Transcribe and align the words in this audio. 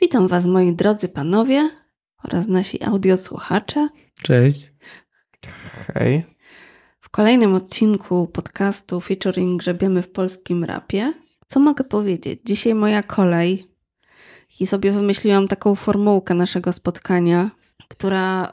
Witam 0.00 0.28
Was, 0.28 0.46
moi 0.46 0.72
drodzy 0.72 1.08
panowie 1.08 1.70
oraz 2.24 2.46
nasi 2.46 2.84
audiosłuchacze. 2.84 3.88
Cześć. 4.22 4.72
Hej. 5.94 6.24
W 7.00 7.10
kolejnym 7.10 7.54
odcinku 7.54 8.26
podcastu 8.26 9.00
featuring 9.00 9.60
Grzebiemy 9.60 10.02
w 10.02 10.10
polskim 10.10 10.64
rapie. 10.64 11.12
Co 11.46 11.60
mogę 11.60 11.84
powiedzieć? 11.84 12.40
Dzisiaj 12.44 12.74
moja 12.74 13.02
kolej 13.02 13.66
i 14.60 14.66
sobie 14.66 14.92
wymyśliłam 14.92 15.48
taką 15.48 15.74
formułkę 15.74 16.34
naszego 16.34 16.72
spotkania, 16.72 17.50
która 17.88 18.52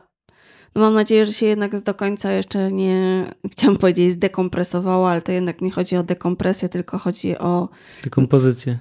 no 0.75 0.81
mam 0.81 0.93
nadzieję, 0.93 1.25
że 1.25 1.33
się 1.33 1.45
jednak 1.45 1.79
do 1.79 1.93
końca 1.93 2.31
jeszcze 2.31 2.71
nie, 2.71 3.25
chciałam 3.51 3.77
powiedzieć 3.77 4.11
zdekompresowała, 4.11 5.11
ale 5.11 5.21
to 5.21 5.31
jednak 5.31 5.61
nie 5.61 5.71
chodzi 5.71 5.97
o 5.97 6.03
dekompresję, 6.03 6.69
tylko 6.69 6.97
chodzi 6.97 7.37
o... 7.37 7.69
Dekompozycję. 8.03 8.79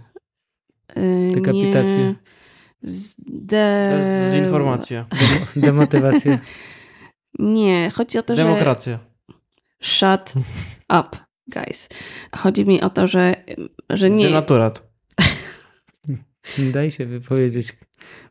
Yy, 0.96 1.34
Dekapitację. 1.34 1.96
nie, 1.96 2.14
Zde... 2.84 3.90
Dezinformacja. 4.30 5.06
Demotywację. 5.56 6.38
Nie, 7.38 7.90
chodzi 7.90 8.18
o 8.18 8.22
to, 8.22 8.36
że... 8.36 8.42
Demokracja. 8.42 8.98
Shut 9.82 10.32
up, 11.00 11.08
guys. 11.46 11.88
Chodzi 12.36 12.66
mi 12.66 12.82
o 12.82 12.90
to, 12.90 13.06
że, 13.06 13.44
że 13.90 14.10
nie 14.10 14.24
Denaturat. 14.24 14.82
Daj 16.74 16.90
się 16.90 17.06
wypowiedzieć. 17.06 17.76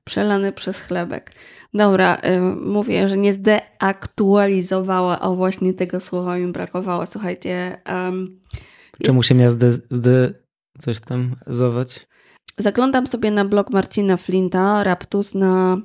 przelany 0.04 0.52
przez 0.52 0.82
chlebek. 0.82 1.32
Dobra, 1.74 2.16
y, 2.16 2.42
mówię, 2.56 3.08
że 3.08 3.18
nie 3.18 3.34
zdeaktualizowała, 3.34 5.20
o 5.20 5.36
właśnie 5.36 5.74
tego 5.74 6.00
słowa 6.00 6.38
mi 6.38 6.52
brakowało. 6.52 7.06
Słuchajcie, 7.06 7.82
um, 7.90 8.40
Czemu 9.04 9.24
się 9.24 9.36
miała 9.36 9.52
zde, 9.52 9.72
zde 9.72 10.34
coś 10.80 11.00
tam 11.00 11.36
zować? 11.48 12.08
Zaglądam 12.58 13.08
sobie 13.08 13.32
na 13.32 13.46
blog 13.46 13.70
Marcina 13.70 14.18
Flinta, 14.18 14.84
Raptus, 14.84 15.36
na 15.36 15.78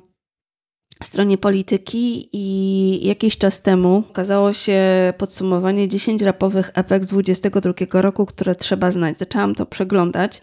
stronie 1.03 1.37
polityki 1.37 2.29
i 2.33 3.07
jakiś 3.07 3.37
czas 3.37 3.61
temu 3.61 4.03
okazało 4.09 4.53
się 4.53 4.79
podsumowanie 5.17 5.87
10 5.87 6.21
rapowych 6.21 6.71
epek 6.73 7.03
z 7.03 7.07
22 7.07 8.01
roku, 8.01 8.25
które 8.25 8.55
trzeba 8.55 8.91
znać. 8.91 9.17
Zaczęłam 9.17 9.55
to 9.55 9.65
przeglądać 9.65 10.41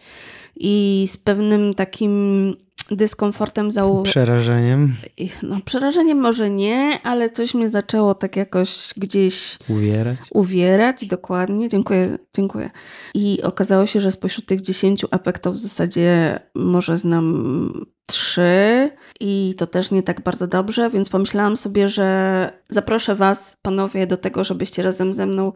i 0.56 1.06
z 1.10 1.16
pewnym 1.16 1.74
takim 1.74 2.55
dyskomfortem 2.91 3.70
zauważyłam. 3.70 4.05
Przerażeniem. 4.05 4.95
No, 5.42 5.56
przerażeniem 5.65 6.19
może 6.19 6.51
nie, 6.51 7.01
ale 7.03 7.31
coś 7.31 7.55
mnie 7.55 7.69
zaczęło 7.69 8.15
tak 8.15 8.37
jakoś 8.37 8.89
gdzieś 8.97 9.59
Uwierać. 9.69 10.19
uwierać. 10.31 11.05
Dokładnie, 11.07 11.69
dziękuję, 11.69 12.19
dziękuję. 12.37 12.70
I 13.14 13.42
okazało 13.42 13.87
się, 13.87 14.01
że 14.01 14.12
spośród 14.12 14.47
tych 14.47 14.61
10 14.61 15.05
epek 15.11 15.39
to 15.39 15.53
w 15.53 15.59
zasadzie 15.59 16.41
może 16.55 16.98
znam 16.98 17.87
trzy 18.07 18.91
i 19.20 19.55
to 19.59 19.67
też 19.67 19.91
nie 19.91 20.03
tak 20.03 20.20
bardzo 20.20 20.47
dobrze, 20.47 20.91
więc 20.91 21.09
pomyślałam 21.09 21.57
sobie, 21.57 21.89
że 21.89 22.51
zaproszę 22.69 23.14
Was, 23.14 23.57
panowie, 23.62 24.07
do 24.07 24.17
tego, 24.17 24.45
żebyście 24.45 24.83
razem 24.83 25.12
ze 25.12 25.27
mną 25.27 25.53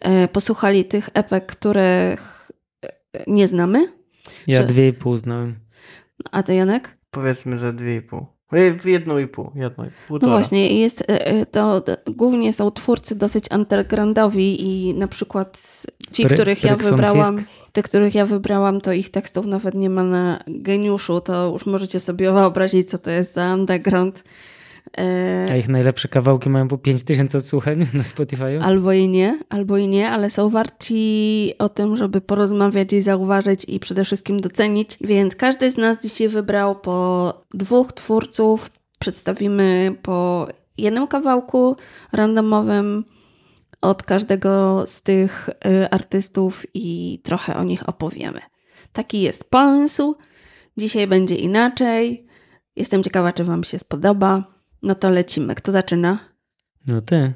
e, 0.00 0.28
posłuchali 0.28 0.84
tych 0.84 1.10
epek, 1.14 1.46
których 1.46 2.50
e, 2.84 2.88
nie 3.26 3.48
znamy. 3.48 3.92
Ja 4.46 4.60
Że- 4.60 4.66
dwie 4.66 4.88
i 4.88 4.92
pół 4.92 5.16
znałem. 5.16 5.54
A 6.30 6.42
ty, 6.42 6.54
Janek? 6.54 6.96
Powiedzmy, 7.10 7.56
że 7.58 7.72
dwie 7.72 7.96
i 7.96 8.02
pół. 8.02 8.26
Ej, 8.52 8.78
Jedną 8.84 9.18
i 9.18 9.26
pół. 9.26 9.50
Jedną 9.54 9.84
i 9.84 9.88
pół. 10.08 10.18
No 10.22 10.28
właśnie, 10.28 10.80
jest, 10.80 11.02
e, 11.02 11.26
e, 11.26 11.46
to, 11.46 11.80
to 11.80 11.92
głównie 12.06 12.52
są 12.52 12.70
twórcy 12.70 13.14
dosyć 13.14 13.44
undergroundowi 13.50 14.62
i 14.62 14.94
na 14.94 15.08
przykład 15.08 15.62
ci, 16.12 16.24
Bry- 16.26 16.34
których 16.34 16.64
ja 16.64 16.76
wybrałam, 16.76 17.38
Fisk. 17.38 17.50
te, 17.72 17.82
których 17.82 18.14
ja 18.14 18.26
wybrałam, 18.26 18.80
to 18.80 18.92
ich 18.92 19.10
tekstów 19.10 19.46
nawet 19.46 19.74
nie 19.74 19.90
ma 19.90 20.04
na 20.04 20.42
geniuszu, 20.48 21.20
to 21.20 21.50
już 21.52 21.66
możecie 21.66 22.00
sobie 22.00 22.32
wyobrazić, 22.32 22.90
co 22.90 22.98
to 22.98 23.10
jest 23.10 23.34
za 23.34 23.54
underground. 23.54 24.24
E, 24.98 25.46
A 25.50 25.56
ich 25.56 25.68
najlepsze 25.68 26.08
kawałki 26.08 26.50
mają 26.50 26.68
po 26.68 26.78
5000 26.78 27.38
odsłuchań 27.38 27.86
na 27.94 28.04
Spotify. 28.04 28.60
Albo 28.62 28.92
i 28.92 29.08
nie, 29.08 29.40
albo 29.48 29.76
i 29.76 29.88
nie, 29.88 30.10
ale 30.10 30.30
są 30.30 30.50
warci 30.50 31.52
o 31.58 31.68
tym, 31.68 31.96
żeby 31.96 32.20
porozmawiać 32.20 32.92
i 32.92 33.02
zauważyć 33.02 33.64
i 33.68 33.80
przede 33.80 34.04
wszystkim 34.04 34.40
docenić. 34.40 34.98
Więc 35.00 35.36
każdy 35.36 35.70
z 35.70 35.76
nas 35.76 35.98
dzisiaj 36.02 36.28
wybrał 36.28 36.80
po 36.80 37.34
dwóch 37.54 37.92
twórców. 37.92 38.70
Przedstawimy 38.98 39.96
po 40.02 40.48
jednym 40.78 41.06
kawałku 41.06 41.76
randomowym 42.12 43.04
od 43.80 44.02
każdego 44.02 44.84
z 44.86 45.02
tych 45.02 45.48
y, 45.48 45.90
artystów 45.90 46.66
i 46.74 47.18
trochę 47.24 47.56
o 47.56 47.64
nich 47.64 47.88
opowiemy. 47.88 48.40
Taki 48.92 49.20
jest 49.20 49.50
pomysł. 49.50 50.16
Dzisiaj 50.76 51.06
będzie 51.06 51.34
inaczej. 51.34 52.26
Jestem 52.76 53.02
ciekawa, 53.02 53.32
czy 53.32 53.44
Wam 53.44 53.64
się 53.64 53.78
spodoba. 53.78 54.59
No 54.82 54.94
to 54.94 55.10
lecimy. 55.10 55.54
Kto 55.54 55.72
zaczyna? 55.72 56.18
No 56.86 57.00
ty. 57.00 57.32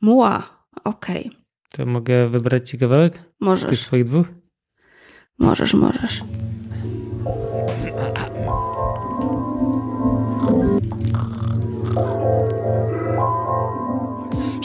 Mła. 0.00 0.66
Okej. 0.84 1.30
To 1.72 1.86
mogę 1.86 2.28
wybrać 2.28 2.70
ci 2.70 2.78
kawałek? 2.78 3.14
Z 3.14 3.18
tych 3.18 3.24
Możesz, 3.40 3.80
twoich 3.82 4.04
dwóch? 4.04 4.26
możesz, 5.38 5.74
możesz. 5.74 6.22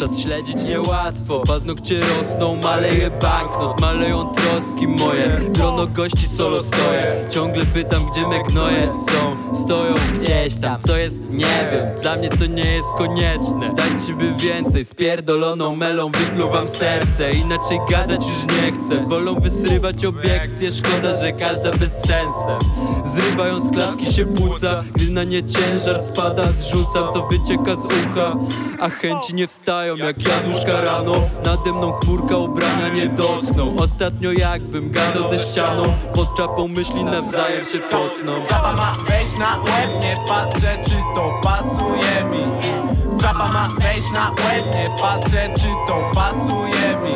Czas 0.01 0.19
śledzić 0.19 0.63
niełatwo, 0.63 1.43
paznokcie 1.47 1.99
rosną, 1.99 2.55
maleje 2.55 3.11
banknot, 3.11 3.81
maleją 3.81 4.25
troski 4.25 4.87
moje. 4.87 5.41
Grono 5.49 5.87
gości 5.87 6.27
solo 6.27 6.63
stoję, 6.63 7.27
ciągle 7.29 7.65
pytam 7.65 8.05
gdzie 8.11 8.27
me 8.27 8.43
gnoje 8.43 8.93
są. 8.95 9.55
Stoją 9.63 9.95
gdzieś 10.13 10.55
tam, 10.55 10.79
co 10.79 10.97
jest 10.97 11.17
nie 11.29 11.69
wiem, 11.71 12.01
dla 12.01 12.15
mnie 12.15 12.29
to 12.29 12.45
nie 12.45 12.73
jest 12.73 12.89
konieczne. 12.97 13.73
Daj 13.75 13.95
z 13.95 14.07
siebie 14.07 14.33
więcej, 14.39 14.85
spierdoloną 14.85 15.75
melą 15.75 16.11
wypluwam 16.11 16.67
serce. 16.67 17.31
Inaczej 17.31 17.79
gadać 17.89 18.21
już 18.25 18.57
nie 18.57 18.71
chcę, 18.71 19.05
wolą 19.07 19.39
wysrywać 19.39 20.05
obiekcje. 20.05 20.71
Szkoda, 20.71 21.21
że 21.21 21.31
każda 21.31 21.71
bez 21.71 21.91
sensem 21.91 22.59
Zrywają 23.05 23.61
z 23.61 23.71
klatki 23.71 24.13
się 24.13 24.25
płuca, 24.25 24.83
gdy 24.95 25.11
na 25.11 25.23
nie 25.23 25.43
ciężar 25.43 26.01
spada 26.01 26.51
Zrzucam 26.51 27.13
co 27.13 27.27
wycieka 27.27 27.75
z 27.75 27.85
ucha, 27.85 28.35
a 28.81 28.89
chęci 28.89 29.33
nie 29.33 29.47
wstają 29.47 29.95
Jak 29.95 30.27
ja 30.27 30.33
z 30.45 30.47
łóżka 30.47 30.81
rano, 30.81 31.13
nade 31.45 31.73
mną 31.73 31.91
chmurka 31.91 32.37
ubrania 32.37 32.89
nie 32.89 33.07
dosną 33.07 33.75
Ostatnio 33.77 34.31
jakbym 34.31 34.91
gadał 34.91 35.29
ze 35.29 35.39
ścianą, 35.39 35.83
pod 36.15 36.37
czapą 36.37 36.67
myśli 36.67 37.03
nawzajem 37.03 37.65
się 37.65 37.79
potną. 37.79 38.43
Czapa 38.47 38.73
ma 38.73 38.95
wejść 39.07 39.37
na 39.37 39.57
łeb, 39.63 40.03
nie 40.03 40.15
patrzę 40.27 40.77
czy 40.83 40.95
to 41.15 41.41
pasuje 41.43 42.23
mi. 42.31 42.43
Czapa 43.21 43.47
ma 43.51 43.69
wejść 43.79 44.11
na 44.13 44.29
łeb, 44.29 44.75
nie 44.75 44.85
patrzę 45.01 45.49
czy 45.55 45.67
to 45.87 46.11
pasuje 46.15 46.97
mi. 47.03 47.15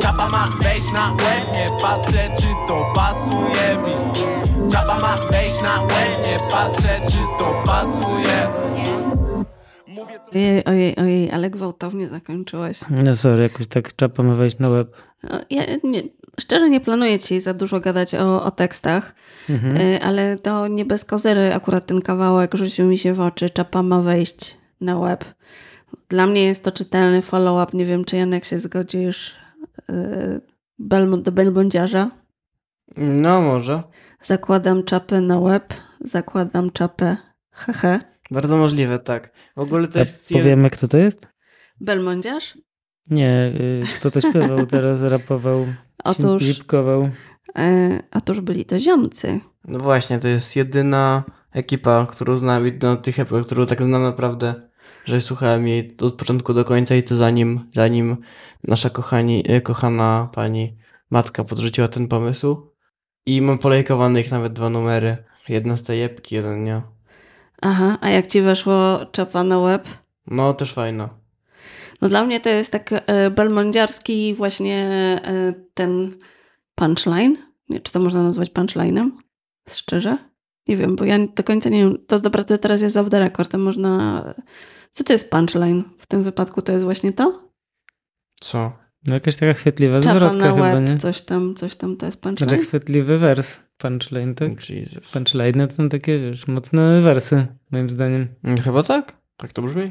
Czapa 0.00 0.28
ma 0.28 0.48
wejść 0.62 0.92
na 0.92 1.12
łeb, 1.12 1.54
nie 1.54 1.66
patrzę 1.82 2.30
czy 2.36 2.46
to 2.68 2.92
pasuje 2.94 3.76
mi. 3.76 4.12
Czapa 4.70 4.98
ma 4.98 5.16
wejść 5.30 5.62
na 5.62 5.82
łeb, 5.82 6.26
nie 6.26 6.38
patrzę 6.50 7.00
czy 7.10 7.18
to 7.38 7.62
pasuje 7.66 9.01
Ojej, 10.34 10.64
ojej, 10.64 10.96
ojej, 10.96 11.30
ale 11.30 11.50
gwałtownie 11.50 12.08
zakończyłeś. 12.08 12.80
No 12.90 13.16
sorry, 13.16 13.42
jakoś 13.42 13.66
tak 13.66 13.96
czapa 13.96 14.22
ma 14.22 14.34
wejść 14.34 14.58
na 14.58 14.70
web. 14.70 14.96
No, 15.22 15.40
Ja 15.50 15.62
nie, 15.84 16.02
szczerze 16.40 16.70
nie 16.70 16.80
planuję 16.80 17.18
dzisiaj 17.18 17.40
za 17.40 17.54
dużo 17.54 17.80
gadać 17.80 18.14
o, 18.14 18.44
o 18.44 18.50
tekstach, 18.50 19.14
Mhm. 19.50 19.76
y, 19.76 20.02
ale 20.02 20.36
to 20.36 20.66
nie 20.68 20.84
bez 20.84 21.04
kozery 21.04 21.54
akurat 21.54 21.86
ten 21.86 22.00
kawałek 22.02 22.54
rzucił 22.54 22.86
mi 22.86 22.98
się 22.98 23.14
w 23.14 23.20
oczy. 23.20 23.50
Czapa 23.50 23.82
ma 23.82 24.00
wejść 24.00 24.58
na 24.80 24.98
web. 24.98 25.24
Dla 26.08 26.26
mnie 26.26 26.44
jest 26.44 26.64
to 26.64 26.70
czytelny 26.72 27.22
follow-up. 27.22 27.76
Nie 27.76 27.84
wiem, 27.86 28.04
czy 28.04 28.16
Janek 28.16 28.44
się 28.44 28.58
zgodzisz 28.58 29.34
y, 29.90 30.40
Belmont 30.78 31.22
do 31.24 31.32
Belbądziarza. 31.32 32.10
No 32.96 33.42
może. 33.42 33.82
Zakładam 34.22 34.84
czapę 34.84 35.20
na 35.20 35.38
łeb, 35.38 35.74
zakładam 36.00 36.70
czapę 36.70 37.16
hehe. 37.50 38.00
Bardzo 38.32 38.56
możliwe, 38.56 38.98
tak. 38.98 39.32
W 39.56 39.60
ogóle 39.60 39.88
to 39.88 39.98
jest... 39.98 40.32
powiemy 40.32 40.70
kto 40.70 40.88
to 40.88 40.96
jest? 40.96 41.28
Belmondziarz? 41.80 42.58
Nie, 43.10 43.52
y, 43.60 43.82
kto 43.98 44.10
to 44.10 44.20
śpiewał 44.20 44.66
teraz, 44.76 45.02
rapował, 45.02 45.66
Otóż, 46.04 46.42
lipkował. 46.42 47.10
e, 47.58 47.98
otóż 48.12 48.40
byli 48.40 48.64
to 48.64 48.80
ziomcy. 48.80 49.40
No 49.64 49.78
właśnie, 49.78 50.18
to 50.18 50.28
jest 50.28 50.56
jedyna 50.56 51.24
ekipa, 51.52 52.06
którą 52.06 52.38
znam, 52.38 52.64
jedyna 52.64 52.96
tych 52.96 53.18
epok, 53.18 53.46
którą 53.46 53.66
tak 53.66 53.82
znam 53.82 54.02
naprawdę, 54.02 54.54
że 55.04 55.20
słuchałem 55.20 55.68
jej 55.68 55.96
od 56.00 56.14
początku 56.14 56.54
do 56.54 56.64
końca 56.64 56.94
i 56.94 57.02
to 57.02 57.16
zanim, 57.16 57.70
zanim 57.74 58.16
nasza 58.64 58.90
kochani, 58.90 59.44
e, 59.48 59.60
kochana 59.60 60.28
pani 60.34 60.78
matka 61.10 61.44
podrzuciła 61.44 61.88
ten 61.88 62.08
pomysł. 62.08 62.72
I 63.26 63.42
mam 63.42 63.58
polejkowane 63.58 64.20
ich 64.20 64.30
nawet 64.30 64.52
dwa 64.52 64.70
numery. 64.70 65.16
Jedna 65.48 65.76
z 65.76 65.82
tej 65.82 66.02
epki, 66.02 66.34
jeden 66.34 66.64
nie. 66.64 66.82
Aha, 67.62 67.98
a 68.00 68.10
jak 68.10 68.26
ci 68.26 68.40
weszło 68.40 69.06
czapa 69.12 69.44
na 69.44 69.58
łeb? 69.58 69.88
No, 70.26 70.54
też 70.54 70.72
fajna. 70.72 71.08
No 72.00 72.08
dla 72.08 72.24
mnie 72.24 72.40
to 72.40 72.48
jest 72.48 72.72
tak 72.72 72.90
e, 72.92 73.30
belmondziarski 73.30 74.34
właśnie 74.34 74.90
e, 75.24 75.52
ten 75.74 76.16
punchline. 76.74 77.36
Nie, 77.68 77.80
czy 77.80 77.92
to 77.92 78.00
można 78.00 78.22
nazwać 78.22 78.50
punchline'em? 78.50 79.10
Szczerze? 79.70 80.18
Nie 80.68 80.76
wiem, 80.76 80.96
bo 80.96 81.04
ja 81.04 81.18
do 81.36 81.44
końca 81.44 81.70
nie 81.70 81.78
wiem. 81.78 81.98
To 82.06 82.20
dobra, 82.20 82.44
to 82.44 82.58
teraz 82.58 82.82
jest 82.82 82.96
off 82.96 83.10
the 83.10 83.20
record. 83.20 83.50
To 83.50 83.58
można... 83.58 84.24
Co 84.90 85.04
to 85.04 85.12
jest 85.12 85.30
punchline? 85.30 85.84
W 85.98 86.06
tym 86.06 86.22
wypadku 86.22 86.62
to 86.62 86.72
jest 86.72 86.84
właśnie 86.84 87.12
to? 87.12 87.48
Co? 88.40 88.72
No 89.06 89.14
jakaś 89.14 89.36
taka 89.36 89.54
chwytliwa 89.54 90.00
zwrotka 90.00 90.32
na 90.36 90.52
chyba, 90.52 90.74
łeb, 90.74 90.88
nie? 90.88 90.96
coś 90.96 91.20
tam, 91.20 91.54
coś 91.54 91.76
tam, 91.76 91.96
to 91.96 92.06
jest 92.06 92.18
Znaczy 92.22 92.36
punchline? 92.36 92.66
chwytliwy 92.66 93.18
wers, 93.18 93.62
punchline, 93.78 94.34
tak? 94.34 94.70
Jesus. 94.70 95.10
Punchline 95.12 95.68
to 95.68 95.74
są 95.74 95.88
takie, 95.88 96.18
wiesz, 96.18 96.46
mocne 96.46 97.00
wersy, 97.00 97.46
moim 97.70 97.90
zdaniem. 97.90 98.28
Mm, 98.44 98.58
Chyba 98.58 98.82
tak? 98.82 99.16
Tak 99.36 99.52
to 99.52 99.62
brzmi? 99.62 99.90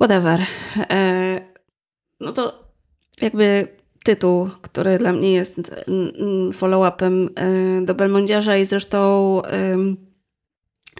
Whatever. 0.00 0.40
E, 0.90 1.40
no 2.20 2.32
to 2.32 2.72
jakby 3.20 3.68
tytuł, 4.04 4.50
który 4.62 4.98
dla 4.98 5.12
mnie 5.12 5.32
jest 5.32 5.56
follow-upem 6.52 7.28
e, 7.34 7.84
do 7.84 7.94
Belmondziarza 7.94 8.56
i 8.56 8.66
zresztą 8.66 9.42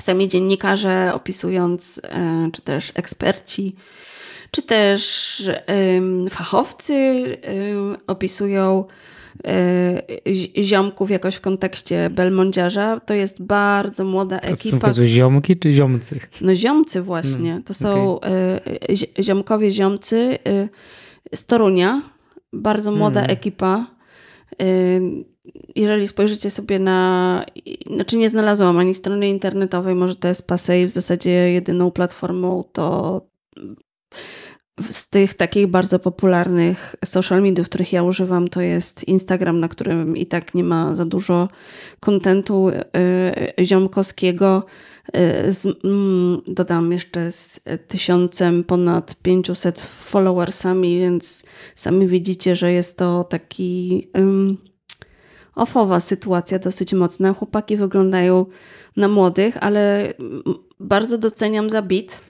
sami 0.00 0.28
dziennikarze 0.28 1.10
opisując, 1.14 2.00
e, 2.04 2.50
czy 2.52 2.62
też 2.62 2.92
eksperci, 2.94 3.76
czy 4.50 4.62
też 4.62 5.42
em, 5.66 6.26
fachowcy 6.30 6.94
em, 7.42 7.96
opisują 8.06 8.84
zi- 10.26 10.52
ziomków 10.64 11.10
jakoś 11.10 11.34
w 11.34 11.40
kontekście 11.40 12.10
Belmondziarza. 12.10 13.00
To 13.00 13.14
jest 13.14 13.42
bardzo 13.42 14.04
młoda 14.04 14.38
To 14.38 14.46
są 14.46 14.52
ekipa, 14.54 14.76
po 14.76 14.80
prostu 14.80 15.04
ziomki 15.04 15.56
czy 15.56 15.72
ziomcy? 15.72 16.20
no 16.40 16.54
ziomcy 16.54 17.02
właśnie. 17.02 17.50
Mm, 17.50 17.62
to 17.62 17.74
są 17.74 18.20
y, 18.90 18.96
zi- 18.96 19.12
ziomkowie 19.20 19.70
ziomcy 19.70 20.38
y, 20.48 20.68
z 21.36 21.46
Torunia. 21.46 22.02
Bardzo 22.52 22.92
młoda 22.92 23.20
Mm. 23.20 23.30
ekipa. 23.32 23.86
Y, 24.62 25.00
jeżeli 25.76 26.08
spojrzycie 26.08 26.50
sobie 26.50 26.78
na... 26.78 27.44
Znaczy 27.94 28.16
nie 28.16 28.28
znalazłam 28.28 28.78
ani 28.78 28.94
strony 28.94 29.28
internetowej, 29.28 29.94
może 29.94 30.16
to 30.16 30.28
jest 30.28 30.46
Pasej, 30.46 30.86
w 30.86 30.90
zasadzie 30.90 31.30
jedyną 31.30 31.90
platformą 31.90 32.64
to 32.72 33.20
z 34.90 35.10
tych 35.10 35.34
takich 35.34 35.66
bardzo 35.66 35.98
popularnych 35.98 36.96
social 37.04 37.42
mediów, 37.42 37.66
których 37.66 37.92
ja 37.92 38.02
używam, 38.02 38.48
to 38.48 38.60
jest 38.60 39.08
Instagram, 39.08 39.60
na 39.60 39.68
którym 39.68 40.16
i 40.16 40.26
tak 40.26 40.54
nie 40.54 40.64
ma 40.64 40.94
za 40.94 41.04
dużo 41.04 41.48
kontentu 42.00 42.68
y, 42.68 43.64
ziomkowskiego. 43.64 44.64
Y, 45.08 45.52
z, 45.52 45.66
mm, 45.84 46.40
dodam 46.46 46.92
jeszcze 46.92 47.32
z 47.32 47.60
tysiącem 47.88 48.64
ponad 48.64 49.14
500 49.22 49.80
followersami, 49.80 51.00
więc 51.00 51.44
sami 51.74 52.06
widzicie, 52.06 52.56
że 52.56 52.72
jest 52.72 52.98
to 52.98 53.24
taki 53.24 54.08
ym, 54.18 54.58
ofowa 55.54 56.00
sytuacja, 56.00 56.58
dosyć 56.58 56.92
mocna. 56.92 57.32
Chłopaki 57.32 57.76
wyglądają 57.76 58.46
na 58.96 59.08
młodych, 59.08 59.56
ale 59.60 60.14
mm, 60.16 60.42
bardzo 60.80 61.18
doceniam 61.18 61.70
za 61.70 61.82
bit. 61.82 62.29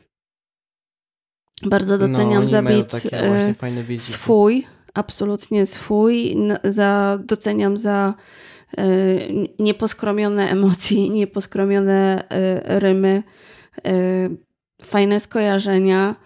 Bardzo 1.62 1.98
doceniam 1.98 2.30
no, 2.30 2.38
oni 2.38 2.48
za 2.48 2.62
mają 2.62 2.76
bit 2.76 2.90
takie 2.90 3.24
y, 3.24 3.28
właśnie 3.28 3.54
fajne 3.54 3.84
bici. 3.84 4.12
swój, 4.12 4.66
absolutnie 4.94 5.66
swój. 5.66 6.36
Za, 6.64 7.18
doceniam 7.24 7.78
za 7.78 8.14
y, 8.78 9.48
nieposkromione 9.58 10.50
emocji, 10.50 11.10
nieposkromione 11.20 12.22
y, 12.22 12.78
rymy, 12.78 13.22
y, 13.86 14.36
fajne 14.82 15.20
skojarzenia 15.20 16.16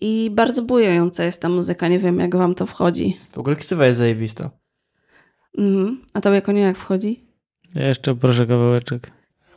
i 0.00 0.30
bardzo 0.30 0.62
bujująca 0.62 1.24
jest 1.24 1.42
ta 1.42 1.48
muzyka. 1.48 1.88
Nie 1.88 1.98
wiem, 1.98 2.18
jak 2.18 2.36
wam 2.36 2.54
to 2.54 2.66
wchodzi. 2.66 3.16
W 3.32 3.38
ogóle 3.38 3.56
ksywa 3.56 3.86
jest 3.86 3.98
zajebista. 3.98 4.50
Mhm. 5.58 6.00
A 6.14 6.20
tobie 6.20 6.42
konie 6.42 6.60
jak 6.60 6.76
wchodzi? 6.76 7.26
Ja 7.74 7.88
jeszcze 7.88 8.14
proszę 8.14 8.46
kawałeczek. 8.46 9.10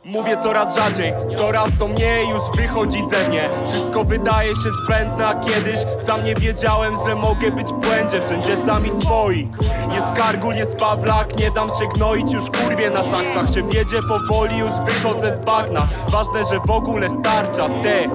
Mówię 0.06 0.36
coraz 0.36 0.76
rzadziej, 0.76 1.12
coraz 1.36 1.68
to 1.78 1.88
mniej 1.88 2.28
już 2.28 2.42
wychodzi 2.56 3.08
ze 3.08 3.28
mnie. 3.28 3.48
Wszystko 3.68 4.04
wydaje 4.04 4.48
się 4.48 4.70
zbędne, 4.84 5.26
a 5.26 5.34
kiedyś 5.34 5.80
sam 6.04 6.24
nie 6.24 6.34
wiedziałem, 6.34 6.94
że 7.06 7.14
mogę 7.14 7.50
być 7.50 7.66
w 7.66 7.72
błędzie. 7.72 8.20
Wszędzie 8.22 8.56
sami 8.56 8.90
swoi. 9.00 9.48
Jest 9.94 10.12
kargul, 10.12 10.54
jest 10.54 10.76
pawlak, 10.76 11.38
nie 11.38 11.50
dam 11.50 11.68
się 11.68 11.88
gnoić 11.94 12.32
Już 12.32 12.44
kurwie 12.50 12.90
na 12.90 13.02
saksach 13.02 13.54
się 13.54 13.68
wiedzie 13.68 13.98
powoli, 14.08 14.58
już 14.58 14.72
wychodzę 14.72 15.36
z 15.36 15.38
bagna. 15.38 15.88
Ważne, 16.08 16.44
że 16.50 16.60
w 16.66 16.70
ogóle 16.70 17.10
starcza, 17.10 17.68
te. 17.68 18.08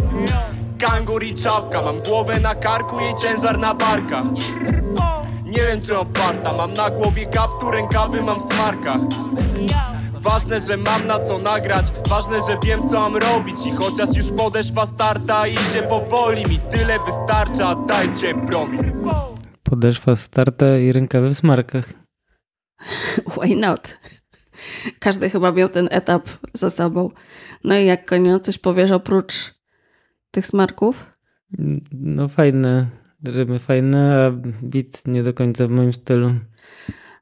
Kangur 0.85 1.23
i 1.23 1.35
czapka, 1.35 1.81
mam 1.81 1.99
głowę 1.99 2.39
na 2.39 2.55
karku, 2.55 2.99
jej 2.99 3.13
ciężar 3.15 3.59
na 3.59 3.73
barkach. 3.73 4.25
Nie 5.45 5.61
wiem 5.61 5.81
czy 5.81 5.93
mam 5.93 6.13
farta, 6.13 6.53
mam 6.53 6.73
na 6.73 6.89
głowie 6.89 7.25
kaptur, 7.25 7.73
rękawy 7.73 8.23
mam 8.23 8.39
w 8.39 8.53
smarkach 8.53 9.01
Ważne, 10.21 10.59
że 10.59 10.77
mam 10.77 11.07
na 11.07 11.19
co 11.19 11.37
nagrać 11.37 11.85
Ważne, 12.09 12.37
że 12.47 12.57
wiem 12.63 12.87
co 12.87 12.99
mam 12.99 13.15
robić 13.17 13.65
I 13.65 13.71
chociaż 13.71 14.15
już 14.17 14.31
podeszwa 14.31 14.85
starta 14.85 15.47
idzie 15.47 15.83
powoli 15.89 16.45
Mi 16.45 16.59
tyle 16.59 16.99
wystarcza, 17.05 17.75
daj 17.75 18.15
się 18.15 18.45
broń 18.45 18.77
Podeszwa 19.63 20.15
starta 20.15 20.77
i 20.77 20.91
rękawy 20.91 21.29
w 21.29 21.37
smarkach. 21.37 21.93
Why 23.33 23.55
not? 23.55 23.99
Każdy 24.99 25.29
chyba 25.29 25.51
miał 25.51 25.69
ten 25.69 25.87
etap 25.91 26.29
za 26.53 26.69
sobą. 26.69 27.09
No 27.63 27.77
i 27.77 27.85
jak 27.85 28.09
konio, 28.09 28.39
coś 28.39 28.57
powiesz 28.57 28.91
oprócz 28.91 29.53
tych 30.31 30.45
smarków? 30.45 31.05
No 31.91 32.27
fajne, 32.27 32.87
rymy 33.27 33.59
fajne, 33.59 34.25
a 34.25 34.31
beat 34.61 35.07
nie 35.07 35.23
do 35.23 35.33
końca 35.33 35.67
w 35.67 35.69
moim 35.69 35.93
stylu. 35.93 36.31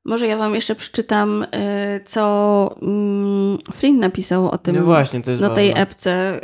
Może 0.10 0.28
ja 0.28 0.38
wam 0.38 0.56
jeszcze 0.56 0.76
przeczytam, 0.76 1.44
y, 1.44 1.48
co 2.06 2.76
mm, 2.82 3.58
Flynn 3.74 4.00
napisał 4.00 4.50
o 4.50 4.58
tym 4.58 4.76
No 4.76 4.84
właśnie, 4.86 5.22
to 5.22 5.32
jest 5.32 5.42
na 5.42 5.50
tej 5.50 5.68
ważne. 5.70 5.82
epce, 5.84 6.40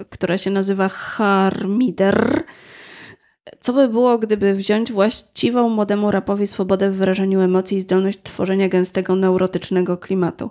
y, 0.00 0.04
która 0.10 0.38
się 0.38 0.50
nazywa 0.50 0.88
Harmider. 0.88 2.44
Co 3.60 3.72
by 3.72 3.88
było, 3.88 4.18
gdyby 4.18 4.54
wziąć 4.54 4.92
właściwą 4.92 5.68
młodemu 5.68 6.10
rapowi 6.10 6.46
swobodę 6.46 6.90
w 6.90 6.94
wyrażaniu 6.96 7.40
emocji 7.40 7.76
i 7.78 7.80
zdolność 7.80 8.18
tworzenia 8.22 8.68
gęstego, 8.68 9.16
neurotycznego 9.16 9.96
klimatu? 9.96 10.50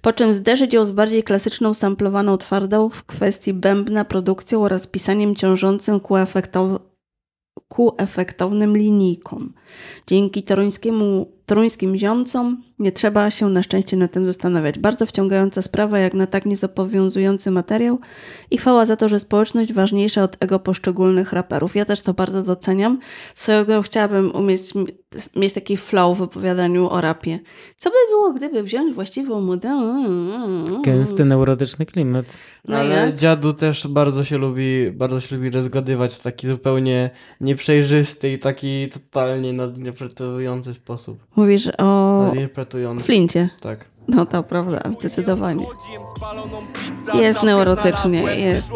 Po 0.00 0.12
czym 0.12 0.34
zderzyć 0.34 0.74
ją 0.74 0.84
z 0.84 0.90
bardziej 0.90 1.22
klasyczną, 1.22 1.74
samplowaną 1.74 2.36
twardą 2.36 2.88
w 2.88 3.04
kwestii 3.04 3.52
bębna, 3.54 4.04
produkcją 4.04 4.62
oraz 4.64 4.86
pisaniem 4.86 5.36
ciążącym 5.36 6.00
ku, 6.00 6.14
efektow- 6.14 6.78
ku 7.68 7.94
efektownym 7.96 8.76
linijkom. 8.76 9.52
Dzięki 10.06 10.42
toruńskiemu, 10.42 11.37
toruńskim 11.48 11.96
ziomcom 11.96 12.62
nie 12.78 12.92
trzeba 12.92 13.30
się 13.30 13.48
na 13.48 13.62
szczęście 13.62 13.96
nad 13.96 14.12
tym 14.12 14.26
zastanawiać. 14.26 14.78
Bardzo 14.78 15.06
wciągająca 15.06 15.62
sprawa, 15.62 15.98
jak 15.98 16.14
na 16.14 16.26
tak 16.26 16.46
niezobowiązujący 16.46 17.50
materiał 17.50 17.98
i 18.50 18.58
chwała 18.58 18.86
za 18.86 18.96
to, 18.96 19.08
że 19.08 19.20
społeczność 19.20 19.72
ważniejsza 19.72 20.22
od 20.22 20.36
ego 20.40 20.58
poszczególnych 20.58 21.32
raperów. 21.32 21.76
Ja 21.76 21.84
też 21.84 22.02
to 22.02 22.14
bardzo 22.14 22.42
doceniam. 22.42 22.98
Swoją 23.34 23.64
drogą 23.64 23.82
chciałabym 23.82 24.34
umieć 24.34 24.60
mieć 25.36 25.52
taki 25.52 25.76
flow 25.76 26.18
w 26.18 26.22
opowiadaniu 26.22 26.90
o 26.90 27.00
rapie. 27.00 27.38
Co 27.76 27.90
by 27.90 27.96
było, 28.10 28.32
gdyby 28.32 28.62
wziąć 28.62 28.94
właściwą 28.94 29.40
modę? 29.40 29.68
Gęsty, 30.84 31.24
neurotyczny 31.24 31.86
klimat. 31.86 32.26
No 32.68 32.76
Ale 32.76 32.94
jak? 32.94 33.14
dziadu 33.14 33.52
też 33.52 33.86
bardzo 33.86 34.24
się 34.24 34.38
lubi, 34.38 34.90
bardzo 34.90 35.20
się 35.20 35.36
lubi 35.36 35.50
rozgadywać 35.50 36.14
w 36.14 36.22
taki 36.22 36.48
zupełnie 36.48 37.10
nieprzejrzysty 37.40 38.32
i 38.32 38.38
taki 38.38 38.88
totalnie 38.88 39.52
nadinterpretujący 39.52 40.74
sposób. 40.74 41.18
Mówisz 41.38 41.68
o. 41.78 42.32
Flincie. 43.00 43.48
Tak. 43.60 43.84
No 44.08 44.26
to 44.26 44.42
prawda, 44.42 44.80
zdecydowanie. 44.90 45.64
Jest 47.14 47.42
neurotycznie, 47.42 48.22
jest- 48.22 48.70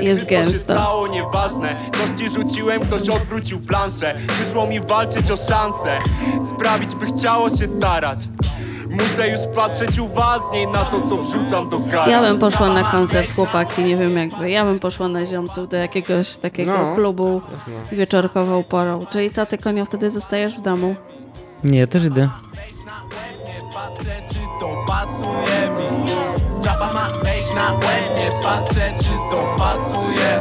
jest 0.00 0.28
gęsto. 0.28 0.74
stało 0.74 1.06
nieważne 1.08 1.76
Kości 1.92 2.30
rzuciłem, 2.34 2.80
ktoś 2.80 3.08
odwrócił 3.08 3.60
planszę 3.60 4.14
Przyszło 4.28 4.66
mi 4.66 4.80
walczyć 4.80 5.30
o 5.30 5.36
szansę 5.36 5.98
Sprawić, 6.48 6.94
by 6.94 7.06
chciało 7.06 7.50
się 7.50 7.66
starać 7.66 8.18
Muszę 8.90 9.28
już 9.30 9.40
patrzeć 9.54 9.98
uważniej 9.98 10.66
na 10.66 10.84
to, 10.84 11.00
co 11.08 11.16
wrzucam 11.16 11.68
do 11.68 11.78
gara 11.78 12.08
Ja 12.08 12.20
bym 12.20 12.38
poszła 12.38 12.68
na 12.74 12.82
koncert, 12.82 13.34
chłopaki, 13.34 13.84
nie 13.84 13.96
wiem 13.96 14.16
jak 14.18 14.30
wy. 14.38 14.50
Ja 14.50 14.64
bym 14.64 14.78
poszła 14.80 15.08
na 15.08 15.26
ziomców 15.26 15.68
do 15.68 15.76
jakiegoś 15.76 16.36
takiego 16.36 16.78
No. 16.78 16.94
klubu 16.94 17.40
Jasne. 17.52 17.96
wieczorkową 17.96 18.62
porą. 18.64 19.06
Czyli 19.10 19.30
co, 19.30 19.46
ty 19.46 19.58
konio 19.58 19.84
wtedy 19.84 20.10
zostajesz 20.10 20.56
w 20.56 20.60
domu? 20.60 20.94
Nie, 21.64 21.78
ja 21.78 21.86
też 21.86 22.04
idę. 22.04 22.28
Czapa 26.62 26.92
ma 26.92 27.08
wejść 27.24 27.54
na 27.54 27.72
łeb 27.72 28.18
Nie 28.18 28.30
patrzę, 28.42 28.92
czy 28.98 29.10
to 29.30 29.56
pasuje 29.58 30.40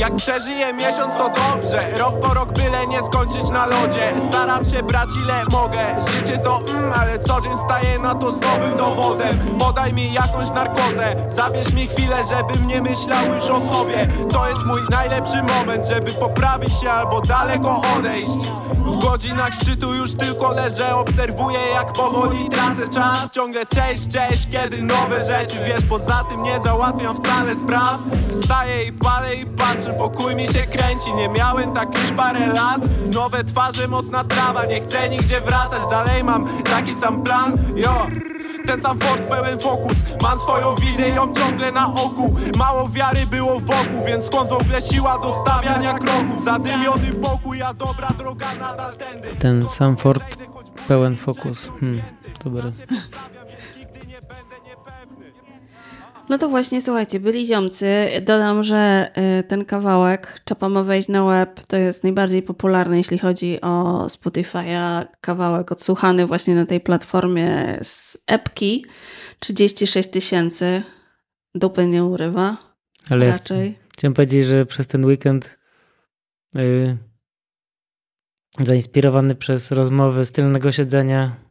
Jak 0.00 0.16
przeżyję 0.16 0.72
miesiąc 0.72 1.14
to 1.14 1.28
dobrze. 1.28 1.98
Rok 1.98 2.20
po 2.20 2.34
rok 2.34 2.52
byle 2.52 2.86
nie 2.86 3.02
skończyć 3.02 3.48
na 3.48 3.66
lodzie. 3.66 4.12
Staram 4.28 4.64
się 4.64 4.82
brać 4.82 5.08
ile 5.22 5.44
mogę. 5.50 5.96
Życie 6.10 6.38
to 6.38 6.60
mm, 6.68 6.92
ale 6.92 7.18
co 7.18 7.40
dzień 7.40 7.56
staję 7.56 7.98
na 7.98 8.14
to 8.14 8.32
z 8.32 8.40
nowym 8.40 8.76
dowodem. 8.76 9.38
Podaj 9.58 9.92
mi 9.92 10.12
jakąś 10.12 10.50
narkozę. 10.50 11.16
Zabierz 11.28 11.72
mi 11.72 11.86
chwilę, 11.86 12.16
żebym 12.28 12.66
nie 12.66 12.82
myślał 12.82 13.34
już 13.34 13.42
o 13.42 13.60
sobie. 13.60 14.08
To 14.32 14.48
jest 14.48 14.66
mój 14.66 14.80
najlepszy 14.90 15.42
moment, 15.42 15.86
żeby 15.86 16.12
poprawić 16.12 16.80
się 16.80 16.90
albo 16.90 17.20
daleko 17.20 17.82
odejść. 17.96 18.40
W 18.90 18.98
godzinach 19.04 19.54
szczytu 19.54 19.94
już 19.94 20.14
tylko 20.14 20.52
leżę 20.52 20.96
Obserwuję 20.96 21.58
jak 21.74 21.92
powoli 21.92 22.48
tracę 22.48 22.88
czas. 22.88 23.32
Ciągle 23.32 23.66
cześć, 23.66 24.08
cześć, 24.08 24.48
kiedy 24.52 24.82
nowe 24.82 25.24
rzeczy 25.24 25.56
Wiesz, 25.66 25.84
poza 25.88 26.24
tym 26.30 26.42
nie 26.42 26.60
załatwiam 26.60 27.16
wcale 27.16 27.56
spraw. 27.56 27.98
Wstaję 28.30 28.84
i 28.84 28.92
palę 28.92 29.34
i 29.34 29.46
patrzę 29.46 29.89
Pokój 29.98 30.34
mi 30.36 30.48
się 30.48 30.66
kręci, 30.66 31.14
nie 31.14 31.28
miałem 31.28 31.72
tak 31.72 31.94
już 31.94 32.12
parę 32.12 32.46
lat. 32.46 32.80
Nowe 33.14 33.44
twarze, 33.44 33.88
mocna 33.88 34.24
trawa 34.24 34.64
Nie 34.64 34.80
chcę 34.80 35.08
nigdzie 35.08 35.40
wracać, 35.40 35.82
dalej 35.90 36.24
mam 36.24 36.48
taki 36.64 36.94
sam 36.94 37.22
plan 37.22 37.58
Jo. 37.76 38.06
Ten 38.66 38.80
sam 38.80 38.98
Ford 38.98 39.22
pełen 39.22 39.60
fokus 39.60 39.98
Mam 40.22 40.38
swoją 40.38 40.74
wizję, 40.74 41.08
ją 41.08 41.34
ciągle 41.34 41.72
na 41.72 41.94
oku. 41.94 42.36
Mało 42.58 42.88
wiary 42.88 43.26
było 43.26 43.60
wokół 43.60 44.04
Więc 44.06 44.24
skąd 44.24 44.50
w 44.50 44.52
ogóle 44.52 44.82
siła 44.82 45.18
do 45.18 45.32
stawiania 45.32 45.98
kroków? 45.98 46.44
Zadymiony 46.44 47.12
pokój, 47.12 47.62
a 47.62 47.74
dobra 47.74 48.08
droga 48.18 48.54
nadal 48.54 48.96
tędy. 48.96 49.28
Ten 49.38 49.68
sam 49.68 49.96
Ford 49.96 50.36
pełen 50.88 51.16
fokus. 51.16 51.70
Hmm, 51.80 52.02
dobre. 52.44 52.62
No 56.30 56.38
to 56.38 56.48
właśnie, 56.48 56.82
słuchajcie, 56.82 57.20
byli 57.20 57.46
ziomcy. 57.46 58.08
Dodam, 58.22 58.62
że 58.64 59.10
y, 59.40 59.42
ten 59.42 59.64
kawałek 59.64 60.40
Czapa 60.44 60.68
ma 60.68 60.84
wejść 60.84 61.08
na 61.08 61.24
web 61.24 61.66
to 61.66 61.76
jest 61.76 62.04
najbardziej 62.04 62.42
popularny, 62.42 62.96
jeśli 62.96 63.18
chodzi 63.18 63.60
o 63.60 64.06
Spotify'a. 64.06 65.06
Kawałek 65.20 65.72
odsłuchany 65.72 66.26
właśnie 66.26 66.54
na 66.54 66.66
tej 66.66 66.80
platformie 66.80 67.78
z 67.82 68.18
epki. 68.26 68.84
36 69.38 70.10
tysięcy. 70.10 70.82
Dupy 71.54 71.86
nie 71.86 72.04
urywa. 72.04 72.56
Ale 73.10 73.26
ja 73.26 73.32
raczej. 73.32 73.78
chciałem 73.92 74.14
powiedzieć, 74.14 74.46
że 74.46 74.66
przez 74.66 74.86
ten 74.86 75.04
weekend 75.04 75.58
yy, 76.54 76.96
zainspirowany 78.60 79.34
przez 79.34 79.70
rozmowy 79.70 80.24
z 80.24 80.32
tylnego 80.32 80.72
siedzenia 80.72 81.49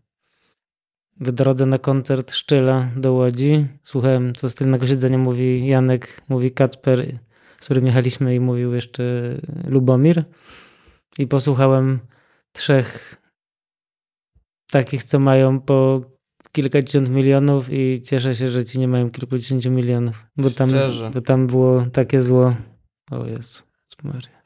w 1.19 1.31
drodze 1.31 1.65
na 1.65 1.77
koncert 1.77 2.33
Szczyla 2.33 2.91
do 2.95 3.13
Łodzi. 3.13 3.67
Słuchałem, 3.83 4.35
co 4.35 4.49
z 4.49 4.55
tylnego 4.55 4.88
siedzenia 4.88 5.17
mówi 5.17 5.67
Janek, 5.67 6.21
mówi 6.29 6.51
Kacper, 6.51 7.19
z 7.61 7.65
którym 7.65 7.85
jechaliśmy 7.85 8.35
i 8.35 8.39
mówił 8.39 8.73
jeszcze 8.73 9.03
Lubomir. 9.69 10.23
I 11.19 11.27
posłuchałem 11.27 11.99
trzech 12.51 13.15
takich, 14.71 15.03
co 15.03 15.19
mają 15.19 15.59
po 15.59 16.01
kilkadziesiąt 16.51 17.09
milionów 17.09 17.67
i 17.71 18.01
cieszę 18.01 18.35
się, 18.35 18.49
że 18.49 18.65
ci 18.65 18.79
nie 18.79 18.88
mają 18.88 19.09
kilkudziesięciu 19.09 19.71
milionów. 19.71 20.25
Bo 20.38 20.49
tam, 20.49 20.69
Szczerze. 20.69 21.11
bo 21.13 21.21
tam 21.21 21.47
było 21.47 21.85
takie 21.85 22.21
zło. 22.21 22.55
O 23.11 23.25
Jezu. 23.25 23.68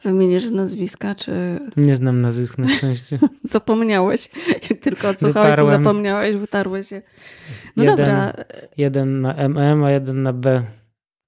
Wymienisz 0.03 0.51
nazwiska, 0.51 1.15
czy 1.15 1.59
Nie 1.77 1.95
znam 1.95 2.21
nazwisk 2.21 2.57
na 2.57 2.67
szczęście. 2.67 3.19
zapomniałeś? 3.51 4.29
Jak 4.69 4.79
tylko 4.79 5.09
odsłuchałeś, 5.09 5.55
to 5.55 5.67
zapomniałeś, 5.67 6.35
wytarłeś 6.35 6.87
się. 6.87 7.01
No 7.77 7.83
Jeden. 7.83 7.97
dobra, 7.97 8.33
Jeden 8.77 9.21
na 9.21 9.33
MM, 9.33 9.83
a 9.83 9.91
jeden 9.91 10.23
na 10.23 10.33
B. 10.33 10.63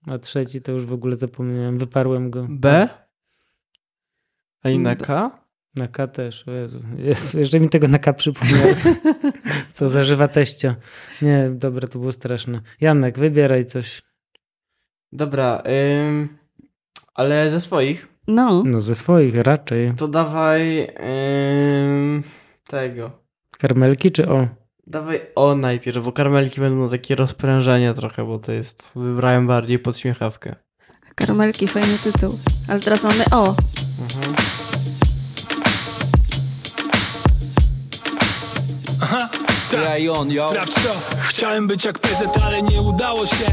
A 0.07 0.17
trzeci 0.17 0.61
to 0.61 0.71
już 0.71 0.85
w 0.85 0.93
ogóle 0.93 1.15
zapomniałem. 1.15 1.77
Wyparłem 1.77 2.29
go. 2.31 2.47
B? 2.49 2.89
A 4.63 4.69
i 4.69 4.79
na 4.79 4.95
K? 4.95 5.39
Na 5.75 5.87
K 5.87 6.07
też. 6.07 6.47
O 6.47 6.51
Jezu. 6.51 6.79
Jezu 6.97 7.39
jeszcze 7.39 7.59
mi 7.59 7.69
tego 7.69 7.87
na 7.87 7.99
K 7.99 8.13
przypomniałeś. 8.13 8.83
Co 9.71 9.89
za 9.89 10.03
żywa 10.03 10.27
teścia. 10.27 10.75
Nie, 11.21 11.49
dobra, 11.53 11.87
to 11.87 11.99
było 11.99 12.11
straszne. 12.11 12.61
Janek, 12.81 13.19
wybieraj 13.19 13.65
coś. 13.65 14.01
Dobra, 15.11 15.63
ym, 16.07 16.37
ale 17.15 17.51
ze 17.51 17.61
swoich 17.61 18.07
no. 18.27 18.63
No 18.65 18.79
ze 18.79 18.95
swoich 18.95 19.35
raczej. 19.35 19.93
to 19.97 20.07
dawaj 20.07 20.87
ym, 21.89 22.23
tego. 22.67 23.11
Karmelki 23.57 24.11
czy 24.11 24.29
o? 24.29 24.47
Dawaj 24.87 25.21
o 25.35 25.55
najpierw, 25.55 26.05
bo 26.05 26.11
karmelki 26.11 26.61
będą 26.61 26.83
na 26.83 26.89
takie 26.89 27.15
rozprężenie 27.15 27.93
trochę, 27.93 28.25
bo 28.25 28.39
to 28.39 28.51
jest, 28.51 28.91
wybrałem 28.95 29.47
bardziej 29.47 29.79
pod 29.79 29.97
śmiechawkę. 29.97 30.55
Karmelki, 31.15 31.67
fajny 31.67 31.97
tytuł. 32.03 32.39
Ale 32.67 32.79
teraz 32.79 33.03
mamy 33.03 33.23
o. 33.31 33.55
Mhm. 34.01 34.35
Ja 39.95 39.99
i 39.99 40.09
on, 40.09 40.31
yo. 40.31 40.49
Sprawdź 40.49 40.73
to, 40.73 40.95
chciałem 41.19 41.67
być 41.67 41.85
jak 41.85 41.99
PZ, 41.99 42.23
ale 42.43 42.61
nie 42.61 42.81
udało 42.81 43.27
się. 43.27 43.45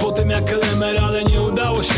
Potem 0.00 0.30
jak 0.30 0.52
LMR, 0.52 0.98
ale 1.04 1.24
nie 1.24 1.42
udało 1.42 1.82
się. 1.82 1.94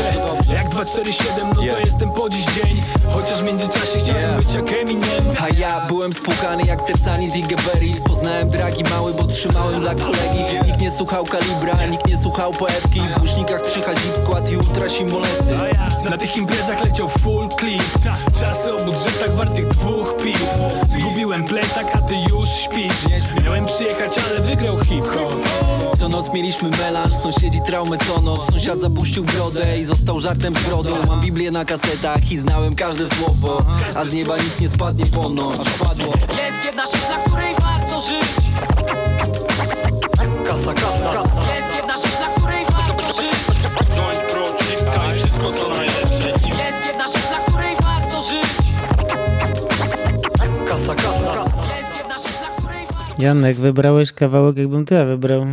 Jak 0.52 0.68
247, 0.68 1.48
no 1.48 1.54
to 1.54 1.78
jestem 1.78 2.12
po 2.12 2.30
dziś 2.30 2.44
dzień. 2.44 2.82
Chociaż 3.10 3.40
w 3.40 3.42
międzyczasie 3.42 3.98
chciałem 3.98 4.36
być 4.36 4.54
jak 4.54 4.72
Eminem. 4.72 5.24
A 5.40 5.48
ja 5.48 5.86
byłem 5.86 6.12
spłukany 6.12 6.62
jak 6.62 6.82
Cersani 6.82 7.28
Digeberry 7.28 8.00
Poznałem 8.06 8.50
dragi 8.50 8.84
mały, 8.84 9.14
bo 9.14 9.26
trzymałem 9.26 9.80
dla 9.80 9.94
kolegi. 9.94 10.66
Nikt 10.66 10.80
nie 10.80 10.90
słuchał 10.90 11.24
kalibra, 11.24 11.86
nikt 11.86 12.08
nie 12.08 12.16
słuchał 12.16 12.52
poewki 12.52 13.00
W 13.00 13.18
głośnikach 13.18 13.62
trzycha 13.62 13.94
zip 13.94 14.16
skład 14.16 14.52
i 14.52 14.56
ultra 14.56 14.86
molesty 15.10 15.58
A 15.60 15.68
ja 15.68 16.10
na 16.10 16.16
tych 16.16 16.36
imprezach 16.36 16.84
leciał 16.84 17.08
full 17.08 17.48
clip. 17.58 17.82
Czasy 18.40 18.74
o 18.74 18.84
budżetach 18.84 19.34
wartych 19.34 19.66
dwóch 19.66 20.16
piw. 20.24 20.44
Zgubiłem 20.88 21.44
plecak, 21.44 21.96
a 21.96 21.98
ty 21.98 22.14
już 22.14 22.48
śpisz. 22.48 23.12
Miałem 23.44 23.66
przyjechać, 23.90 24.18
ale 24.30 24.40
wygrał 24.40 24.78
hip-hop. 24.84 25.36
Co 25.98 26.08
noc 26.08 26.32
mieliśmy 26.32 26.68
melanż, 26.70 27.14
sąsiedzi 27.14 27.60
traumę 27.66 27.98
co 27.98 28.20
noc. 28.20 28.40
Sąsiad 28.50 28.80
zapuścił 28.80 29.24
brodę 29.24 29.78
i 29.78 29.84
został 29.84 30.20
żartem 30.20 30.54
z 30.56 30.60
brodą. 30.60 31.06
Mam 31.06 31.20
Biblię 31.20 31.50
na 31.50 31.64
kasetach 31.64 32.32
i 32.32 32.36
znałem 32.36 32.74
każde 32.74 33.06
słowo. 33.06 33.62
A 33.94 34.04
z 34.04 34.14
nieba 34.14 34.36
nic 34.36 34.60
nie 34.60 34.68
spadnie 34.68 35.06
ponoć 35.06 35.70
Padło. 35.70 36.12
Jest 36.44 36.64
jedna 36.64 36.86
rzecz, 36.86 37.08
na 37.10 37.18
której 37.18 37.54
warto 37.54 38.00
żyć. 38.00 38.30
Kasa, 40.46 40.74
kasa, 40.74 41.20
Jest 41.20 41.29
Janek, 53.20 53.56
wybrałeś 53.56 54.12
kawałek, 54.12 54.56
jakbym 54.56 54.84
to 54.84 54.94
ja 54.94 55.04
wybrał. 55.04 55.46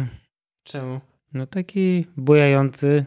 Czemu? 0.63 0.99
No 1.33 1.47
taki 1.47 2.05
bujający, 2.17 3.05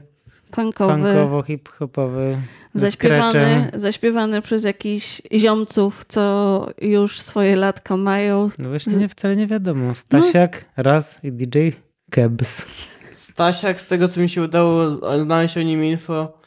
funkowo, 0.55 1.43
hip-hopowy. 1.43 2.37
Zaśpiewany, 2.75 3.71
zaśpiewany 3.75 4.43
przez 4.43 4.65
jakichś 4.65 5.23
ziomców, 5.35 6.05
co 6.09 6.67
już 6.81 7.21
swoje 7.21 7.57
latka 7.57 7.97
mają. 7.97 8.51
No 8.59 8.69
właśnie 8.69 8.97
nie, 8.97 9.09
wcale 9.09 9.37
nie 9.37 9.47
wiadomo. 9.47 9.95
Stasiak, 9.95 10.65
raz 10.77 11.25
i 11.25 11.33
DJ 11.33 11.69
Kebs. 12.11 12.67
Stasiak, 13.13 13.81
z 13.81 13.87
tego 13.87 14.09
co 14.09 14.21
mi 14.21 14.29
się 14.29 14.43
udało 14.43 14.91
znaleźć 15.23 15.59
o 15.59 15.63
nim 15.63 15.85
info, 15.85 16.39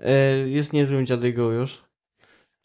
y, 0.00 0.50
jest 0.50 0.72
niezłym 0.72 1.06
dziadygo 1.06 1.52
już. 1.52 1.87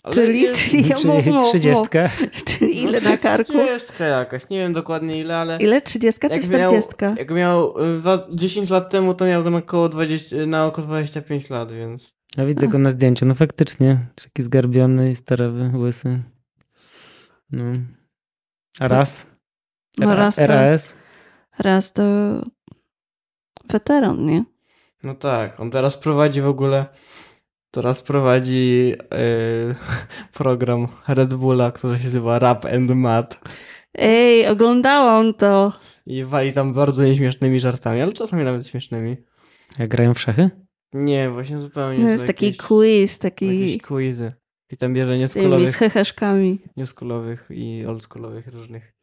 Ale 0.03 0.15
Czyli, 0.15 0.41
jest- 0.41 0.69
czyli, 0.69 0.87
ja 0.87 0.95
mów, 1.05 1.25
mów, 1.25 1.45
trzydziestka. 1.49 2.03
mów. 2.03 2.43
Czyli 2.45 2.81
ile 2.81 3.01
no, 3.01 3.09
na 3.09 3.17
karku? 3.17 3.53
Trzydziestka 3.53 4.05
jakaś, 4.05 4.49
nie 4.49 4.57
wiem 4.59 4.73
dokładnie 4.73 5.19
ile, 5.19 5.37
ale... 5.37 5.57
Ile? 5.57 5.81
Trzydziestka 5.81 6.29
czy 6.29 6.39
czterdziestka? 6.39 7.15
jak 7.17 7.31
miał 7.31 7.79
y, 7.81 7.99
dwa- 8.01 8.27
10 8.35 8.69
lat 8.69 8.89
temu, 8.89 9.13
to 9.13 9.25
miał 9.25 9.43
go 9.43 9.49
na 9.49 9.57
około, 9.57 9.89
20, 9.89 10.35
na 10.45 10.65
około 10.65 10.87
25 10.87 11.49
lat, 11.49 11.71
więc... 11.71 12.13
Ja 12.37 12.45
widzę 12.45 12.67
go 12.67 12.77
na 12.77 12.89
zdjęciu. 12.91 13.25
No 13.25 13.35
faktycznie. 13.35 13.97
Taki 14.15 14.41
zgarbiony 14.43 15.11
i 15.11 15.15
starawy, 15.15 15.71
łysy. 15.77 16.19
No. 17.51 17.63
A 18.79 18.87
raz? 18.87 19.27
No 19.97 20.15
raz 20.15 20.35
to, 20.35 20.47
RAS? 20.47 20.95
raz 21.59 21.93
to 21.93 22.03
weteran, 23.69 24.25
nie? 24.25 24.43
No 25.03 25.15
tak, 25.15 25.59
on 25.59 25.71
teraz 25.71 25.97
prowadzi 25.97 26.41
w 26.41 26.47
ogóle... 26.47 26.85
Teraz 27.73 28.03
prowadzi 28.03 28.93
y, 29.03 29.75
program 30.39 30.87
Red 31.07 31.33
Bulla, 31.33 31.71
który 31.71 31.97
się 31.97 32.03
nazywa 32.03 32.39
Rap 32.39 32.65
and 32.65 32.89
Mat. 32.95 33.41
Ej, 33.95 34.47
oglądałam 34.47 35.33
to. 35.33 35.73
I 36.05 36.23
wali 36.25 36.53
tam 36.53 36.73
bardzo 36.73 37.03
nieśmiesznymi 37.03 37.59
żartami, 37.59 38.01
ale 38.01 38.11
czasami 38.13 38.43
nawet 38.43 38.67
śmiesznymi. 38.67 39.17
Jak 39.79 39.89
grają 39.89 40.13
w 40.13 40.19
szachy? 40.19 40.49
Nie, 40.93 41.29
właśnie 41.29 41.59
zupełnie. 41.59 41.97
To 41.97 42.03
są 42.05 42.11
jest 42.11 42.27
taki 42.27 42.45
jakieś- 42.45 42.61
quiz, 42.67 43.23
Jakieś 43.23 43.71
taki 43.73 43.79
quizy. 43.79 44.33
I 44.71 44.77
tam 44.77 44.93
bierze 44.93 45.15
z 45.15 45.17
tymi, 45.17 45.23
nieskulowych, 45.23 45.69
z 45.69 45.75
heheszkami. 45.75 46.59
nieskulowych 46.77 47.47
i 47.49 47.85
oldschoolowych 47.85 48.47
różnych. 48.47 48.93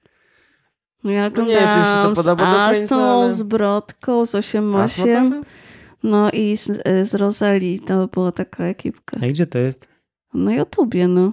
No 1.04 1.10
ja 1.10 1.30
No 1.30 1.42
nie 1.44 1.54
wiem, 1.54 1.68
czy 1.68 1.76
mi 1.76 1.82
się 1.82 1.88
to 2.04 2.10
oglądałam 2.10 2.14
podoba 2.14 2.44
do 2.44 2.52
z 2.52 2.78
końca, 2.78 2.94
Astą, 2.96 3.20
ale- 3.20 3.32
z 3.32 3.42
Brodką, 3.42 4.26
z 4.26 4.34
Astma 4.34 4.60
tam 4.78 4.88
8-8. 4.88 5.42
No 6.02 6.30
i 6.30 6.56
z, 6.56 6.66
z 7.08 7.14
Rosali 7.14 7.80
to 7.80 8.08
była 8.08 8.32
taka 8.32 8.64
ekipka. 8.64 9.16
A 9.22 9.26
gdzie 9.26 9.46
to 9.46 9.58
jest? 9.58 9.88
Na 10.34 10.54
YouTubie, 10.54 11.08
no. 11.08 11.32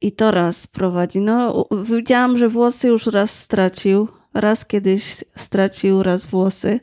I 0.00 0.12
to 0.12 0.30
raz 0.30 0.66
prowadzi. 0.66 1.20
No, 1.20 1.68
widziałam, 1.84 2.38
że 2.38 2.48
włosy 2.48 2.88
już 2.88 3.06
raz 3.06 3.40
stracił. 3.40 4.08
Raz 4.34 4.66
kiedyś 4.66 5.24
stracił, 5.36 6.02
raz 6.02 6.26
włosy. 6.26 6.80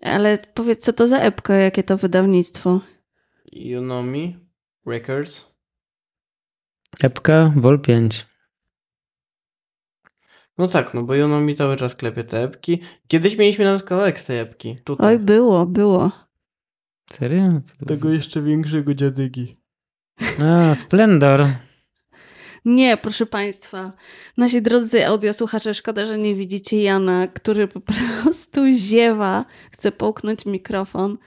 Ale 0.00 0.38
powiedz, 0.54 0.84
co 0.84 0.92
to 0.92 1.08
za 1.08 1.18
epka, 1.18 1.54
jakie 1.54 1.82
to 1.82 1.96
wydawnictwo? 1.96 2.80
Unomi 3.78 4.36
Records. 4.86 5.46
Epka, 7.02 7.52
Vol 7.56 7.80
5. 7.80 8.29
No 10.60 10.68
tak, 10.68 10.94
no 10.94 11.02
bo 11.02 11.14
Unomi 11.14 11.56
cały 11.56 11.76
czas 11.76 11.94
klepie 11.94 12.24
te 12.24 12.42
epki. 12.42 12.80
Kiedyś 13.08 13.36
mieliśmy 13.36 13.64
nawet 13.64 13.82
kawałek 13.82 14.20
z 14.20 14.24
tej 14.24 14.38
epki. 14.38 14.76
Tutaj. 14.84 15.06
Oj, 15.06 15.18
było, 15.18 15.66
było. 15.66 16.10
Serio? 17.12 17.60
Co 17.64 17.76
to 17.76 17.86
Tego 17.86 18.10
jeszcze 18.10 18.42
większego 18.42 18.94
dziadygi. 18.94 19.56
A, 20.44 20.74
Splendor. 20.74 21.46
Nie, 22.64 22.96
proszę 22.96 23.26
Państwa. 23.26 23.92
Nasi 24.36 24.62
drodzy 24.62 25.06
audiosłuchacze, 25.06 25.74
szkoda, 25.74 26.06
że 26.06 26.18
nie 26.18 26.34
widzicie 26.34 26.82
Jana, 26.82 27.26
który 27.28 27.68
po 27.68 27.80
prostu 27.80 28.60
ziewa, 28.76 29.44
chce 29.72 29.92
połknąć 29.92 30.46
mikrofon. 30.46 31.18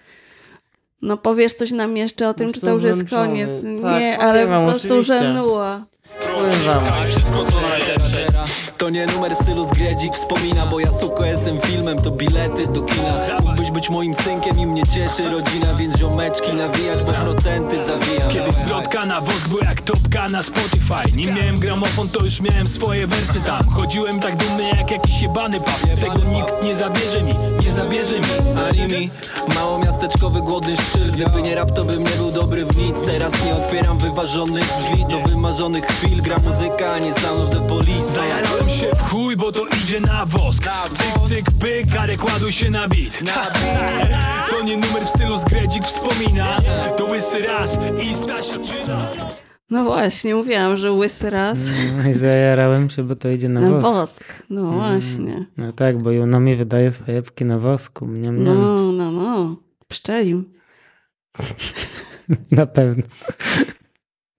No 1.03 1.17
powiesz 1.17 1.53
coś 1.53 1.71
nam 1.71 1.97
jeszcze 1.97 2.29
o 2.29 2.33
tym, 2.33 2.53
czy 2.53 2.61
to 2.61 2.67
Jestem 2.67 2.73
już 2.73 2.83
jest 2.83 2.97
zmęczony. 2.99 3.27
koniec. 3.27 3.49
Tak, 3.83 4.01
nie, 4.01 4.19
ale 4.19 4.47
po 4.47 4.69
prostu 4.69 4.87
oczywiście. 4.87 5.19
żenuła. 5.19 5.85
Powiem 6.37 6.59
wam. 6.65 7.03
Wszystko 7.03 7.45
co 7.45 7.61
najlepsze. 7.61 8.27
To 8.77 8.89
nie 8.89 9.05
numer 9.05 9.35
w 9.35 9.41
stylu 9.43 9.65
zgredzik 9.65 10.13
wspomina 10.13 10.65
Bo 10.65 10.79
ja 10.79 10.91
suko 10.91 11.25
jestem 11.25 11.59
filmem, 11.61 12.01
to 12.01 12.11
bilety 12.11 12.67
do 12.67 12.81
kina 12.81 13.13
Mógłbyś 13.43 13.71
być 13.71 13.89
moim 13.89 14.13
synkiem 14.13 14.59
i 14.59 14.65
mnie 14.65 14.83
cieszy 14.93 15.29
rodzina 15.29 15.73
Więc 15.75 15.97
ziomeczki 15.97 16.53
nawijać, 16.53 17.03
bo 17.03 17.11
procenty 17.11 17.83
zawijam 17.85 18.29
Kiedyś 18.29 18.55
zwrotka 18.55 19.05
na 19.05 19.21
wosk 19.21 19.47
był 19.47 19.59
jak 19.59 19.81
topka 19.81 20.29
na 20.29 20.41
Spotify 20.43 21.15
Nim 21.15 21.35
miałem 21.35 21.59
gramofon 21.59 22.09
to 22.09 22.23
już 22.23 22.41
miałem 22.41 22.67
swoje 22.67 23.07
wersy 23.07 23.39
tam 23.45 23.63
Chodziłem 23.69 24.19
tak 24.19 24.35
dumny 24.35 24.69
jak 24.69 24.91
jakiś 24.91 25.21
jebany 25.21 25.59
paw 25.59 25.81
Tego 26.01 26.29
nikt 26.29 26.63
nie 26.63 26.75
zabierze 26.75 27.23
mi, 27.23 27.33
zabierze 27.73 28.19
mi. 28.19 28.59
Ani 28.69 28.93
mi 28.93 29.09
Mało 29.55 29.79
miasteczkowy 29.79 30.41
głodny 30.41 30.77
szczyl. 30.77 31.11
Gdyby 31.11 31.41
nie 31.41 31.55
rap 31.55 31.71
to 31.71 31.85
bym 31.85 32.03
nie 32.03 32.09
był 32.09 32.31
dobry 32.31 32.65
w 32.65 32.77
nic. 32.77 33.05
Teraz 33.05 33.45
nie 33.45 33.53
otwieram 33.53 33.97
wyważonych 33.97 34.65
drzwi 34.79 35.05
Do 35.05 35.19
wymarzonych 35.19 35.85
chwil. 35.85 36.21
Gra 36.21 36.37
muzyka, 36.45 36.93
a 36.93 36.99
nie 36.99 37.13
sound 37.13 37.43
of 37.43 37.49
the 37.49 37.67
police. 37.67 38.13
Zajarałem 38.13 38.69
się 38.69 38.89
w 38.95 39.01
chuj, 39.01 39.37
bo 39.37 39.51
to 39.51 39.65
idzie 39.83 39.99
na 39.99 40.25
wosk. 40.25 40.63
Cyk, 40.93 41.27
cyk, 41.27 41.45
pyk, 41.59 41.95
ale 41.99 42.15
kładł 42.15 42.51
się 42.51 42.69
na 42.69 42.87
beat. 42.91 43.35
To 44.49 44.61
nie 44.61 44.77
numer 44.77 45.05
w 45.05 45.09
stylu 45.09 45.37
zgredzik 45.37 45.83
wspomina. 45.83 46.57
To 46.97 47.05
łysy 47.05 47.47
raz 47.47 47.77
i 48.01 48.13
Stasioczyna 48.15 49.07
No 49.69 49.83
właśnie, 49.83 50.35
mówiłam, 50.35 50.77
że 50.77 50.91
łysy 50.91 51.29
raz 51.29 51.59
No 52.03 52.09
i 52.09 52.13
zajarałem 52.13 52.89
się, 52.89 53.03
bo 53.03 53.15
to 53.15 53.29
idzie 53.29 53.49
na 53.49 53.61
na 53.61 53.69
wosk. 53.69 53.83
wosk. 53.83 54.43
No 54.49 54.71
właśnie. 54.71 55.45
No 55.57 55.73
tak, 55.73 55.97
bo 56.01 56.09
Unomi 56.09 56.55
wydaje 56.55 56.91
swoje 56.91 57.17
epki 57.17 57.45
na 57.45 57.59
wosku. 57.59 58.07
Mniam, 58.07 58.35
mniam. 58.35 58.57
No, 58.57 58.91
no, 58.91 59.11
no. 59.11 59.57
Pszczelił. 59.87 60.43
Na 62.51 62.65
pewno. 62.65 63.03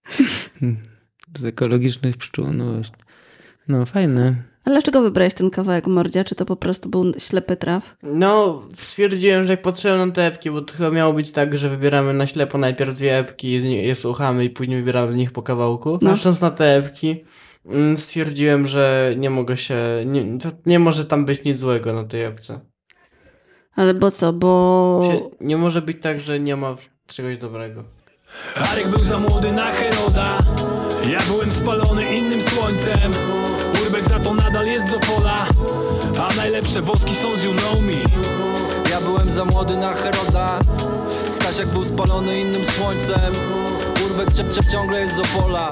Z 1.38 1.45
ekologicznych 1.45 2.16
pszczół, 2.16 2.47
no 2.52 2.73
właśnie. 2.73 2.97
No 3.69 3.87
fajne. 3.87 4.35
Ale 4.64 4.75
dlaczego 4.75 5.02
wybrałeś 5.02 5.35
ten 5.35 5.50
kawałek 5.50 5.87
mordzia? 5.87 6.25
Czy 6.25 6.35
to 6.35 6.44
po 6.44 6.56
prostu 6.56 6.88
był 6.88 7.12
ślepy 7.18 7.56
traf? 7.56 7.97
No, 8.02 8.62
stwierdziłem, 8.78 9.47
że 9.47 9.52
jak 9.52 9.62
patrzyłem 9.62 10.09
na 10.09 10.14
te 10.14 10.26
epki, 10.26 10.50
bo 10.50 10.61
to 10.61 10.75
chyba 10.75 10.90
miało 10.90 11.12
być 11.12 11.30
tak, 11.30 11.59
że 11.59 11.68
wybieramy 11.68 12.12
na 12.12 12.26
ślepo 12.26 12.59
najpierw 12.59 12.94
dwie 12.94 13.18
epki, 13.18 13.76
je 13.87 13.94
słuchamy 13.94 14.44
i 14.44 14.50
później 14.50 14.78
wybieramy 14.78 15.12
z 15.12 15.16
nich 15.16 15.33
po 15.33 15.42
kawałku. 15.42 15.99
No. 16.02 16.11
Patrząc 16.11 16.40
na 16.40 16.50
te 16.50 16.76
epki, 16.76 17.25
mm, 17.66 17.99
stwierdziłem, 17.99 18.66
że 18.66 19.14
nie 19.16 19.30
mogę 19.30 19.56
się, 19.56 19.83
nie, 20.06 20.38
to 20.38 20.49
nie 20.66 20.78
może 20.78 21.04
tam 21.04 21.25
być 21.25 21.44
nic 21.44 21.59
złego 21.59 21.92
na 21.92 22.04
tej 22.04 22.23
epce. 22.23 22.61
Ale 23.76 23.94
bo 23.94 24.11
co? 24.11 24.33
Bo... 24.33 25.30
Nie 25.40 25.56
może 25.56 25.83
być 25.83 26.02
tak, 26.02 26.21
że 26.21 26.40
nie 26.40 26.56
ma 26.56 26.76
czegoś 27.06 27.38
dobrego. 27.38 27.85
Arek 28.73 28.88
był 28.88 29.04
za 29.04 29.18
młody 29.18 29.52
na 29.52 29.64
Heroda 29.64 30.38
Ja 31.11 31.21
byłem 31.28 31.52
spalony 31.52 32.16
innym 32.16 32.42
słońcem 32.42 33.12
Urbek 34.05 34.19
za 34.19 34.25
to 34.25 34.35
nadal 34.35 34.67
jest 34.67 34.91
z 34.91 34.95
Opola 34.95 35.47
A 36.31 36.35
najlepsze 36.37 36.83
woski 36.83 37.15
są 37.15 37.37
z 37.37 37.45
You 37.45 37.53
Know 37.53 37.81
Me 37.83 37.93
Ja 38.91 39.01
byłem 39.01 39.31
za 39.31 39.45
młody 39.45 39.77
na 39.77 39.95
Heroda 39.95 40.61
Stasiak 41.29 41.69
był 41.69 41.85
spalony 41.85 42.40
innym 42.40 42.62
słońcem 42.64 43.35
Urbek 44.07 44.29
ciągle 44.73 45.01
jest 45.01 45.17
z 45.17 45.19
Opola 45.19 45.71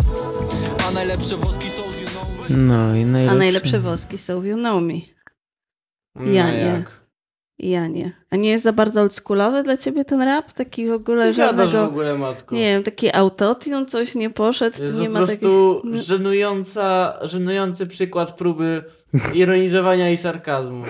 A 0.88 0.90
najlepsze 0.90 1.36
woski 1.36 1.68
są 1.68 1.82
z 1.92 2.00
You 2.00 2.08
Know 2.08 2.50
Me 2.50 2.56
No 2.56 2.94
i 2.96 3.04
najlepsze. 3.04 3.34
A 3.36 3.38
najlepsze 3.38 3.80
woski 3.80 4.18
są 4.18 4.40
w 4.40 4.44
You 4.44 4.56
Know 4.56 4.82
Me. 4.82 4.94
Ja 6.32 6.44
No 6.46 6.52
nie. 6.52 6.58
jak? 6.58 7.01
Ja 7.58 7.86
nie. 7.86 8.12
A 8.30 8.36
nie 8.36 8.50
jest 8.50 8.64
za 8.64 8.72
bardzo 8.72 9.00
oldschoolowy 9.00 9.62
dla 9.62 9.76
ciebie 9.76 10.04
ten 10.04 10.22
rap? 10.22 10.52
Taki 10.52 10.86
w 10.88 10.92
ogóle 10.92 11.32
Ty 11.32 11.38
gadasz 11.38 11.68
w 11.68 11.72
żadnego... 11.72 11.84
ogóle, 11.88 12.18
matko. 12.18 12.54
Nie 12.54 12.60
wiem, 12.62 12.82
taki 12.82 13.14
autotune 13.14 13.86
coś 13.86 14.14
nie 14.14 14.30
poszedł, 14.30 14.72
To 14.72 14.78
to 14.78 14.84
jest 14.84 14.98
nie 14.98 15.06
po 15.06 15.12
ma 15.12 15.18
prostu 15.26 15.80
takich... 15.84 16.02
żenująca, 16.02 17.18
żenujący 17.22 17.86
przykład 17.86 18.32
próby 18.36 18.84
ironizowania 19.34 20.10
i 20.10 20.16
sarkazmu. 20.16 20.84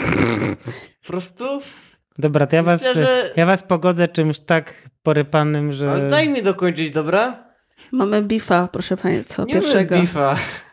Po 1.03 1.07
prostu? 1.07 1.45
Dobra, 2.19 2.47
to 2.47 2.57
ja 2.57 2.63
was, 2.63 2.83
Myślę, 2.85 3.05
że- 3.07 3.31
ja 3.37 3.47
was 3.47 3.63
pogodzę 3.63 4.09
czymś 4.09 4.39
tak 4.39 4.89
porypanym, 5.03 5.73
że... 5.73 5.91
Ale 5.91 6.09
daj 6.11 6.29
mi 6.29 6.43
dokończyć, 6.43 6.91
dobra? 6.91 7.45
Mamy 7.93 8.23
bifa, 8.23 8.69
proszę 8.73 8.97
państwa, 8.97 9.45
Nie 9.45 9.55
pierwszego. 9.55 9.95
mam 9.95 10.05
bifa. 10.05 10.37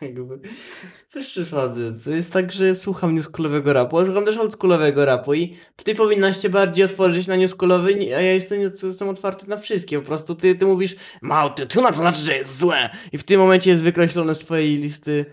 Coś 1.12 1.26
przesady. 1.26 1.92
To 2.04 2.10
jest 2.10 2.32
tak, 2.32 2.52
że 2.52 2.74
słucham 2.74 3.14
newschoolowego 3.14 3.72
rapu, 3.72 3.96
ale 3.96 4.06
słucham 4.06 4.24
też 4.24 4.36
oldschoolowego 4.36 5.04
rapu 5.04 5.34
i 5.34 5.56
ty 5.84 5.94
powinnaś 5.94 6.42
się 6.42 6.48
bardziej 6.48 6.84
otworzyć 6.84 7.26
na 7.26 7.36
newschoolowy, 7.36 7.92
a 7.92 8.20
ja 8.20 8.32
jestem, 8.32 8.60
jestem 8.60 9.08
otwarty 9.08 9.48
na 9.48 9.56
wszystkie. 9.56 9.98
Po 10.00 10.06
prostu 10.06 10.34
ty, 10.34 10.54
ty 10.54 10.66
mówisz, 10.66 10.96
małty, 11.22 11.66
tu 11.66 11.82
na 11.82 11.88
to 11.88 11.96
znaczy, 11.96 12.20
że 12.20 12.36
jest 12.36 12.58
złe. 12.58 12.90
I 13.12 13.18
w 13.18 13.24
tym 13.24 13.40
momencie 13.40 13.70
jest 13.70 13.82
wykreślone 13.82 14.34
z 14.34 14.38
twojej 14.38 14.76
listy 14.76 15.24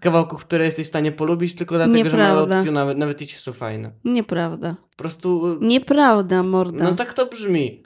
kawałków, 0.00 0.44
które 0.44 0.64
jesteś 0.64 0.86
w 0.86 0.88
stanie 0.88 1.12
polubić, 1.12 1.54
tylko 1.54 1.74
dlatego, 1.74 1.98
że 1.98 2.04
Nieprawda. 2.04 2.46
mają 2.46 2.58
opcję, 2.58 2.72
nawet, 2.72 2.98
nawet 2.98 3.20
jeśli 3.20 3.38
są 3.38 3.52
fajne. 3.52 3.92
Nieprawda. 4.04 4.76
Po 4.90 4.96
prostu... 4.96 5.58
Nieprawda, 5.60 6.42
morda. 6.42 6.84
No 6.84 6.92
tak 6.92 7.14
to 7.14 7.26
brzmi. 7.26 7.82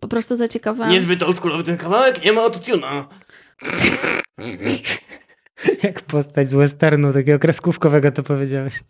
Po 0.00 0.08
prostu 0.08 0.36
zaciekawałam 0.36 0.92
Niezbyt 0.92 1.22
oldschoolowy 1.22 1.62
ten 1.62 1.76
kawałek, 1.76 2.24
nie 2.24 2.32
ma 2.32 2.40
autotuna. 2.40 3.08
Jak 5.84 6.00
postać 6.02 6.50
z 6.50 6.54
westernu, 6.54 7.12
takiego 7.12 7.38
kreskówkowego 7.38 8.12
to 8.12 8.22
powiedziałeś. 8.22 8.80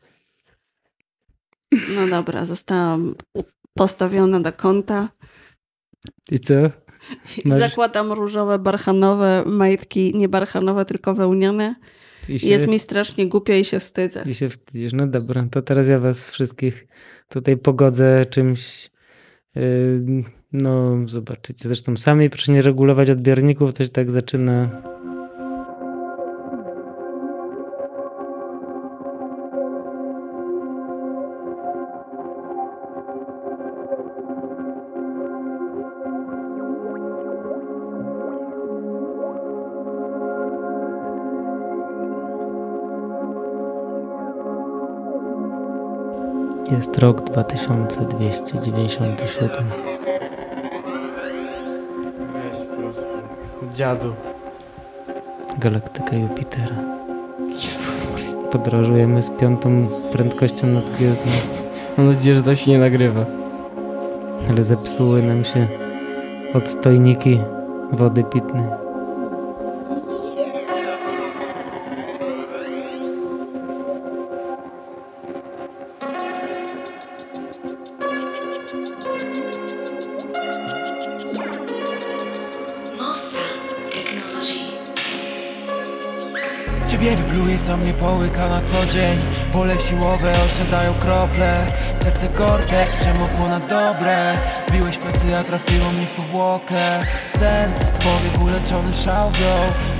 No 1.72 2.06
dobra, 2.10 2.44
zostałam 2.44 3.14
postawiona 3.74 4.40
do 4.40 4.52
kąta. 4.52 5.08
I 6.30 6.38
co? 6.40 6.54
Masz- 7.44 7.58
Zakładam 7.58 8.12
różowe, 8.12 8.58
barchanowe 8.58 9.42
majtki, 9.46 10.12
nie 10.14 10.28
barchanowe, 10.28 10.84
tylko 10.84 11.14
wełniane. 11.14 11.74
I 12.28 12.46
I 12.46 12.48
Jest 12.48 12.66
mi 12.66 12.78
strasznie 12.78 13.28
głupio 13.28 13.52
i 13.52 13.64
się 13.64 13.80
wstydzę. 13.80 14.22
I 14.26 14.34
się 14.34 14.48
wstydzisz. 14.48 14.92
No 14.92 15.06
dobra, 15.06 15.46
to 15.50 15.62
teraz 15.62 15.88
ja 15.88 15.98
was 15.98 16.30
wszystkich 16.30 16.86
tutaj 17.28 17.56
pogodzę 17.56 18.24
czymś. 18.30 18.90
yy, 19.54 19.62
No, 20.52 20.96
zobaczycie. 21.06 21.68
Zresztą 21.68 21.96
sami 21.96 22.30
proszę 22.30 22.52
nie 22.52 22.60
regulować 22.62 23.10
odbiorników, 23.10 23.72
to 23.74 23.84
się 23.84 23.90
tak 23.90 24.10
zaczyna. 24.10 24.82
Jest 46.84 46.98
rok 46.98 47.20
2297. 47.20 49.64
Weź 52.32 52.58
po 52.66 52.76
prostu. 52.82 53.02
Dziadu. 53.72 54.12
Galaktyka 55.58 56.16
Jupitera. 56.16 56.76
Jezus. 57.48 58.06
Podróżujemy 58.50 59.22
z 59.22 59.30
piątą 59.30 59.86
prędkością 60.12 60.66
nadgwiezdną, 60.66 61.32
Mam 61.98 62.06
nadzieję, 62.06 62.36
że 62.36 62.42
to 62.42 62.56
się 62.56 62.70
nie 62.70 62.78
nagrywa. 62.78 63.24
ale 64.50 64.64
zepsuły 64.64 65.22
nam 65.22 65.44
się 65.44 65.66
odstojniki 66.54 67.40
wody 67.92 68.24
pitnej. 68.24 68.64
Co 87.74 87.78
mnie 87.78 87.92
połyka 87.92 88.48
na 88.48 88.60
co 88.60 88.92
dzień. 88.92 89.18
Pole 89.52 89.80
siłowe 89.80 90.32
osiadają 90.44 90.94
krople. 90.94 91.66
Serce 92.02 92.28
kortek 92.28 92.88
przemokło 92.88 93.48
na 93.48 93.60
dobre. 93.60 94.38
Biłeś 94.72 94.98
plecy, 94.98 95.36
a 95.36 95.44
trafiło 95.44 95.90
mnie 95.90 96.06
w 96.06 96.10
powłokę. 96.10 97.00
Sen 97.38 97.72
z 97.92 97.98
powiek 97.98 98.42
uleczony 98.42 98.92
szałwią. 98.92 99.54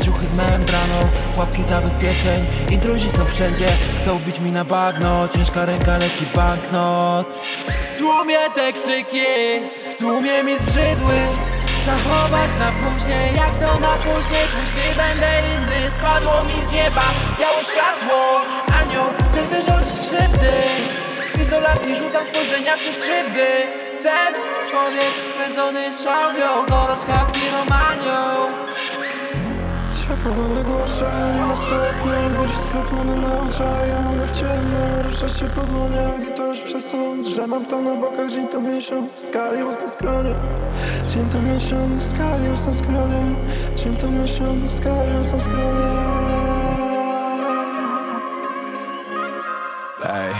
Ciuchy 0.04 0.26
z 0.26 0.32
membraną, 0.32 0.98
łapki 1.37 1.62
zabezpieczeń. 1.64 2.46
Intruzi 2.70 3.10
są 3.10 3.24
wszędzie, 3.24 3.68
chcą 4.00 4.18
wbić 4.18 4.40
mi 4.40 4.52
na 4.52 4.64
bagno. 4.64 5.28
Ciężka 5.28 5.64
ręka, 5.64 5.98
lekki 5.98 6.26
banknot. 6.34 7.40
W 7.94 7.98
tłumie 7.98 8.38
te 8.54 8.72
krzyki, 8.72 9.26
w 9.92 9.96
tłumie 9.98 10.44
mi 10.44 10.58
zbrzydły 10.58 11.14
Zachować 11.87 12.51
na 12.59 12.70
później, 12.83 13.35
jak 13.37 13.53
to 13.61 13.81
na 13.81 13.94
później. 14.05 14.44
Później 14.57 14.90
będę 14.97 15.31
inny, 15.55 15.90
spadło 15.99 16.44
mi 16.44 16.68
z 16.68 16.73
nieba. 16.73 17.07
Białe 17.40 17.62
światło, 17.70 18.20
anioł 18.81 19.09
chce 19.29 19.42
wyrządzić 19.42 19.99
krzywdy. 20.07 20.53
W 21.35 21.47
izolacji 21.47 21.94
rzucam 21.94 22.25
spojrzenia 22.27 22.77
przez 22.77 22.94
szybdy 23.05 23.47
Sen 24.03 24.35
z 24.68 24.73
powiek 24.73 25.12
spędzony 25.35 25.83
szałwią 26.05 26.66
Gorączka 26.68 27.27
piromanią 27.33 28.20
Ciepłe 30.09 30.64
głoszenie 30.64 31.47
na 31.49 31.57
stopniach 31.57 32.37
Budzi 32.37 32.57
sklepniony 32.57 33.17
na 33.17 33.40
oczach 33.40 33.85
w 34.27 34.33
ciemno 34.33 35.03
ruszać 35.05 35.38
się 35.38 35.45
po 35.45 35.61
dłoniach 35.61 36.29
I 36.29 36.37
to 36.37 36.47
już 36.47 36.61
przesąd, 36.61 37.27
że 37.27 37.47
mam 37.47 37.67
to 37.67 37.83
na 37.83 37.95
bokach 37.95 38.31
Dzień 38.31 38.49
to 38.49 38.61
miesiąc, 38.61 39.19
skali 39.19 39.59
na 39.59 39.88
skronie 39.88 40.35
Dzień 41.07 41.29
to 41.33 41.43
miesiąc, 41.43 42.03
skali 42.03 42.49
na 42.49 42.75
skronie 42.75 43.35
Dzień 43.77 43.97
to 43.97 44.11
miesiąc, 44.11 44.71
skali 44.71 45.14
na 45.33 45.40
skronie 45.40 46.63
Ej, 50.12 50.35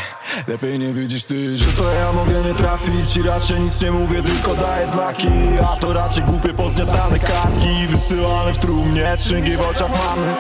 lepiej 0.49 0.79
nie 0.79 0.93
widzisz 0.93 1.25
ty, 1.25 1.57
że 1.57 1.73
to 1.73 1.93
ja 1.93 2.13
mogę 2.13 2.43
nie 2.43 2.55
trafić 2.55 3.17
I 3.17 3.23
raczej 3.23 3.61
nic 3.61 3.83
nie 3.83 3.91
mówię, 3.91 4.23
tylko 4.23 4.55
daję 4.55 4.87
znaki. 4.87 5.29
A 5.73 5.77
to 5.77 5.93
raczej 5.93 6.25
głupie 6.25 6.49
pozjadane 6.49 7.19
kartki 7.19 7.87
Wysyłane 7.89 8.53
w 8.53 8.59
trumnie, 8.59 9.17
strzęgi 9.17 9.57
w 9.57 9.61
oczach 9.61 9.91
mamy 9.91 10.35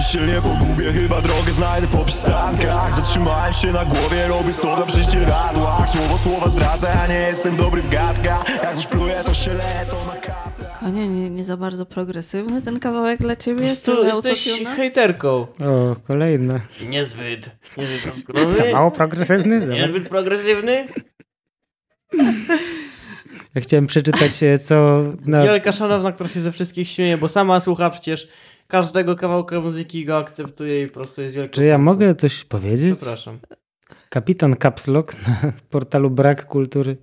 I 0.00 0.02
się 0.02 0.20
nie 0.20 0.40
pogubię, 0.40 0.92
chyba 0.92 1.20
drogę 1.20 1.52
znajdę 1.52 1.86
po 1.86 2.04
przystankach. 2.04 2.94
Zatrzymałem 2.94 3.54
się 3.54 3.72
na 3.72 3.84
głowie, 3.84 4.26
robię 4.28 4.52
stoda 4.52 4.84
w 4.84 4.88
prześcieradłach 4.88 5.90
Słowo 5.90 6.18
słowa 6.18 6.48
zdradzę, 6.48 6.88
ja 6.94 7.06
nie 7.06 7.20
jestem 7.20 7.56
dobry 7.56 7.82
w 7.82 7.90
gadkach. 7.90 8.44
Jak 8.62 8.74
coś 8.74 8.86
pluję, 8.86 9.22
to 9.24 9.34
się 9.34 9.54
leje, 9.54 9.86
to 9.90 10.04
na 10.06 10.20
kartę 10.20 10.63
Konie, 10.84 11.08
nie, 11.08 11.30
nie 11.30 11.44
za 11.44 11.56
bardzo 11.56 11.86
progresywny 11.86 12.62
ten 12.62 12.80
kawałek 12.80 13.20
dla 13.20 13.36
ciebie? 13.36 13.76
Tu 13.76 13.96
Tyle 13.96 14.06
jesteś 14.06 14.48
autotuna? 14.48 14.74
hejterką. 14.74 15.46
O, 15.60 15.96
kolejne. 16.06 16.60
Niezbyt. 16.88 17.50
Niezbyt 17.78 18.50
Za 18.56 18.64
mało 18.72 18.90
progresywny? 18.90 19.66
Niezbyt 19.80 20.08
progresywny. 20.08 20.86
Ja 23.54 23.60
chciałem 23.60 23.86
przeczytać, 23.86 24.42
e, 24.42 24.58
co... 24.58 25.04
Na... 25.26 25.44
Wielka 25.44 25.72
szanowna, 25.72 26.12
która 26.12 26.28
się 26.28 26.40
ze 26.40 26.52
wszystkich 26.52 26.88
śmieje, 26.88 27.18
bo 27.18 27.28
sama 27.28 27.60
słucha 27.60 27.90
przecież 27.90 28.28
każdego 28.66 29.16
kawałka 29.16 29.60
muzyki 29.60 30.04
go 30.04 30.18
akceptuje 30.18 30.82
i 30.82 30.86
po 30.86 30.94
prostu 30.94 31.22
jest 31.22 31.34
wielką... 31.34 31.52
Czy 31.54 31.64
ja 31.64 31.78
mogę 31.78 32.14
coś 32.14 32.44
powiedzieć? 32.44 32.96
Przepraszam. 32.96 33.38
Kapitan 34.08 34.56
Capslock 34.56 35.16
na 35.28 35.52
portalu 35.70 36.10
Brak 36.10 36.46
Kultury 36.46 36.96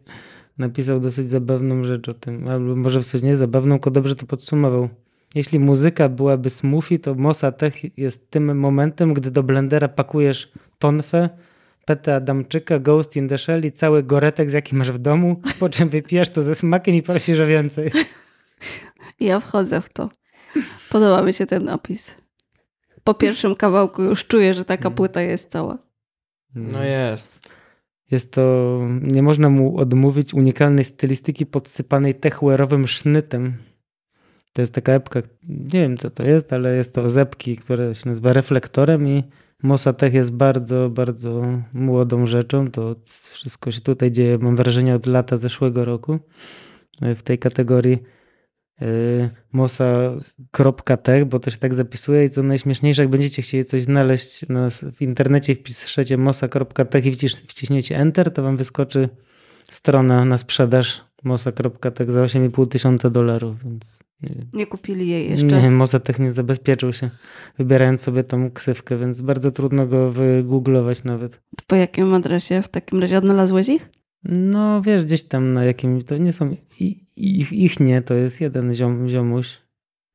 napisał 0.57 0.99
dosyć 0.99 1.29
zabawną 1.29 1.83
rzecz 1.83 2.09
o 2.09 2.13
tym, 2.13 2.47
albo 2.47 2.75
może 2.75 2.99
w 2.99 3.05
sensie 3.05 3.27
nie 3.27 3.37
zabawną, 3.37 3.75
tylko 3.75 3.91
dobrze 3.91 4.15
to 4.15 4.25
podsumował. 4.25 4.89
Jeśli 5.35 5.59
muzyka 5.59 6.09
byłaby 6.09 6.49
smoothie, 6.49 6.99
to 6.99 7.15
Mosa 7.15 7.51
Tech 7.51 7.97
jest 7.97 8.29
tym 8.29 8.59
momentem, 8.59 9.13
gdy 9.13 9.31
do 9.31 9.43
blendera 9.43 9.87
pakujesz 9.87 10.51
tonfę, 10.79 11.29
Petę 11.85 12.15
Adamczyka, 12.15 12.79
Ghost 12.79 13.15
in 13.15 13.29
the 13.29 13.37
Shell 13.37 13.65
i 13.65 13.71
cały 13.71 14.03
goretek, 14.03 14.49
z 14.49 14.53
jaki 14.53 14.75
masz 14.75 14.91
w 14.91 14.97
domu, 14.97 15.41
po 15.59 15.69
czym 15.69 15.89
wypijesz 15.89 16.29
to 16.29 16.43
ze 16.43 16.55
smakiem 16.55 16.95
i 16.95 17.01
prosisz 17.01 17.39
o 17.39 17.45
więcej. 17.45 17.91
Ja 19.19 19.39
wchodzę 19.39 19.81
w 19.81 19.89
to. 19.89 20.09
Podoba 20.89 21.21
mi 21.21 21.33
się 21.33 21.45
ten 21.45 21.69
opis. 21.69 22.15
Po 23.03 23.13
pierwszym 23.13 23.55
kawałku 23.55 24.03
już 24.03 24.27
czuję, 24.27 24.53
że 24.53 24.65
taka 24.65 24.91
płyta 24.91 25.21
jest 25.21 25.51
cała. 25.51 25.77
No 26.55 26.83
jest. 26.83 27.49
Jest 28.11 28.31
to, 28.31 28.79
nie 29.01 29.23
można 29.23 29.49
mu 29.49 29.77
odmówić 29.77 30.33
unikalnej 30.33 30.85
stylistyki 30.85 31.45
podsypanej 31.45 32.15
techwearowym 32.15 32.87
sznytem. 32.87 33.53
To 34.53 34.61
jest 34.61 34.73
taka 34.73 34.91
epka, 34.91 35.21
nie 35.49 35.81
wiem 35.81 35.97
co 35.97 36.09
to 36.09 36.23
jest, 36.23 36.53
ale 36.53 36.75
jest 36.75 36.93
to 36.93 37.09
z 37.09 37.17
epki, 37.17 37.57
która 37.57 37.93
się 37.93 38.09
nazywa 38.09 38.33
Reflektorem 38.33 39.07
i 39.07 39.23
Mosa 39.63 39.93
Tech 39.93 40.13
jest 40.13 40.33
bardzo, 40.33 40.89
bardzo 40.89 41.43
młodą 41.73 42.25
rzeczą. 42.25 42.67
To 42.67 42.95
wszystko 43.05 43.71
się 43.71 43.81
tutaj 43.81 44.11
dzieje, 44.11 44.37
mam 44.37 44.55
wrażenie, 44.55 44.95
od 44.95 45.07
lata 45.07 45.37
zeszłego 45.37 45.85
roku 45.85 46.19
w 47.01 47.21
tej 47.23 47.39
kategorii 47.39 47.97
mosa.tech, 49.51 51.25
bo 51.25 51.39
to 51.39 51.49
się 51.49 51.57
tak 51.57 51.73
zapisuje 51.73 52.23
i 52.23 52.29
co 52.29 52.43
najśmieszniejsze, 52.43 53.01
jak 53.01 53.11
będziecie 53.11 53.41
chcieli 53.41 53.63
coś 53.63 53.83
znaleźć 53.83 54.49
na, 54.49 54.69
w 54.69 55.01
internecie, 55.01 55.55
wpiszecie 55.55 56.17
mosa.tech 56.17 57.05
i 57.05 57.29
wciśniecie 57.47 57.97
Enter, 57.97 58.33
to 58.33 58.43
wam 58.43 58.57
wyskoczy 58.57 59.09
strona 59.63 60.25
na 60.25 60.37
sprzedaż 60.37 61.03
mosa.tech 61.23 62.11
za 62.11 62.21
8,5 62.21 62.67
tysiąca 62.67 63.09
dolarów, 63.09 63.63
więc 63.63 64.03
nie. 64.21 64.35
Nie 64.53 64.67
kupili 64.67 65.07
jej 65.07 65.29
jeszcze. 65.29 65.61
Nie, 65.61 65.71
Mosatech 65.71 66.19
nie 66.19 66.31
zabezpieczył 66.31 66.93
się, 66.93 67.09
wybierając 67.57 68.01
sobie 68.01 68.23
tą 68.23 68.51
ksywkę, 68.51 68.97
więc 68.97 69.21
bardzo 69.21 69.51
trudno 69.51 69.87
go 69.87 70.11
wygooglować 70.11 71.03
nawet. 71.03 71.41
Po 71.67 71.75
jakim 71.75 72.13
adresie 72.13 72.61
w 72.61 72.67
takim 72.67 73.01
razie 73.01 73.17
odnalazłeś 73.17 73.69
ich? 73.69 73.89
No 74.23 74.81
wiesz, 74.81 75.05
gdzieś 75.05 75.23
tam 75.23 75.53
na 75.53 75.65
jakimś, 75.65 76.03
to 76.03 76.17
nie 76.17 76.33
są 76.33 76.55
ich, 77.21 77.53
ich 77.53 77.79
nie, 77.79 78.01
to 78.01 78.13
jest 78.13 78.41
jeden 78.41 78.73
ziom, 78.73 79.09
ziomuś. 79.09 79.61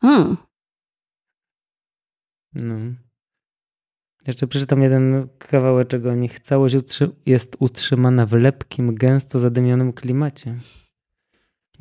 Hmm. 0.01 0.37
No. 2.55 2.77
Jeszcze 4.27 4.47
przeczytam 4.47 4.83
jeden 4.83 5.29
kawałeczek 5.39 6.07
o 6.07 6.15
nich. 6.15 6.41
Całość 6.41 6.75
utrzy- 6.75 7.11
jest 7.27 7.57
utrzymana 7.59 8.27
w 8.27 8.33
lepkim, 8.33 8.95
gęsto 8.95 9.39
zadymionym 9.39 9.93
klimacie. 9.93 10.59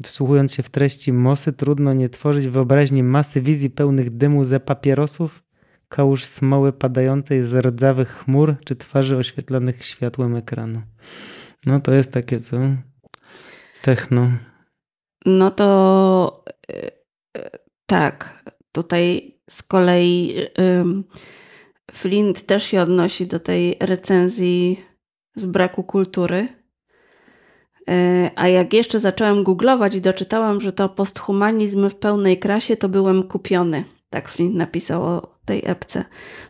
Wsłuchując 0.03 0.53
się 0.53 0.63
w 0.63 0.69
treści 0.69 1.13
Mosy, 1.13 1.53
trudno 1.53 1.93
nie 1.93 2.09
tworzyć 2.09 2.47
wyobraźni 2.47 3.03
masy 3.03 3.41
wizji 3.41 3.69
pełnych 3.69 4.17
dymu 4.17 4.43
ze 4.43 4.59
papierosów, 4.59 5.43
kałuż 5.87 6.25
smoły 6.25 6.73
padającej 6.73 7.41
z 7.41 7.65
rdzawych 7.65 8.09
chmur, 8.09 8.55
czy 8.65 8.75
twarzy 8.75 9.17
oświetlonych 9.17 9.85
światłem 9.85 10.35
ekranu. 10.35 10.81
No 11.65 11.79
to 11.79 11.93
jest 11.93 12.11
takie 12.11 12.39
co? 12.39 12.57
Techno. 13.81 14.31
No 15.25 15.51
to 15.51 16.43
y, 16.71 16.91
y, 17.37 17.49
tak. 17.85 18.43
Tutaj 18.71 19.35
z 19.49 19.63
kolei 19.63 20.35
Flint 21.91 22.45
też 22.45 22.63
się 22.63 22.81
odnosi 22.81 23.27
do 23.27 23.39
tej 23.39 23.77
recenzji 23.79 24.85
z 25.35 25.45
braku 25.45 25.83
kultury. 25.83 26.47
Y, 27.89 28.29
A 28.35 28.47
jak 28.47 28.73
jeszcze 28.73 28.99
zacząłem 28.99 29.43
googlować 29.43 29.95
i 29.95 30.01
doczytałam, 30.01 30.61
że 30.61 30.71
to 30.71 30.89
posthumanizm 30.89 31.89
w 31.89 31.95
pełnej 31.95 32.39
krasie, 32.39 32.77
to 32.77 32.89
byłem 32.89 33.23
kupiony. 33.23 33.83
Tak 34.09 34.29
Flint 34.29 34.55
napisał 34.55 35.03
o 35.03 35.35
tej 35.45 35.61
epce. 35.65 36.05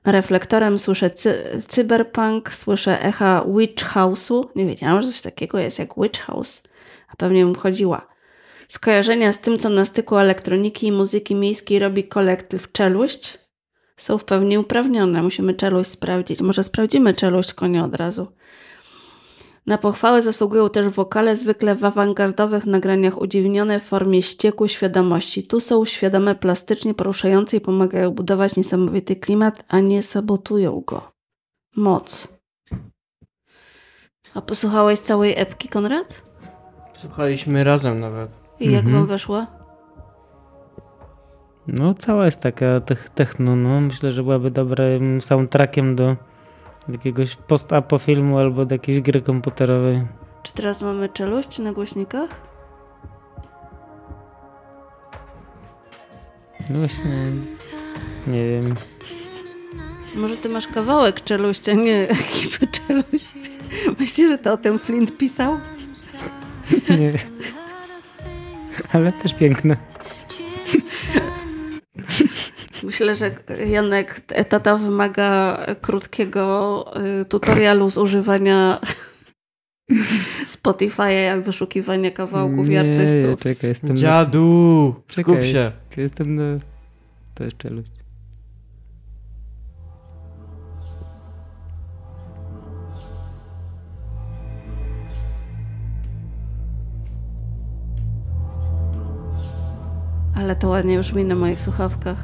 Na 0.05 0.11
reflektorem 0.11 0.79
słyszę 0.79 1.09
cy- 1.09 1.61
cyberpunk, 1.67 2.53
słyszę 2.53 3.01
echa 3.01 3.45
Witch 3.57 3.85
House'u. 3.93 4.43
Nie 4.55 4.65
wiedziałam, 4.65 5.01
że 5.01 5.07
coś 5.07 5.21
takiego 5.21 5.59
jest 5.59 5.79
jak 5.79 5.89
Witch 5.97 6.19
House. 6.19 6.63
A 7.07 7.15
pewnie 7.15 7.45
bym 7.45 7.55
chodziła. 7.55 8.07
Skojarzenia 8.67 9.33
z 9.33 9.39
tym, 9.39 9.57
co 9.57 9.69
na 9.69 9.85
styku 9.85 10.17
elektroniki 10.17 10.87
i 10.87 10.91
muzyki 10.91 11.35
miejskiej 11.35 11.79
robi 11.79 12.03
kolektyw 12.03 12.71
Czeluść, 12.71 13.45
są 13.97 14.17
w 14.17 14.25
pełni 14.25 14.57
uprawnione. 14.57 15.23
Musimy 15.23 15.53
Czeluść 15.53 15.89
sprawdzić. 15.89 16.41
Może 16.41 16.63
sprawdzimy 16.63 17.13
Czeluść 17.13 17.53
konie 17.53 17.83
od 17.83 17.95
razu. 17.95 18.27
Na 19.65 19.77
pochwałę 19.77 20.21
zasługują 20.21 20.69
też 20.69 20.87
wokale, 20.87 21.35
zwykle 21.35 21.75
w 21.75 21.85
awangardowych 21.85 22.65
nagraniach 22.65 23.21
udziwnione 23.21 23.79
w 23.79 23.83
formie 23.83 24.21
ścieku 24.21 24.67
świadomości. 24.67 25.43
Tu 25.43 25.59
są 25.59 25.85
świadome 25.85 26.35
plastycznie, 26.35 26.93
poruszające 26.93 27.57
i 27.57 27.61
pomagają 27.61 28.11
budować 28.11 28.55
niesamowity 28.55 29.15
klimat, 29.15 29.65
a 29.67 29.79
nie 29.79 30.03
sabotują 30.03 30.83
go. 30.87 31.11
Moc. 31.75 32.27
A 34.33 34.41
posłuchałeś 34.41 34.99
całej 34.99 35.33
epki, 35.37 35.69
Konrad? 35.69 36.21
Słuchaliśmy 36.93 37.63
razem 37.63 37.99
nawet. 37.99 38.44
I 38.59 38.71
jak 38.71 38.83
Mhm. 38.85 38.95
wam 38.95 39.07
weszła? 39.07 39.47
No, 41.67 41.93
cała 41.93 42.25
jest 42.25 42.41
taka 42.41 42.81
tech, 42.81 43.09
techno, 43.09 43.55
no. 43.55 43.81
Myślę, 43.81 44.11
że 44.11 44.23
byłaby 44.23 44.51
dobrym 44.51 45.21
soundtrackiem 45.21 45.95
do 45.95 46.15
jakiegoś 46.89 47.35
post-apo 47.35 47.97
filmu 47.99 48.37
albo 48.37 48.65
do 48.65 48.75
jakiejś 48.75 49.01
gry 49.01 49.21
komputerowej. 49.21 50.07
Czy 50.43 50.53
teraz 50.53 50.81
mamy 50.81 51.09
czeluść 51.09 51.59
na 51.59 51.73
głośnikach? 51.73 52.29
No 56.69 56.79
właśnie, 56.79 57.25
nie 58.27 58.49
wiem. 58.49 58.75
Może 60.15 60.37
ty 60.37 60.49
masz 60.49 60.67
kawałek 60.67 61.21
czeluścia, 61.23 61.73
nie 61.73 62.09
ekipy 62.09 62.67
czeluści. 62.67 63.51
Myślisz, 63.99 64.29
że 64.29 64.37
to 64.37 64.53
o 64.53 64.57
tym 64.57 64.79
Flint 64.79 65.17
pisał? 65.17 65.57
Nie. 66.99 67.13
Ale 68.93 69.11
też 69.11 69.33
piękne. 69.33 69.77
Myślę, 72.83 73.15
że 73.15 73.31
Janek, 73.67 74.19
tata 74.49 74.77
wymaga 74.77 75.59
krótkiego 75.81 76.85
y, 77.21 77.25
tutorialu 77.25 77.91
z 77.91 77.97
używania 77.97 78.79
Spotify'a, 80.47 81.07
jak 81.07 81.41
wyszukiwania 81.41 82.11
kawałków 82.11 82.67
i 82.67 82.69
Nie, 82.69 82.79
artystów. 82.79 83.39
Czekaj, 83.39 83.69
jestem 83.69 83.97
Dziadu, 83.97 84.95
na... 84.97 85.13
skup 85.13 85.35
Czekaj, 85.35 85.51
się. 85.51 85.71
Jestem 85.97 86.35
na... 86.35 86.59
To 87.35 87.43
jest 87.43 87.57
czeluść. 87.57 87.94
Ale 100.35 100.55
to 100.55 100.67
ładnie 100.67 100.93
już 100.93 101.13
mi 101.13 101.25
na 101.25 101.35
moich 101.35 101.61
słuchawkach. 101.61 102.17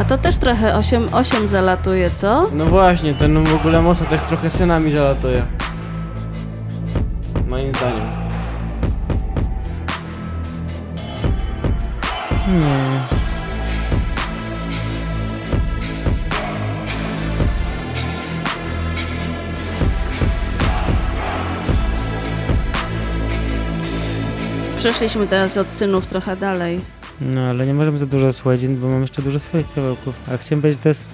A 0.00 0.04
to 0.04 0.18
też 0.18 0.36
trochę 0.36 0.76
8, 0.76 1.08
8 1.12 1.48
zalatuje, 1.48 2.10
co? 2.10 2.46
No 2.52 2.66
właśnie, 2.66 3.14
ten 3.14 3.44
w 3.44 3.54
ogóle 3.54 3.82
mocno 3.82 4.06
tak 4.10 4.26
trochę 4.26 4.50
synami 4.50 4.90
zalatuje. 4.90 5.42
Przeszliśmy 24.80 25.26
teraz 25.26 25.56
od 25.56 25.72
synów 25.72 26.06
trochę 26.06 26.36
dalej. 26.36 26.80
No, 27.20 27.40
ale 27.40 27.66
nie 27.66 27.74
możemy 27.74 27.98
za 27.98 28.06
dużo 28.06 28.32
słuchać, 28.32 28.66
bo 28.68 28.88
mam 28.88 29.00
jeszcze 29.00 29.22
dużo 29.22 29.38
swoich 29.38 29.74
kawałków. 29.74 30.28
A 30.32 30.36
chciałem 30.36 30.62
powiedzieć, 30.62 30.82
to 30.82 30.88
jest... 30.88 31.04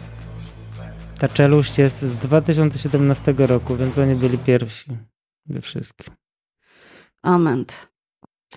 Ta 1.18 1.28
czeluść 1.28 1.78
jest 1.78 2.02
z 2.02 2.16
2017 2.16 3.34
roku, 3.38 3.76
więc 3.76 3.98
oni 3.98 4.14
byli 4.14 4.38
pierwsi 4.38 4.98
we 5.46 5.60
wszystkim. 5.60 6.14
Ament. 7.22 7.88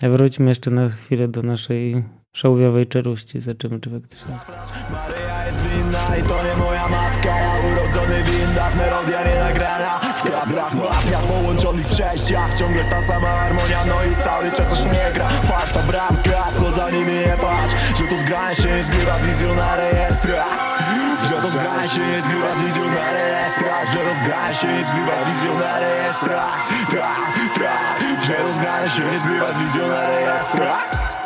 A 0.01 0.07
wróćmy 0.07 0.49
jeszcze 0.49 0.71
na 0.71 0.89
chwilę 0.89 1.27
do 1.27 1.41
naszej 1.41 2.03
szałwiowej 2.35 2.87
czeluści. 2.87 3.39
Zobaczymy, 3.39 3.79
czy 3.79 3.89
faktycznie 3.89 4.33
jest. 4.33 4.45
Maryja 4.91 5.45
jest 5.45 5.63
winna 5.63 6.17
i 6.17 6.23
to 6.23 6.43
nie 6.43 6.55
moja 6.65 6.87
matka 6.87 7.29
Ja 7.29 7.53
urodzony 7.71 8.23
w 8.23 8.49
Indach, 8.49 8.75
melodia 8.77 9.23
nie 9.23 9.39
nagrana 9.39 10.08
W 10.19 10.84
łapniach, 10.84 11.21
połączonych 11.21 11.88
przejściach. 11.88 12.53
Ciągle 12.53 12.84
ta 12.84 13.03
sama 13.03 13.27
harmonia, 13.27 13.86
no 13.86 14.03
i 14.03 14.15
cały 14.23 14.51
czas 14.51 14.69
coś 14.69 14.84
nie 14.84 15.12
gra. 15.13 15.29
Farsa, 15.43 15.79
bramka, 15.79 16.43
co 16.60 16.71
za 16.71 16.89
nimi 16.89 17.13
nie 17.13 17.36
patrz. 17.41 17.75
Że 17.99 18.08
to 18.08 18.17
zgranie 18.17 18.55
się 18.55 18.69
nie 18.69 18.84
zgrywa 18.84 19.19
z 19.19 19.23
wizją 19.23 19.55
na 19.55 19.75
rejestrach 19.75 20.84
Że 21.29 21.41
to 21.41 21.49
zgranie 21.49 21.89
się 21.89 22.08
nie 22.08 22.21
zgrywa 22.21 22.55
z 22.55 22.62
wizją 22.62 22.84
na 22.86 23.12
rejestrach 23.12 23.93
Że 23.93 23.99
to 23.99 24.15
zgranie 24.15 24.55
się 24.55 24.67
nie 24.67 24.86
zgrywa 24.86 25.23
z 25.23 25.27
wizją 25.27 25.60
na 25.60 25.79
rejestrach 25.79 26.67
Tra, 26.89 27.15
tra, 27.53 27.77
że 28.21 28.34
to 28.34 28.53
zgranie 28.53 28.89
się 28.89 29.01
nie 29.12 29.19
zgrywa 29.19 29.53
z 29.53 29.58
wizją 29.58 29.88
na 29.88 30.08
rejestrach 30.10 31.18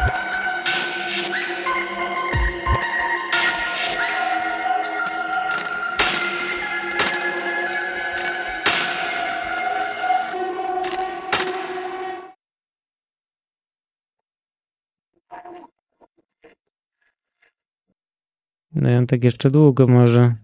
No 18.75 18.89
ja 18.89 19.05
tak 19.05 19.23
jeszcze 19.23 19.51
długo 19.51 19.87
może. 19.87 20.35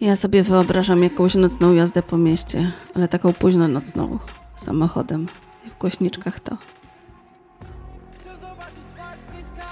Ja 0.00 0.16
sobie 0.16 0.42
wyobrażam 0.42 1.02
jakąś 1.02 1.34
nocną 1.34 1.74
jazdę 1.74 2.02
po 2.02 2.18
mieście, 2.18 2.72
ale 2.94 3.08
taką 3.08 3.32
późno 3.32 3.68
nocną, 3.68 4.18
samochodem 4.56 5.26
i 5.66 5.70
w 5.70 5.78
głośniczkach 5.78 6.40
to. 6.40 6.56
Chcę 8.12 8.36
zobaczyć 8.36 8.84
twarz 8.94 9.20
bliska 9.32 9.66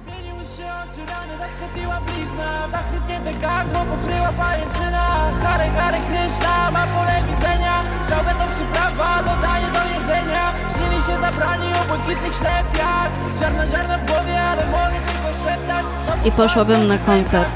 Zmieniły 0.00 0.44
się 0.44 0.66
oczy, 0.82 1.06
rany 1.12 1.38
zasklepiła 1.38 2.00
blizna 2.00 2.68
Zachrypnięte 2.70 3.34
gardło 3.40 3.84
pokryła 3.84 4.32
pajęczyna 4.32 5.04
Harry, 5.42 5.70
Harry 5.70 5.98
Kryszna 5.98 6.70
ma 6.70 6.86
pole 6.86 7.22
widzenia 7.28 7.82
Szał 8.08 8.24
będą 8.24 8.44
przyprawa, 8.54 9.22
dodanie 9.22 9.70
do 9.72 9.87
jedzenia 10.08 10.52
Śnili 10.76 11.02
się 11.02 11.20
zabrani 11.20 11.66
o 11.72 11.88
błękitnych 11.88 12.34
ślepiach 12.34 13.10
Ziarna, 13.40 13.66
ziarna 13.66 13.98
w 13.98 14.06
głowie, 14.06 14.40
ale 14.40 14.66
mogę 14.66 15.00
tylko 15.06 15.38
szeptać 15.38 15.86
I 16.26 16.32
poszłabym 16.32 16.86
na 16.86 16.98
koncert 16.98 17.54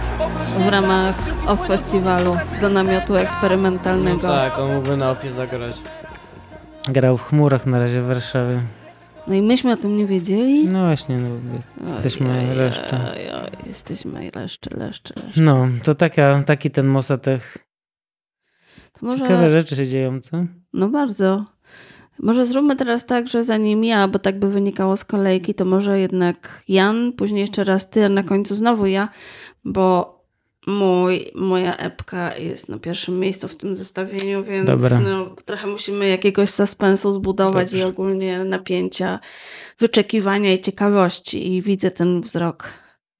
w 0.66 0.68
ramach 0.68 1.14
OFF 1.46 1.66
Festiwalu 1.66 2.36
do 2.60 2.68
namiotu 2.68 3.12
No 3.12 3.20
eksperymentalnego. 3.20 4.28
tak, 4.28 4.58
on 4.58 4.74
mógłby 4.74 4.96
na 4.96 5.10
opie 5.10 5.32
zagrać. 5.32 5.76
Grał 6.88 7.16
w 7.18 7.22
chmurach 7.22 7.66
na 7.66 7.78
razie 7.78 8.02
w 8.02 8.06
Warszawie. 8.06 8.60
No 9.26 9.34
i 9.34 9.42
myśmy 9.42 9.72
o 9.72 9.76
tym 9.76 9.96
nie 9.96 10.06
wiedzieli. 10.06 10.64
No 10.64 10.80
właśnie, 10.86 11.16
no, 11.16 11.28
jest, 11.54 11.68
jesteśmy 11.94 12.30
Ojej, 12.30 12.56
leszcze. 12.56 13.00
ojej, 13.12 13.30
Jesteśmy 13.66 14.30
leszcze, 14.34 14.70
leszcze, 14.76 15.14
leszcze. 15.24 15.40
No, 15.40 15.66
to 15.84 15.94
taka, 15.94 16.42
taki 16.46 16.70
ten 16.70 16.86
Mosatech. 16.86 17.58
Może... 19.02 19.18
Ciekawe 19.18 19.50
rzeczy 19.50 19.76
się 19.76 19.86
dzieją, 19.86 20.20
co? 20.20 20.44
No 20.72 20.88
bardzo. 20.88 21.44
Może 22.18 22.46
zróbmy 22.46 22.76
teraz 22.76 23.06
tak, 23.06 23.28
że 23.28 23.44
zanim 23.44 23.84
ja, 23.84 24.08
bo 24.08 24.18
tak 24.18 24.38
by 24.38 24.50
wynikało 24.50 24.96
z 24.96 25.04
kolejki, 25.04 25.54
to 25.54 25.64
może 25.64 26.00
jednak 26.00 26.62
Jan, 26.68 27.12
później 27.12 27.40
jeszcze 27.40 27.64
raz 27.64 27.90
ty, 27.90 28.04
a 28.04 28.08
na 28.08 28.22
końcu 28.22 28.54
znowu 28.54 28.86
ja, 28.86 29.08
bo 29.64 30.12
mój, 30.66 31.30
moja 31.34 31.76
epka 31.76 32.36
jest 32.36 32.68
na 32.68 32.78
pierwszym 32.78 33.20
miejscu 33.20 33.48
w 33.48 33.56
tym 33.56 33.76
zestawieniu, 33.76 34.44
więc 34.44 34.70
no, 35.04 35.36
trochę 35.44 35.66
musimy 35.66 36.08
jakiegoś 36.08 36.50
suspensu 36.50 37.12
zbudować 37.12 37.68
i 37.68 37.70
Dobrze. 37.70 37.88
ogólnie 37.88 38.44
napięcia, 38.44 39.18
wyczekiwania 39.78 40.52
i 40.52 40.60
ciekawości 40.60 41.54
i 41.56 41.62
widzę 41.62 41.90
ten 41.90 42.20
wzrok. 42.20 42.68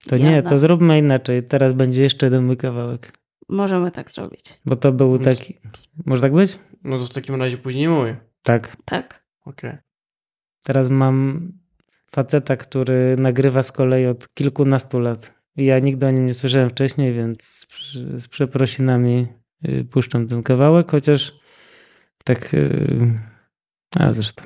To 0.08 0.16
nie, 0.16 0.32
Jana. 0.32 0.50
to 0.50 0.58
zróbmy 0.58 0.98
inaczej. 0.98 1.42
Teraz 1.42 1.72
będzie 1.72 2.02
jeszcze 2.02 2.26
jeden 2.26 2.44
mój 2.44 2.56
kawałek. 2.56 3.12
Możemy 3.48 3.90
tak 3.90 4.10
zrobić. 4.10 4.60
Bo 4.66 4.76
to 4.76 4.92
był 4.92 5.18
taki... 5.18 5.58
Może 6.06 6.22
tak 6.22 6.32
być? 6.32 6.58
No 6.84 6.98
to 6.98 7.04
w 7.04 7.14
takim 7.14 7.34
razie 7.34 7.58
później 7.58 7.88
mój. 7.88 8.14
Tak. 8.42 8.76
Tak. 8.84 9.26
Okej. 9.44 9.78
Teraz 10.62 10.90
mam 10.90 11.52
faceta, 12.10 12.56
który 12.56 13.16
nagrywa 13.18 13.62
z 13.62 13.72
kolei 13.72 14.06
od 14.06 14.28
kilkunastu 14.34 15.00
lat. 15.00 15.34
Ja 15.56 15.78
nigdy 15.78 16.06
o 16.06 16.10
nim 16.10 16.26
nie 16.26 16.34
słyszałem 16.34 16.70
wcześniej, 16.70 17.14
więc 17.14 17.66
z 18.18 18.28
przeprosinami 18.28 19.26
y, 19.68 19.84
puszczam 19.84 20.28
ten 20.28 20.42
kawałek, 20.42 20.90
chociaż 20.90 21.32
tak... 22.24 22.54
y, 22.54 23.18
A 23.96 24.12
zresztą 24.12 24.44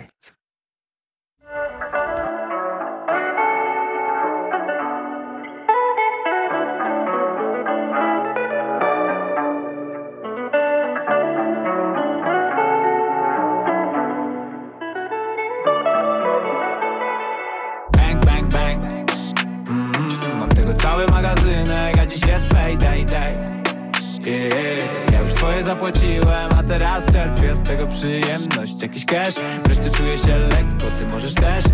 yeah, 24.26 25.12
Ja 25.12 25.20
już 25.20 25.32
swoje 25.32 25.64
zapłaciłem, 25.64 26.50
a 26.58 26.62
teraz 26.62 27.12
czerpię 27.12 27.54
z 27.54 27.62
tego 27.62 27.86
przyjemność. 27.86 28.82
Jakiś 28.82 29.04
cash, 29.04 29.34
wreszcie 29.64 29.90
czuję 29.90 30.18
się 30.18 30.38
lekko, 30.38 30.98
ty 30.98 31.06
możesz 31.06 31.34
też. 31.34 31.64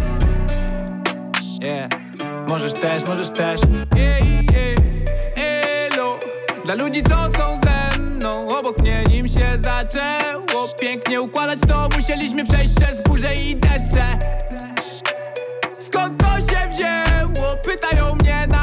Yeah, 1.65 1.91
możesz 2.47 2.73
też, 2.73 3.05
możesz 3.05 3.31
też. 3.31 3.61
Yeah, 3.97 4.21
yeah. 4.21 4.79
Elo, 5.37 6.21
dla 6.65 6.75
ludzi 6.75 7.03
co 7.03 7.17
są 7.17 7.61
ze 7.65 7.99
mną 7.99 8.47
Obok 8.59 8.81
mnie 8.81 9.05
nim 9.11 9.29
się 9.29 9.47
zaczęło 9.59 10.43
Pięknie 10.81 11.23
układać. 11.23 11.59
To 11.69 11.89
musieliśmy 11.97 12.45
przejść 12.45 12.75
przez 12.75 13.03
burzę 13.03 13.37
i 13.37 13.57
deszcze. 13.57 14.05
Skąd 15.79 16.25
to 16.25 16.41
się 16.41 16.69
wzięło? 16.71 17.57
Pytają 17.57 18.15
mnie 18.15 18.47
na 18.49 18.62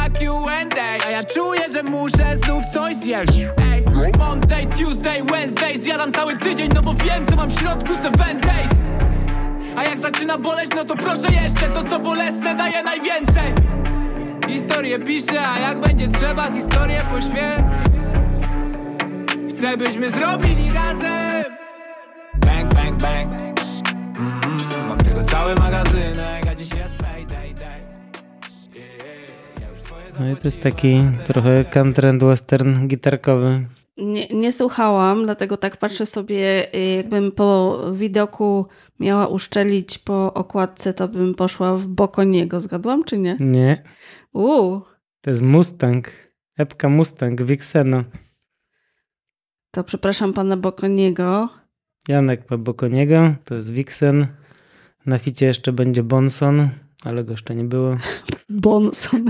że 1.80 1.84
muszę 1.84 2.38
znów 2.38 2.64
coś 2.74 2.96
zjeść. 2.96 3.34
Ej, 3.58 3.84
Monday, 4.18 4.66
Tuesday, 4.66 5.24
Wednesday 5.24 5.80
Zjadam 5.80 6.12
cały 6.14 6.38
tydzień, 6.38 6.70
no 6.76 6.82
bo 6.82 6.94
wiem 6.94 7.26
co 7.30 7.36
mam 7.36 7.50
w 7.50 7.60
środku 7.60 7.94
seven 7.94 8.38
days. 8.38 8.70
A 9.78 9.84
jak 9.84 10.00
zaczyna 10.00 10.38
boleć, 10.38 10.70
no 10.76 10.86
to 10.86 10.96
proszę 10.96 11.28
jeszcze 11.44 11.70
To 11.70 11.84
co 11.84 12.00
bolesne 12.00 12.56
daje 12.56 12.84
najwięcej. 12.84 13.54
Historię 14.48 15.00
piszę, 15.00 15.42
a 15.56 15.60
jak 15.60 15.80
będzie 15.80 16.08
trzeba 16.08 16.52
Historię 16.52 17.04
poświęcę. 17.10 17.82
Chcę 19.50 19.78
byśmy 19.78 20.10
zrobili 20.10 20.72
razem. 20.72 21.44
Bang, 22.36 22.74
bang, 22.74 23.02
bang. 23.02 23.42
Mm, 23.42 24.88
Mam 24.90 24.98
tego 24.98 25.24
cały 25.24 25.56
magazynek 25.56 26.49
No 30.20 30.30
i 30.30 30.36
to 30.36 30.48
jest 30.48 30.62
taki 30.64 31.02
trochę 31.26 31.66
country 31.66 32.10
and 32.10 32.24
western 32.24 32.88
gitarkowy. 32.88 33.66
Nie, 33.98 34.28
nie 34.28 34.52
słuchałam, 34.52 35.24
dlatego 35.26 35.58
tak 35.58 35.78
patrzę 35.78 36.06
sobie, 36.06 36.76
y, 36.76 36.96
jakbym 36.96 37.32
po 37.32 37.80
widoku 37.94 38.66
miała 39.00 39.28
uszczelić 39.28 39.98
po 39.98 40.34
okładce, 40.34 40.94
to 40.94 41.08
bym 41.08 41.36
poszła 41.36 41.78
w 41.78 41.88
Bokoniego. 41.88 42.60
Zgadłam 42.60 43.04
czy 43.04 43.18
nie? 43.18 43.38
Nie, 43.40 43.84
Uuu, 44.34 44.82
to 45.22 45.30
jest 45.30 45.42
Mustang. 45.42 46.12
Epka 46.58 46.90
Mustang, 46.90 47.42
Vixeno. 47.42 48.04
to 49.72 49.84
przepraszam 49.84 50.34
pana 50.34 50.58
Bokoniego. 50.58 51.50
Janek 52.08 52.58
Bokoniego, 52.58 53.34
to 53.46 53.56
jest 53.56 53.72
Vixen. 53.74 54.28
Na 55.06 55.18
ficie 55.18 55.46
jeszcze 55.46 55.72
będzie 55.74 56.04
Bonson, 56.04 56.70
ale 57.06 57.24
go 57.24 57.32
jeszcze 57.34 57.56
nie 57.56 57.64
było. 57.64 57.98
Bonson. 58.50 59.26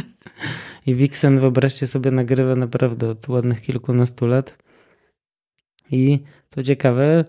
I 0.86 0.95
Vixen, 0.95 1.39
wyobraźcie 1.39 1.88
sobie, 1.88 2.12
nagrywa 2.12 2.55
naprawdę 2.55 3.10
od 3.10 3.27
ładnych 3.29 3.62
kilkunastu 3.62 4.27
lat. 4.27 4.58
I 5.91 6.19
co 6.49 6.63
ciekawe, 6.63 7.25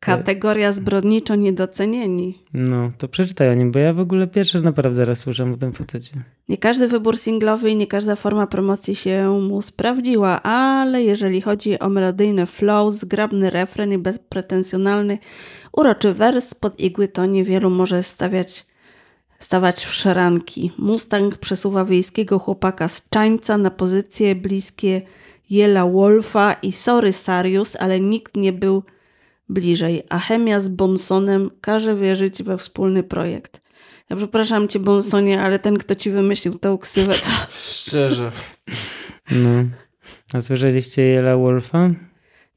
Kategoria 0.00 0.72
zbrodniczo 0.72 1.34
niedocenieni. 1.34 2.38
no 2.54 2.90
to 2.98 3.08
przeczytaj 3.08 3.48
o 3.50 3.54
nim, 3.54 3.72
bo 3.72 3.78
ja 3.78 3.92
w 3.92 4.00
ogóle 4.00 4.26
pierwszy 4.26 4.60
naprawdę 4.60 5.04
raz 5.04 5.18
słyszałem 5.18 5.54
o 5.54 5.56
tym 5.56 5.72
facecie. 5.72 6.16
Nie 6.48 6.58
każdy 6.58 6.88
wybór 6.88 7.18
singlowy 7.18 7.70
i 7.70 7.76
nie 7.76 7.86
każda 7.86 8.16
forma 8.16 8.46
promocji 8.46 8.94
się 8.94 9.40
mu 9.48 9.62
sprawdziła, 9.62 10.42
ale 10.42 11.02
jeżeli 11.02 11.40
chodzi 11.40 11.78
o 11.78 11.88
melodyjny 11.88 12.46
flow, 12.46 12.94
zgrabny 12.94 13.50
refren 13.50 13.92
i 13.92 13.98
bezpretensjonalny, 13.98 15.18
uroczy 15.72 16.12
wers 16.14 16.48
spod 16.48 16.80
igły, 16.80 17.08
to 17.08 17.26
niewielu 17.26 17.70
może 17.70 18.02
stawiać, 18.02 18.66
stawać 19.40 19.84
w 19.84 19.94
szaranki. 19.94 20.72
Mustang 20.78 21.36
przesuwa 21.36 21.84
wiejskiego 21.84 22.38
chłopaka 22.38 22.88
z 22.88 23.08
Czańca 23.08 23.58
na 23.58 23.70
pozycje 23.70 24.34
bliskie 24.34 25.02
Jela 25.50 25.86
Wolfa 25.86 26.52
i 26.52 26.72
Sorry 26.72 27.12
Sarius, 27.12 27.76
ale 27.76 28.00
nikt 28.00 28.36
nie 28.36 28.52
był 28.52 28.82
bliżej, 29.48 30.02
a 30.08 30.18
chemia 30.18 30.60
z 30.60 30.68
Bonsonem 30.68 31.50
każe 31.60 31.94
wierzyć 31.94 32.42
we 32.42 32.58
wspólny 32.58 33.02
projekt. 33.02 33.60
Ja 34.10 34.16
przepraszam 34.16 34.68
cię, 34.68 34.78
Bonsonie, 34.78 35.42
ale 35.42 35.58
ten, 35.58 35.78
kto 35.78 35.94
ci 35.94 36.10
wymyślił 36.10 36.58
tę 36.58 36.78
ksywę, 36.80 37.14
to 37.14 37.28
Szczerze. 37.50 38.32
No. 39.30 39.64
A 40.34 40.40
słyszeliście 40.40 41.02
Jela 41.02 41.36
Wolfa? 41.36 41.90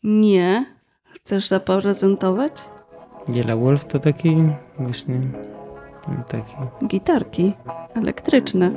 nie. 0.04 0.66
Chcesz 1.14 1.48
zaprezentować? 1.48 2.52
Jela 3.28 3.56
Wolf 3.56 3.86
to 3.86 4.00
taki 4.00 4.36
właśnie 4.80 5.22
taki. 6.28 6.56
Gitarki 6.88 7.54
elektryczne. 7.96 8.72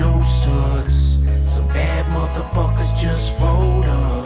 No 0.00 0.22
just 3.02 3.40
rolled 3.40 3.88
up. 3.88 4.24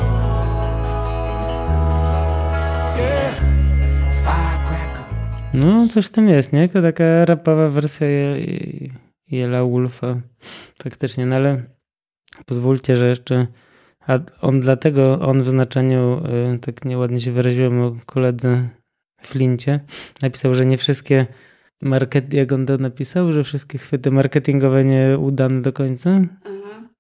No, 5.55 5.89
coś 5.89 6.07
w 6.07 6.11
tym 6.11 6.29
jest, 6.29 6.53
nie? 6.53 6.69
Taka 6.69 7.25
rapowa 7.25 7.69
wersja 7.69 8.07
Je- 9.31 9.39
Jela 9.39 9.65
Wolfa. 9.65 10.21
Faktycznie, 10.83 11.27
no 11.27 11.37
ale 11.37 11.63
pozwólcie, 12.47 12.97
że 12.97 13.09
jeszcze 13.09 13.47
a 14.07 14.19
on 14.41 14.61
dlatego, 14.61 15.21
on 15.21 15.43
w 15.43 15.49
znaczeniu, 15.49 16.23
y, 16.55 16.59
tak 16.59 16.85
nieładnie 16.85 17.21
się 17.21 17.33
wyraziłem 17.33 17.81
o 17.83 17.97
koledze 18.07 18.69
Flincie, 19.23 19.81
napisał, 20.23 20.55
że 20.55 20.67
nie 20.67 20.79
wszystkie 20.79 21.27
market, 21.83 22.33
jak 22.35 22.53
on 22.53 22.67
to 22.67 22.77
napisał, 22.77 23.33
że 23.33 23.45
wszystkie 23.45 23.79
chwyty 23.79 24.11
marketingowe 24.11 24.85
nie 24.85 25.19
udane 25.19 25.63
do 25.63 25.73
końca, 25.73 26.21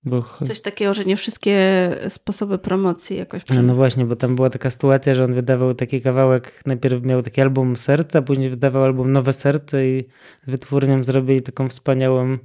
bo 0.04 0.22
Coś 0.46 0.60
takiego, 0.60 0.94
że 0.94 1.04
nie 1.04 1.16
wszystkie 1.16 1.58
sposoby 2.08 2.58
promocji 2.58 3.16
jakoś 3.16 3.42
no, 3.54 3.62
no 3.62 3.74
właśnie, 3.74 4.04
bo 4.04 4.16
tam 4.16 4.36
była 4.36 4.50
taka 4.50 4.70
sytuacja, 4.70 5.14
że 5.14 5.24
on 5.24 5.34
wydawał 5.34 5.74
taki 5.74 6.02
kawałek, 6.02 6.62
najpierw 6.66 7.04
miał 7.04 7.22
taki 7.22 7.40
album 7.40 7.76
Serca, 7.76 8.22
później 8.22 8.50
wydawał 8.50 8.84
album 8.84 9.12
Nowe 9.12 9.32
Serce 9.32 9.88
i 9.88 10.04
z 10.46 10.50
wytwórnią 10.50 11.04
zrobili 11.04 11.42
taką 11.42 11.68
wspaniałą 11.68 12.38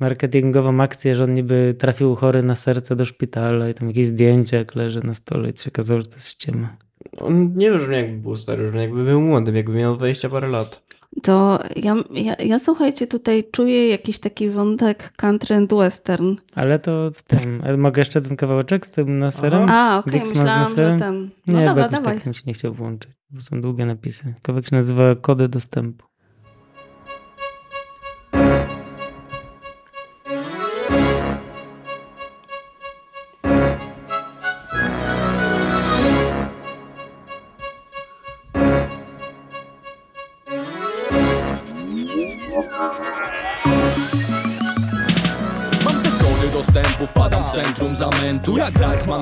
marketingową 0.00 0.80
akcję, 0.80 1.14
że 1.14 1.24
on 1.24 1.34
niby 1.34 1.74
trafił 1.78 2.14
chory 2.14 2.42
na 2.42 2.54
serce 2.54 2.96
do 2.96 3.04
szpitala 3.04 3.68
i 3.68 3.74
tam 3.74 3.88
jakieś 3.88 4.06
zdjęcia 4.06 4.56
jak 4.56 4.74
leży 4.74 5.00
na 5.00 5.14
stole 5.14 5.50
i 5.50 5.58
się 5.58 5.70
okazało, 5.70 6.00
że 6.00 6.06
to 6.06 6.14
jest 6.14 6.28
ściema. 6.28 6.76
On 7.16 7.52
nie 7.56 7.72
brzmi 7.72 7.96
jakby 7.96 8.18
był 8.18 8.36
stary, 8.36 8.64
brzmi 8.64 8.80
jakby 8.80 9.04
był 9.04 9.20
młodym, 9.20 9.56
jakby 9.56 9.72
miał 9.72 9.96
20 9.96 10.28
parę 10.28 10.48
lat. 10.48 10.82
To 11.22 11.62
ja, 11.76 11.94
ja, 12.10 12.34
ja 12.34 12.58
słuchajcie, 12.58 13.06
tutaj 13.06 13.44
czuję 13.52 13.88
jakiś 13.88 14.18
taki 14.18 14.50
wątek 14.50 15.12
country 15.12 15.56
and 15.56 15.74
western. 15.74 16.36
Ale 16.54 16.78
to 16.78 17.10
w 17.14 17.22
tym, 17.22 17.60
ale 17.64 17.76
mogę 17.76 18.00
jeszcze 18.00 18.20
ten 18.20 18.36
kawałeczek 18.36 18.86
z 18.86 18.92
tym 18.92 19.18
naserem? 19.18 19.68
A, 19.68 19.98
okej, 19.98 20.24
z 20.24 20.28
myślałam, 20.28 20.76
że 20.76 20.96
ten. 20.98 21.30
No 21.46 21.60
nie, 21.60 21.66
dobra, 21.66 21.82
jakoś 21.82 21.98
dawaj. 21.98 22.16
tak 22.16 22.26
mi 22.26 22.34
się 22.34 22.42
nie 22.46 22.52
chciał 22.52 22.74
włączyć, 22.74 23.10
bo 23.30 23.40
są 23.40 23.60
długie 23.60 23.86
napisy. 23.86 24.34
Kawałek 24.42 24.68
się 24.68 24.76
nazywa 24.76 25.14
Kody 25.14 25.48
dostępu. 25.48 26.06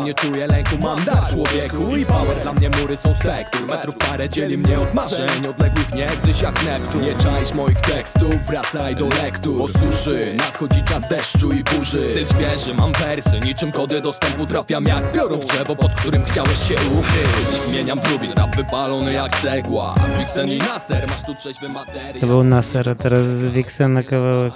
Nie 0.06 0.14
czuję 0.14 0.46
lęku, 0.46 0.76
mam 0.82 1.04
dar 1.04 1.28
człowieku 1.30 1.96
I 1.96 2.06
power. 2.06 2.42
Dla 2.42 2.52
mnie 2.52 2.70
mury 2.80 2.96
są 2.96 3.14
spektur 3.14 3.66
Metrów 3.66 3.96
parę 3.96 4.28
dzieli 4.28 4.58
mnie 4.58 4.80
od 4.80 4.94
marzeń 4.94 5.46
Odległych 5.50 5.94
niegdyś 5.94 6.42
jak 6.42 6.64
Neptun. 6.64 7.02
Nie 7.02 7.14
czaisz 7.14 7.54
moich 7.54 7.80
tekstów, 7.80 8.34
wracaj 8.48 8.96
do 8.96 9.08
lektur 9.08 9.62
O 9.62 9.68
suszy, 9.68 10.34
nadchodzi 10.38 10.82
czas 10.82 11.08
deszczu 11.08 11.52
i 11.52 11.64
burzy. 11.64 12.14
Ty 12.14 12.26
świeży, 12.26 12.74
mam 12.74 12.92
wersy, 12.92 13.40
niczym 13.40 13.72
kody 13.72 14.00
dostępu 14.00 14.46
Trafiam 14.46 14.86
jak 14.86 15.04
w 15.40 15.44
drzewo, 15.44 15.76
pod 15.76 15.94
którym 15.94 16.24
chciałeś 16.24 16.68
się 16.68 16.74
ukryć 16.74 17.62
Zmieniam 17.68 18.00
drubin, 18.00 18.32
rap 18.32 18.56
wypalony 18.56 19.12
jak 19.12 19.40
cegła. 19.40 19.94
Wixen 20.18 20.48
i 20.48 20.58
Naser, 20.58 21.08
masz 21.08 21.22
tu 21.22 21.34
trzeźwy 21.34 21.68
materiał. 21.68 22.20
To 22.20 22.26
był 22.26 22.44
Naser, 22.44 22.88
a 22.88 22.94
teraz 22.94 23.26
z 23.26 23.46
Vixena 23.46 24.02
kawałek. 24.02 24.54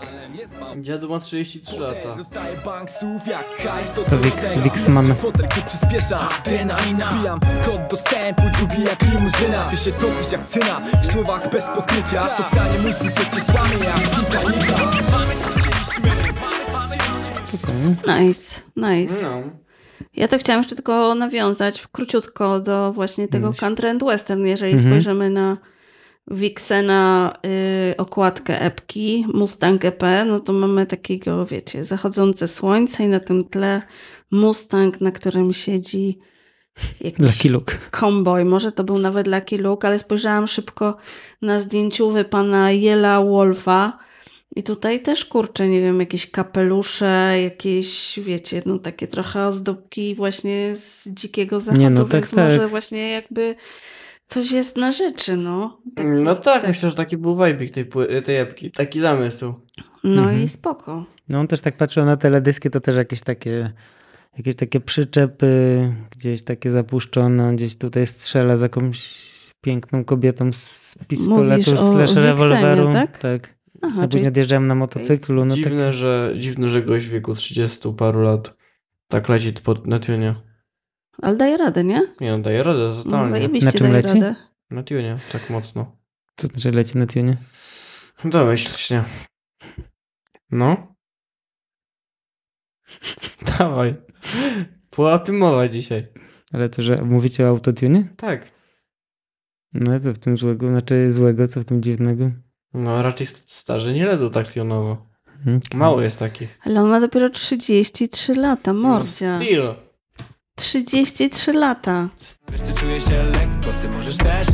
Dziadu 0.77 1.09
ma 1.09 1.21
33 1.21 1.81
lata. 1.81 2.17
Dostaję 2.17 2.57
banksów 2.65 3.27
jak 3.27 3.45
hajs, 3.47 3.93
to 3.93 4.03
To 4.03 4.17
Wix-. 4.65 5.15
Fotel 5.15 5.49
tu 5.49 5.63
przyspiesza, 5.63 6.29
adrenalina 6.39 7.39
kod 7.67 7.81
dostępu, 7.91 8.43
drugi 8.59 8.83
jak 8.85 9.03
limuzyna 9.03 9.65
Ty 9.71 9.77
się 9.77 9.93
topisz 9.93 10.33
jak 10.33 10.49
cyna, 10.49 10.81
w 11.03 11.13
słowach 11.13 11.51
bez 11.53 11.65
pokrycia 11.65 12.27
To 12.29 12.43
pranie 12.51 12.79
mózgu, 12.79 13.05
to 13.05 13.37
cię 13.37 13.45
złamie 13.53 13.85
jak 13.85 14.33
Mamy 14.33 14.57
mamy 15.13 15.35
Nice, 18.27 18.61
nice. 18.77 19.23
No. 19.23 19.43
Ja 20.17 20.29
to 20.29 20.39
chciałam 20.39 20.61
jeszcze 20.61 20.77
tylko 20.77 21.15
nawiązać 21.15 21.87
króciutko 21.93 22.61
do 22.61 22.93
właśnie 22.93 23.29
tego 23.29 23.53
country 23.61 23.89
and 23.91 24.05
western. 24.05 24.47
Jeżeli 24.47 24.73
Mhm. 24.73 24.91
spojrzymy 24.91 25.31
na 25.31 25.57
Vixena 26.27 27.37
y, 27.93 27.97
okładkę 27.97 28.61
epki 28.61 29.27
Mustang 29.35 29.85
EP, 29.85 30.03
no 30.27 30.41
to 30.41 30.53
mamy 30.53 30.87
takiego, 30.87 31.47
wiecie, 31.47 31.85
zachodzące 31.85 32.49
słońce 32.49 33.05
i 33.05 33.09
na 33.09 33.21
tym 33.21 33.45
tle 33.45 33.83
Mustang, 34.31 35.01
na 35.01 35.11
którym 35.11 35.53
siedzi 35.53 36.19
jakiś. 37.01 37.19
Comboy, 38.01 38.45
może 38.45 38.73
to 38.73 38.85
był 38.85 38.99
nawet 38.99 39.27
Lucky 39.27 39.59
Luke, 39.59 39.89
ale 39.89 39.99
spojrzałam 39.99 40.47
szybko 40.47 40.97
na 41.43 41.61
zdjęciówę 41.61 42.25
pana 42.25 42.73
Jela 42.73 43.25
Wolfa 43.25 43.99
i 44.57 44.63
tutaj 44.63 45.03
też 45.03 45.25
kurczę, 45.25 45.69
nie 45.69 45.81
wiem, 45.81 46.01
jakieś 46.01 46.31
kapelusze, 46.31 47.35
jakieś, 47.43 48.21
wiecie, 48.23 48.63
no 48.67 48.79
takie 48.79 49.07
trochę 49.07 49.47
ozdóbki 49.47 50.15
właśnie 50.15 50.77
z 50.77 51.09
dzikiego 51.09 51.61
zachodu, 51.61 51.83
Nie, 51.83 51.91
no 51.91 52.05
tak, 52.05 52.21
więc 52.21 52.33
może 52.33 52.59
tak. 52.59 52.69
właśnie 52.69 53.11
jakby 53.11 53.57
Coś 54.31 54.53
jest 54.53 54.77
na 54.77 54.93
rzeczy, 54.93 55.37
no. 55.37 55.81
No 56.05 56.35
tak, 56.35 56.69
myślę, 56.69 56.91
że 56.91 56.97
taki 56.97 57.17
był 57.17 57.37
vibe 57.37 57.69
tej, 57.69 57.89
tej 58.25 58.37
epki. 58.37 58.71
Taki 58.71 59.01
zamysł. 59.01 59.55
No 60.05 60.23
Mhm. 60.23 60.43
i 60.43 60.49
spoko. 60.49 61.05
No 61.29 61.41
on 61.41 61.47
też 61.47 61.61
tak 61.61 61.77
patrzył 61.77 62.05
na 62.05 62.17
teledyski, 62.17 62.71
to 62.71 62.81
też 62.81 62.97
jakieś 62.97 63.21
takie 63.21 63.73
jakieś 64.37 64.57
takie 64.57 64.81
przyczepy, 64.81 65.93
gdzieś 66.11 66.43
takie 66.45 66.71
zapuszczone, 66.71 67.47
on 67.47 67.57
gdzieś 67.57 67.77
tutaj 67.77 68.07
strzela 68.07 68.57
z 68.57 68.61
jakąś 68.61 69.21
piękną 69.61 70.05
kobietą 70.05 70.53
z 70.53 70.95
pistoletu 71.09 71.71
Mówisz 71.71 71.81
o 71.83 71.91
slash 71.93 72.09
Wixenie, 72.11 72.27
rewolweru. 72.27 72.93
tak? 72.93 73.19
tak. 73.19 73.55
Aha, 73.83 73.93
A 73.95 73.95
później 73.95 74.09
czyli- 74.11 74.27
odjeżdżałem 74.29 74.67
na 74.67 74.75
motocyklu. 74.75 75.45
No 75.45 75.55
dziwne, 75.55 75.85
tak, 75.85 75.93
że, 75.95 76.35
dziwne, 76.39 76.69
że 76.69 76.83
gość 76.83 77.07
w 77.07 77.11
wieku 77.11 77.35
30 77.35 77.93
paru 77.97 78.23
lat 78.23 78.57
tak 79.09 79.29
leci 79.29 79.53
pod, 79.53 79.87
na. 79.87 80.01
Ale 81.23 81.37
daje 81.37 81.57
radę, 81.57 81.85
nie? 81.85 82.03
Nie 82.21 82.31
no, 82.31 82.39
daje 82.39 82.63
radę 82.63 82.95
No, 82.97 83.05
totalnie. 83.05 83.31
zajebiście 83.31 83.67
Na 83.67 83.73
czym 83.73 83.81
daje 83.81 83.93
leci? 83.93 84.15
radę. 84.15 84.35
Na 84.71 84.83
tunie, 84.83 85.19
tak 85.33 85.51
mocno. 85.51 85.97
to 86.37 86.47
znaczy 86.47 86.71
leci 86.71 86.99
na 86.99 87.07
tunie. 87.07 87.37
Domyśl 88.25 88.73
się. 88.77 89.05
No. 90.51 90.95
Dawaj. 93.59 93.95
Była 94.97 95.13
o 95.15 95.19
tym 95.19 95.39
mowa 95.39 95.69
dzisiaj. 95.69 96.07
Ale 96.53 96.69
to, 96.69 96.83
że 96.83 96.97
mówicie 96.97 97.45
o 97.47 97.49
autotunie? 97.49 98.05
Tak. 98.17 98.51
No 99.73 100.01
co 100.01 100.13
w 100.13 100.19
tym 100.19 100.37
złego? 100.37 100.69
Znaczy 100.69 101.11
złego, 101.11 101.47
co 101.49 101.61
w 101.61 101.65
tym 101.65 101.83
dziwnego? 101.83 102.31
No 102.75 103.03
raczej 103.03 103.27
starzy 103.47 103.93
nie 103.95 104.07
ledzą 104.07 104.31
tak 104.31 104.49
tionowo. 104.53 105.07
Mhm. 105.39 105.61
Mało 105.75 106.03
jest 106.03 106.19
takich. 106.19 106.59
Ale 106.65 106.81
on 106.83 106.89
ma 106.89 107.01
dopiero 107.01 107.31
33 107.31 108.35
lata, 108.35 108.73
mordzia. 108.73 109.39
No. 109.39 109.75
33 110.61 111.53
lata. 111.53 112.09
Wreszcie 112.49 112.73
czuję 112.73 113.01
się 113.01 113.23
lekko, 113.25 113.81
ty 113.83 113.89
możesz 113.97 114.17
też. 114.17 114.47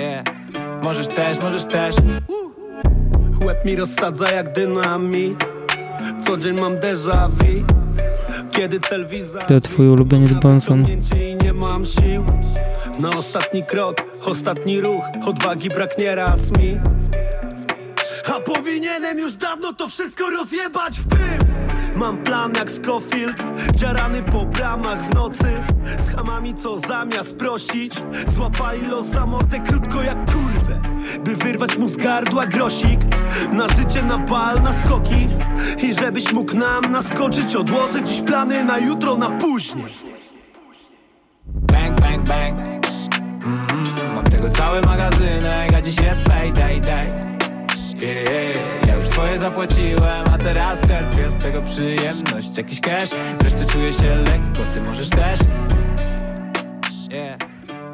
Yeah, 0.00 0.24
możesz 0.82 1.08
też, 1.08 1.38
możesz 1.40 1.64
też. 1.64 1.96
Łeb 3.44 3.64
mi 3.64 3.76
rozsadza 3.76 4.30
jak 4.30 4.52
dynamit. 4.52 5.44
Co 6.26 6.36
dzień 6.36 6.60
mam 6.60 6.76
déjà 6.78 7.28
vu. 7.28 7.64
Kiedy 8.50 8.80
cel 8.80 9.06
wiza 9.06 9.38
To 9.38 9.60
twój 9.60 9.88
ulubieniec 9.88 10.32
Bonson. 10.32 10.86
i 11.16 11.44
nie 11.44 11.52
mam 11.52 11.86
sił. 11.86 12.24
Na 12.98 13.10
ostatni 13.10 13.64
krok, 13.64 13.96
ostatni 14.24 14.80
ruch. 14.80 15.04
Odwagi 15.26 15.68
braknie 15.68 16.14
raz 16.14 16.50
mi 16.50 16.80
Powinienem 18.40 19.18
już 19.18 19.36
dawno 19.36 19.72
to 19.72 19.88
wszystko 19.88 20.30
rozjebać 20.30 21.00
w 21.00 21.08
pył 21.08 21.48
Mam 21.94 22.18
plan 22.18 22.52
jak 22.56 22.70
Scofield 22.70 23.42
Dziarany 23.76 24.22
po 24.22 24.44
bramach 24.44 25.04
w 25.04 25.14
nocy. 25.14 25.64
Z 25.98 26.16
hamami 26.16 26.54
co 26.54 26.78
zamiast 26.78 27.36
prosić 27.36 27.94
Złapali 28.34 28.86
los 28.86 29.06
za 29.06 29.26
mordę 29.26 29.60
krótko 29.60 30.02
jak 30.02 30.32
kurwę 30.32 30.80
By 31.24 31.36
wyrwać 31.36 31.78
mu 31.78 31.88
z 31.88 31.96
gardła 31.96 32.46
grosik. 32.46 33.00
Na 33.52 33.68
życie, 33.68 34.02
na 34.02 34.18
bal, 34.18 34.62
na 34.62 34.72
skoki 34.72 35.28
I 35.82 35.94
żebyś 35.94 36.32
mógł 36.32 36.56
nam 36.56 36.82
naskoczyć. 36.90 37.56
Odłożę 37.56 38.02
dziś 38.02 38.22
plany 38.22 38.64
na 38.64 38.78
jutro, 38.78 39.16
na 39.16 39.30
później. 39.30 39.94
Bang, 41.46 42.00
bang, 42.00 42.28
bang. 42.28 42.68
Mm, 43.44 44.14
Mam 44.14 44.24
tego 44.24 44.50
cały 44.50 44.80
magazynek, 44.82 45.74
a 45.74 45.82
dziś 45.82 45.96
jest 46.00 46.22
payday 46.22 46.80
day 46.80 47.37
yeah, 48.00 48.30
yeah, 48.30 48.86
Ja 48.86 48.96
już 48.96 49.06
swoje 49.06 49.38
zapłaciłem, 49.38 50.24
a 50.34 50.38
teraz 50.38 50.88
czerpię 50.88 51.30
z 51.30 51.36
tego 51.36 51.62
przyjemność 51.62 52.58
Jakiś 52.58 52.80
cash, 52.80 53.10
wreszcie 53.40 53.64
czuję 53.64 53.92
się 53.92 54.16
lekko, 54.16 54.72
ty 54.74 54.80
możesz 54.80 55.08
też 55.08 55.40
yeah. 57.14 57.38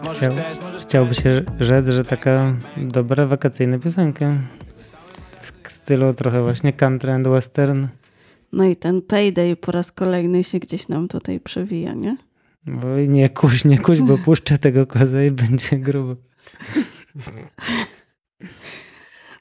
Możesz 0.05 0.19
Chciał, 0.19 0.33
też, 0.33 0.61
możesz 0.61 0.83
chciałby 0.83 1.15
się 1.15 1.43
rzec, 1.61 1.89
że 1.89 2.05
taka 2.05 2.57
dobra 2.77 3.27
wakacyjna 3.27 3.79
piosenka. 3.79 4.37
W 5.41 5.53
stylu 5.73 6.15
trochę 6.15 6.43
właśnie 6.43 6.73
country 6.73 7.13
and 7.13 7.29
western. 7.29 7.87
No 8.53 8.65
i 8.65 8.77
ten 8.77 9.03
payday 9.03 9.57
po 9.57 9.73
raz 9.73 9.93
kolejny 9.93 10.45
się 10.45 10.59
gdzieś 10.59 10.89
nam 10.89 11.09
tutaj 11.09 11.41
przewija, 11.41 11.95
nie? 11.95 12.17
Oj, 12.95 13.09
nie 13.09 13.29
kuś, 13.29 13.65
nie 13.65 13.79
kuś, 13.79 14.01
bo 14.01 14.19
puszczę 14.19 14.59
tego 14.59 14.87
koza 14.87 15.23
i 15.23 15.31
będzie 15.31 15.77
grubo. 15.77 16.17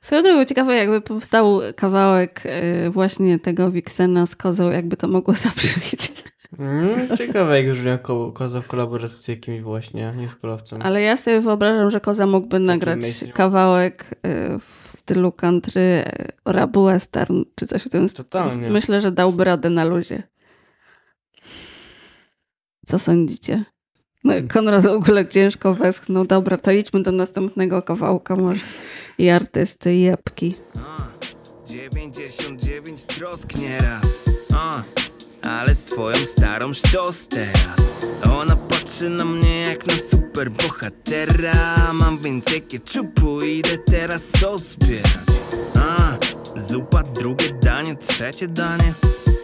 Swoją 0.04 0.24
drogą 0.24 0.45
ciekawe, 0.45 0.76
jakby 0.76 1.01
powstał 1.01 1.60
kawałek 1.76 2.43
y, 2.86 2.89
właśnie 2.89 3.39
tego 3.39 3.72
Wixena 3.72 4.26
z 4.26 4.36
kozą, 4.36 4.72
jakby 4.72 4.97
to 4.97 5.08
mogło 5.08 5.34
zabrzmieć. 5.43 6.12
Mm, 6.60 7.18
ciekawe 7.18 7.58
jak 7.58 7.66
już 7.66 7.80
ko- 8.01 8.32
koza 8.32 8.62
w 8.62 8.68
kolaboracji 8.68 9.18
z 9.24 9.28
jakimś 9.28 9.62
właśnie 9.62 10.14
niewkolowcem. 10.18 10.82
Ale 10.82 11.01
ja 11.01 11.18
sobie 11.18 11.41
wyobrażam, 11.41 11.91
że 11.91 11.99
Koza 11.99 12.26
mógłby 12.26 12.60
nagrać 12.60 12.99
kawałek 13.34 14.06
y, 14.12 14.60
w 14.60 14.88
stylu 14.88 15.32
country, 15.32 16.04
rap 16.45 16.78
western, 16.78 17.43
czy 17.56 17.68
coś 17.68 17.84
w 17.84 17.89
tym 17.89 18.10
stylu. 18.10 18.24
Totalnie. 18.24 18.70
Myślę, 18.70 19.01
że 19.01 19.12
dałby 19.12 19.43
radę 19.43 19.70
na 19.70 19.84
luzie. 19.84 20.24
Co 22.86 22.99
sądzicie? 22.99 23.64
No, 24.24 24.34
Konrad 24.54 24.84
w 24.84 24.91
ogóle 24.91 25.28
ciężko 25.28 25.74
westchnął. 25.74 26.26
Dobra, 26.26 26.58
to 26.58 26.72
idźmy 26.72 27.04
do 27.04 27.12
następnego 27.12 27.82
kawałka 27.82 28.36
może. 28.36 28.62
I 29.18 29.30
artysty, 29.30 29.95
i 29.95 30.07
epki. 30.07 30.55
99 31.68 33.05
trosk 33.05 33.55
nieraz 33.55 34.20
a, 34.55 34.84
Ale 35.41 35.76
z 35.76 35.86
twoją 35.86 36.26
starą 36.26 36.74
sztos 36.74 37.28
teraz. 37.28 37.93
Ona 38.39 38.55
patrzy 38.55 39.09
na 39.09 39.26
mnie 39.26 39.61
jak 39.61 39.88
na 39.88 39.93
super 39.97 40.51
bohatera 40.51 41.93
Mam 41.93 42.18
więcej 42.18 42.61
keczupu 42.61 43.41
idę 43.41 43.78
teraz 43.78 44.30
sos 44.39 44.61
zbierać 44.61 45.30
a, 45.76 46.18
Zupa, 46.55 47.03
drugie 47.03 47.53
danie, 47.61 47.95
trzecie 47.95 48.47
danie. 48.47 48.93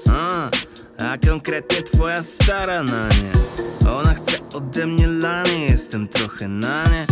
A, 0.09 0.49
a 0.97 1.17
konkretnie 1.17 1.81
twoja 1.81 2.23
stara 2.23 2.83
na 2.83 3.07
nie. 3.09 3.31
Ona 3.91 4.13
chce 4.13 4.31
ode 4.53 4.87
mnie 4.87 5.07
lanie, 5.07 5.65
jestem 5.65 6.07
trochę 6.07 6.47
na 6.47 6.83
nie 6.83 7.05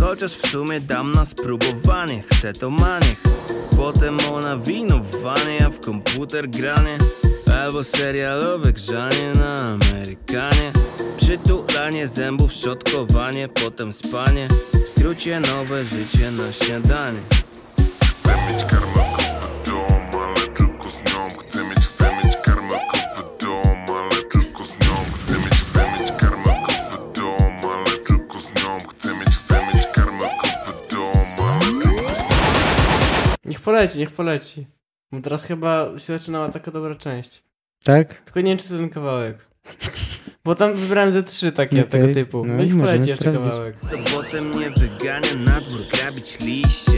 Chociaż 0.00 0.32
w 0.32 0.50
sumie 0.50 0.80
dam 0.80 1.12
na 1.12 1.24
spróbowanie 1.24 2.22
Chcę 2.22 2.52
to 2.52 2.70
maniech 2.70 3.22
Potem 3.76 4.18
ona 4.32 4.56
wino 4.56 4.98
w 4.98 5.26
a 5.66 5.70
w 5.70 5.80
komputer 5.80 6.50
granie. 6.50 6.98
Albo 7.62 7.84
serialowe 7.84 8.72
grzanie 8.72 9.32
na 9.34 9.60
Amerykanie. 9.60 10.72
Przytulanie 11.16 12.08
zębów, 12.08 12.52
szczotkowanie, 12.52 13.48
potem 13.48 13.92
spanie. 13.92 14.48
W 14.86 14.88
skrócie 14.88 15.40
nowe 15.40 15.84
życie 15.84 16.30
na 16.30 16.52
śniadanie 16.52 17.20
poleci, 33.80 33.98
niech 33.98 34.10
poleci. 34.12 34.66
Bo 35.12 35.20
teraz 35.20 35.42
chyba 35.42 35.90
się 35.98 36.18
zaczynała 36.18 36.48
taka 36.48 36.70
dobra 36.70 36.94
część. 36.94 37.42
Tak? 37.84 38.14
Tylko 38.22 38.40
nie 38.40 38.50
wiem, 38.50 38.58
czy 38.58 38.68
to 38.68 38.76
ten 38.76 38.90
kawałek. 38.90 39.38
Bo 40.44 40.54
tam 40.54 40.74
wybrałem 40.74 41.12
ze 41.12 41.22
trzy 41.22 41.52
takie, 41.52 41.80
Okej, 41.80 41.90
tego 41.90 42.14
typu. 42.14 42.44
no 42.46 42.54
No 42.54 42.62
i 42.62 42.74
poleci 42.74 43.10
jeszcze 43.10 43.24
sprawdzić. 43.24 43.50
kawałek. 43.50 43.76
Sobotę 43.80 44.40
mnie 44.42 44.70
wygania 44.70 45.34
na 45.44 45.60
dwór 45.60 45.80
grabić 45.92 46.40
liście 46.40 46.92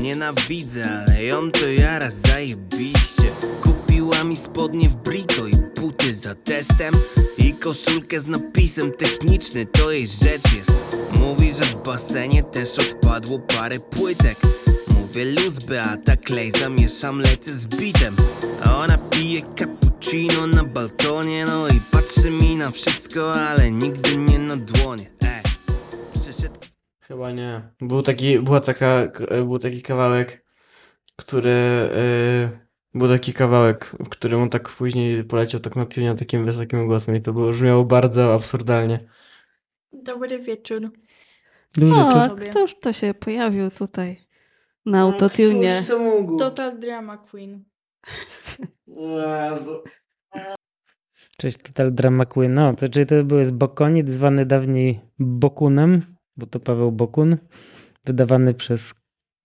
Nienawidzę, 0.00 0.84
ale 1.08 1.24
ją 1.24 1.50
to 1.50 1.68
jara 1.68 2.10
zajebiście 2.10 3.22
Kupiła 3.62 4.24
mi 4.24 4.36
spodnie 4.36 4.88
w 4.88 4.96
briko 4.96 5.46
i 5.46 5.80
buty 5.80 6.14
za 6.14 6.34
testem 6.34 6.94
I 7.38 7.52
koszulkę 7.54 8.20
z 8.20 8.26
napisem 8.28 8.92
techniczny, 8.92 9.66
to 9.66 9.92
jej 9.92 10.06
rzecz 10.06 10.52
jest 10.56 10.96
Mówi, 11.12 11.52
że 11.52 11.64
w 11.64 11.82
basenie 11.84 12.42
też 12.42 12.78
odpadło 12.78 13.38
parę 13.38 13.80
płytek 13.80 14.36
Mówię 15.16 15.32
luz 15.32 15.58
Beata 15.58 16.16
Klej, 16.16 16.50
zamieszam 16.50 17.20
lecę 17.20 17.52
z 17.52 17.66
bitem 17.66 18.16
A 18.64 18.76
ona 18.76 18.98
pije 18.98 19.40
cappuccino 19.58 20.46
na 20.46 20.64
balkonie 20.64 21.46
No 21.46 21.68
i 21.68 21.80
patrzy 21.92 22.30
mi 22.30 22.56
na 22.56 22.70
wszystko, 22.70 23.34
ale 23.34 23.70
nigdy 23.70 24.16
nie 24.16 24.38
na 24.38 24.56
dłonie 24.56 25.06
Ej, 25.22 25.42
przyszedł 26.14 26.60
Chyba 27.00 27.32
nie. 27.32 27.62
Był 27.80 28.02
taki, 28.02 28.40
była 28.40 28.60
taka, 28.60 29.08
był 29.30 29.58
taki 29.58 29.82
kawałek, 29.82 30.44
który, 31.16 31.50
yy, 31.96 32.58
był 32.94 33.08
taki 33.08 33.32
kawałek, 33.32 33.96
w 34.00 34.08
którym 34.08 34.42
on 34.42 34.50
tak 34.50 34.68
później 34.68 35.24
poleciał 35.24 35.60
tak 35.60 35.76
na 35.76 35.86
tunie 35.86 36.14
takim 36.14 36.44
wysokim 36.44 36.86
głosem 36.86 37.16
i 37.16 37.22
to 37.22 37.32
było, 37.32 37.52
brzmiało 37.52 37.84
bardzo 37.84 38.34
absurdalnie. 38.34 39.08
Dobry 39.92 40.38
wieczór. 40.38 40.90
O, 41.94 42.36
któż 42.50 42.74
to 42.80 42.92
się 42.92 43.14
pojawił 43.14 43.70
tutaj 43.70 44.25
na 44.86 45.00
autotune? 45.00 45.82
to 45.88 45.98
mógł? 45.98 46.36
Total 46.36 46.78
Drama 46.78 47.16
Queen. 47.16 47.64
Jezu. 48.86 49.82
Cześć, 51.38 51.58
Total 51.58 51.92
Drama 51.94 52.26
Queen. 52.26 52.54
No, 52.54 52.74
to 52.74 52.88
czyli 52.88 53.06
to 53.06 53.24
były 53.24 53.44
z 53.44 53.50
Bokonit, 53.50 54.08
zwany 54.08 54.46
dawniej 54.46 55.00
Bokunem. 55.18 56.16
bo 56.36 56.46
to 56.46 56.60
Paweł 56.60 56.92
Bokun, 56.92 57.36
wydawany 58.04 58.54
przez 58.54 58.94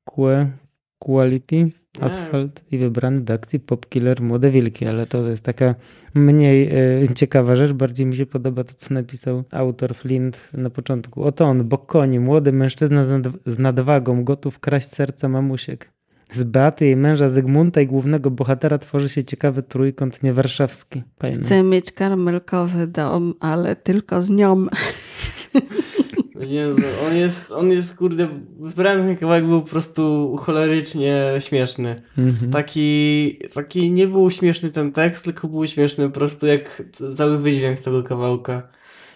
Kue 0.06 0.52
Quality, 1.00 1.72
Asphalt 2.00 2.62
i 2.72 2.78
wybrany 2.78 3.22
do 3.22 3.34
akcji 3.34 3.60
Popkiller 3.60 4.22
Młode 4.22 4.52
Wilki, 4.52 4.86
ale 4.86 5.08
to 5.08 5.30
jest 5.30 5.46
taka 5.46 5.76
mniej 6.14 6.70
e, 7.04 7.14
ciekawa 7.16 7.56
rzecz, 7.56 7.72
bardziej 7.72 8.06
mi 8.06 8.16
się 8.16 8.26
podoba 8.26 8.64
to, 8.64 8.74
co 8.74 8.94
napisał 8.94 9.44
autor 9.52 9.96
Flint 9.96 10.50
na 10.54 10.70
początku. 10.70 11.24
Oto 11.24 11.46
on, 11.46 11.64
Bokoni, 11.68 12.20
młody 12.20 12.52
mężczyzna 12.52 13.06
z, 13.06 13.10
nad, 13.10 13.34
z 13.46 13.60
nadwagą, 13.60 14.24
gotów 14.24 14.60
kraść 14.60 14.90
serca 14.90 15.30
mamusiek. 15.30 15.92
Z 16.32 16.44
Beaty, 16.44 16.86
jej 16.86 16.96
męża 16.96 17.30
Zygmunta 17.30 17.82
i 17.82 17.88
głównego 17.88 18.32
bohatera 18.32 18.78
tworzy 18.78 19.10
się 19.10 19.24
ciekawy 19.24 19.64
trójkąt 19.64 20.24
niewarszawski. 20.24 21.04
Fajny. 21.20 21.44
Chcę 21.44 21.64
mieć 21.64 21.92
karmelkowy 21.92 22.88
dom, 22.88 23.34
ale 23.40 23.76
tylko 23.76 24.22
z 24.22 24.30
nią. 24.30 24.66
Nie, 26.50 26.68
on 27.08 27.16
jest, 27.16 27.52
on 27.52 27.72
jest, 27.72 27.96
kurde, 27.96 28.28
wybrałem 28.60 29.08
ten 29.08 29.18
kawałek, 29.18 29.46
był 29.46 29.62
po 29.62 29.70
prostu 29.70 30.36
cholerycznie 30.38 31.24
śmieszny. 31.40 31.96
Mhm. 32.18 32.52
Taki, 32.52 33.40
taki 33.54 33.92
nie 33.92 34.08
był 34.08 34.32
śmieszny 34.32 34.70
ten 34.70 34.92
tekst, 34.92 35.24
tylko 35.24 35.48
był 35.48 35.68
śmieszny 35.68 36.10
po 36.10 36.14
prostu 36.14 36.48
jak 36.48 36.84
cały 37.18 37.38
wydźwięk 37.38 37.80
tego 37.80 38.04
kawałka. 38.04 38.68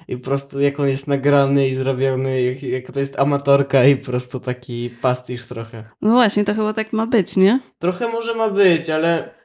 I 0.07 0.17
po 0.17 0.25
prostu 0.25 0.59
jak 0.59 0.79
on 0.79 0.87
jest 0.87 1.07
nagrany 1.07 1.67
i 1.67 1.75
zrobiony, 1.75 2.41
jak, 2.41 2.63
jak 2.63 2.91
to 2.91 2.99
jest 2.99 3.19
amatorka 3.19 3.85
i 3.85 3.95
po 3.95 4.05
prostu 4.05 4.39
taki 4.39 4.89
pastisz 5.01 5.45
trochę. 5.45 5.83
No 6.01 6.13
właśnie, 6.13 6.43
to 6.43 6.53
chyba 6.53 6.73
tak 6.73 6.93
ma 6.93 7.07
być, 7.07 7.37
nie? 7.37 7.59
Trochę 7.79 8.07
może 8.07 8.35
ma 8.35 8.49
być, 8.49 8.89
ale 8.89 9.35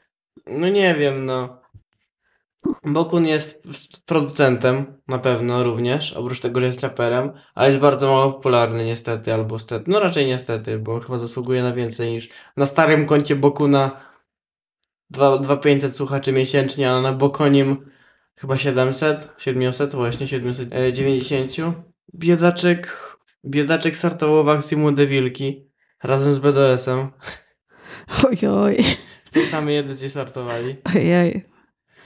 no 0.47 0.68
nie 0.68 0.95
wiem, 0.95 1.26
no. 1.26 1.59
Bokun 2.84 3.26
jest 3.26 3.62
producentem, 4.06 5.00
na 5.08 5.18
pewno 5.18 5.62
również, 5.62 6.12
oprócz 6.12 6.40
tego, 6.40 6.61
że 6.61 6.66
jest 6.66 6.80
raperem, 6.80 7.32
ale 7.54 7.68
jest 7.68 7.80
bardzo 7.80 8.06
mało 8.06 8.32
popularny 8.32 8.84
niestety, 8.84 9.34
albo 9.34 9.58
stety. 9.58 9.84
No 9.90 10.00
raczej 10.00 10.26
niestety, 10.26 10.78
bo 10.78 11.00
chyba 11.00 11.18
zasługuje 11.18 11.62
na 11.62 11.72
więcej 11.72 12.12
niż 12.12 12.28
na 12.56 12.66
starym 12.66 13.06
koncie 13.06 13.36
Bokuna 13.36 14.00
2500 15.11 15.96
słuchaczy 15.96 16.32
miesięcznie, 16.32 16.90
a 16.90 17.00
na 17.00 17.12
Bokonim 17.12 17.90
chyba 18.36 18.58
700, 18.58 19.34
700, 19.38 19.94
właśnie 19.94 20.28
790. 20.28 21.52
Biedaczek, 22.14 22.96
biedaczek 23.44 23.96
startował 23.96 24.44
w 24.44 24.48
akcji 24.48 24.76
Młode 24.76 25.06
Wilki 25.06 25.70
razem 26.02 26.32
z 26.32 26.38
BDS-em. 26.38 27.11
Ojoj. 28.24 28.84
W 29.24 29.30
tej 29.30 29.46
samej 29.46 29.78
edycji 29.78 30.11
startowali. 30.11 30.76
Ojej. 30.94 31.49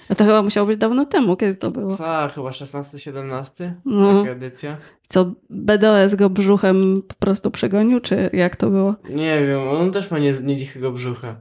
A 0.09 0.15
to 0.15 0.25
chyba 0.25 0.43
musiało 0.43 0.67
być 0.67 0.79
dawno 0.79 1.07
temu, 1.07 1.37
kiedy 1.37 1.55
to 1.55 1.71
było. 1.71 1.97
Co, 1.97 2.29
chyba 2.35 2.51
16-17? 2.51 3.73
No. 3.85 4.21
Taka 4.23 4.33
edycja? 4.33 4.77
Co, 5.09 5.33
BDS 5.51 6.15
go 6.15 6.31
brzuchem 6.31 6.95
po 7.09 7.15
prostu 7.15 7.51
przegonił, 7.51 8.01
czy 8.01 8.31
jak 8.33 8.57
to 8.57 8.71
było? 8.71 8.95
Nie 9.11 9.47
wiem, 9.47 9.69
on 9.69 9.93
też 9.93 10.11
ma 10.11 10.19
nie, 10.19 10.33
nie 10.33 10.57
brzucha. 10.91 11.37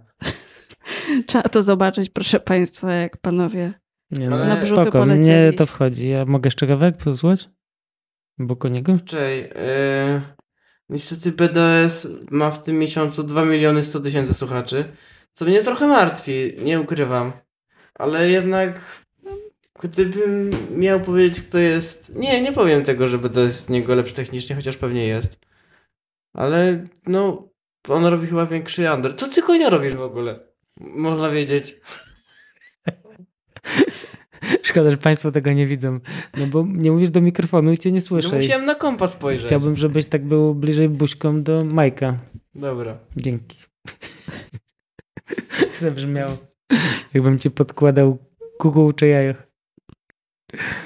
Trzeba 1.28 1.50
to 1.50 1.64
zobaczyć, 1.64 2.10
proszę 2.10 2.40
Państwa, 2.40 2.94
jak 2.94 3.18
panowie 3.18 3.74
Nie, 4.12 4.30
no, 4.30 4.38
na 4.38 4.56
brzuchy 4.56 4.82
spoko, 4.82 4.92
polecieli. 4.92 5.42
mnie 5.42 5.54
to 5.54 5.66
wchodzi. 5.66 6.10
Ja 6.10 6.26
mogę 6.26 6.48
jeszcze 6.48 6.68
kawałek 6.68 6.98
posłuchać? 6.98 7.50
Bokoniego? 8.40 8.98
Czej, 9.06 9.42
yy, 9.42 10.22
niestety 10.90 11.32
BDS 11.32 12.08
ma 12.32 12.52
w 12.52 12.64
tym 12.64 12.80
miesiącu 12.80 13.24
2 13.24 13.46
miliony 13.46 13.84
100 13.84 14.00
tysięcy 14.00 14.34
słuchaczy, 14.34 14.86
co 15.34 15.46
mnie 15.46 15.64
trochę 15.64 15.88
martwi, 15.88 16.52
nie 16.64 16.82
ukrywam. 16.82 17.32
Ale 17.96 18.30
jednak, 18.30 18.82
gdybym 19.82 20.52
miał 20.80 21.02
powiedzieć, 21.02 21.42
kto 21.42 21.58
jest... 21.58 22.16
Nie, 22.16 22.42
nie 22.42 22.52
powiem 22.52 22.84
tego, 22.84 23.08
że 23.08 23.20
jest 23.36 23.66
z 23.66 23.70
niego 23.70 23.96
lepszy 23.96 24.14
technicznie, 24.14 24.56
chociaż 24.56 24.78
pewnie 24.78 25.08
jest. 25.08 25.40
Ale, 26.34 26.86
no, 27.08 27.50
on 27.90 28.06
robi 28.06 28.28
chyba 28.28 28.46
większy 28.46 28.92
under. 28.94 29.16
Co 29.16 29.28
ty 29.28 29.42
konia 29.42 29.70
robisz 29.70 29.96
w 29.96 30.02
ogóle? 30.02 30.40
Można 30.80 31.30
wiedzieć. 31.30 31.80
Szkoda, 34.64 34.92
że 34.92 34.98
Państwo 34.98 35.32
tego 35.32 35.54
nie 35.54 35.68
widzą. 35.68 36.00
No 36.38 36.48
bo 36.48 36.66
nie 36.68 36.92
mówisz 36.92 37.10
do 37.10 37.22
mikrofonu 37.22 37.72
i 37.72 37.78
Cię 37.78 37.92
nie 37.92 38.02
słyszę. 38.02 38.30
No 38.32 38.36
musiałem 38.36 38.66
na 38.66 38.76
kompa 38.76 39.08
spojrzeć. 39.08 39.46
Chciałbym, 39.46 39.76
żebyś 39.76 40.06
tak 40.06 40.26
był 40.26 40.56
bliżej 40.56 40.90
buźką 40.90 41.44
do 41.44 41.66
Majka. 41.66 42.18
Dobra. 42.56 42.98
Dzięki. 43.16 43.58
Zabrzmiało. 45.80 46.53
Jakbym 47.14 47.40
Cię 47.40 47.50
podkładał 47.50 48.18
kukuł 48.58 48.94
czy 48.94 49.08
jajo. 49.08 49.34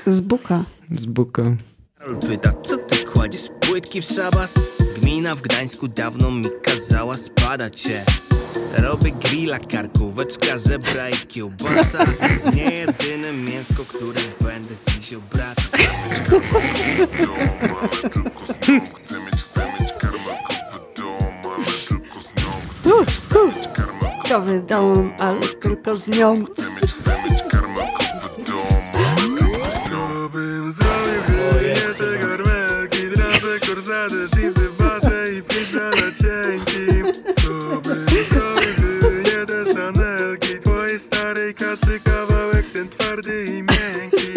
Z 0.05 0.21
buka. 0.21 0.63
Z 0.95 1.05
buką. 1.05 1.57
Karol 1.97 2.17
pyta, 2.19 2.53
co 2.63 2.77
ty 2.77 2.97
kładziesz 2.97 3.49
płytki 3.59 4.01
w 4.01 4.05
szabas? 4.05 4.53
Gmina 4.99 5.35
w 5.35 5.41
Gdańsku 5.41 5.87
dawno 5.87 6.31
mi 6.31 6.45
kazała 6.63 7.17
spadać 7.17 7.79
się. 7.79 8.01
Robię 8.77 9.11
grilla, 9.11 9.59
karkóweczka, 9.59 10.57
żebra 10.57 11.09
i 11.09 11.13
kiełbasa 11.13 12.05
Nie 12.55 12.71
jedyne 12.71 13.33
mięsko, 13.33 13.85
które 13.85 14.21
będę 14.41 14.75
dziś 14.87 15.13
obracał 15.13 15.63
Nowy 24.29 24.59
dom, 24.59 25.13
ale 25.19 25.39
tylko 25.61 25.97
z 25.97 26.07
nią. 26.07 26.45
Bym 30.33 30.71
zrobił 30.71 31.61
nie 31.63 31.93
te 31.93 32.27
garmelki, 32.27 33.07
drapę, 33.15 33.59
korsady, 33.67 34.27
jeansy, 34.37 34.69
bacze 34.79 35.33
i 35.33 35.41
pizza 35.43 35.89
na 35.89 36.11
cienkim 36.21 37.05
Co 37.35 37.81
bym 37.81 38.05
zrobił 38.05 39.21
nie 39.23 39.45
te 39.45 39.73
szanelki, 39.73 40.59
twojej 40.59 40.99
starej 40.99 41.53
kasy 41.55 41.99
kawałek 42.03 42.65
ten 42.73 42.89
twardy 42.89 43.45
i 43.45 43.51
miękki 43.51 44.27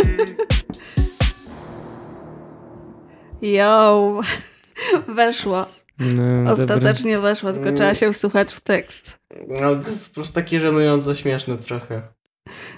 Yo! 3.42 4.20
Weszło. 5.08 5.79
No, 6.00 6.52
Ostatecznie 6.52 7.18
weszło, 7.18 7.52
tylko 7.52 7.72
trzeba 7.72 7.94
się 7.94 8.12
wsłuchać 8.12 8.52
w 8.52 8.60
tekst. 8.60 9.18
No 9.48 9.76
to 9.76 9.88
jest 9.88 10.08
po 10.08 10.14
prostu 10.14 10.34
takie 10.34 10.60
żenująco 10.60 11.14
śmieszne 11.14 11.58
trochę. 11.58 12.02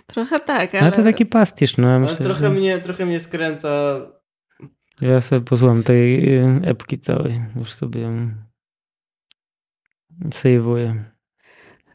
Trochę 0.07 0.41
tak, 0.41 0.73
No 0.73 0.81
ale... 0.81 0.93
to 0.93 1.03
taki 1.03 1.27
pastisz, 1.27 1.77
no. 1.77 1.89
Ale 1.89 2.01
Myślę, 2.01 2.17
trochę, 2.17 2.41
że... 2.41 2.51
mnie, 2.51 2.79
trochę 2.79 3.07
mnie 3.07 3.21
skręca. 3.21 4.01
Ja 5.01 5.21
sobie 5.21 5.41
posłucham 5.41 5.83
tej 5.83 6.35
y, 6.39 6.61
epki 6.65 6.99
całej. 6.99 7.41
Już 7.57 7.73
sobie 7.73 8.11
sejwuję. 10.33 11.05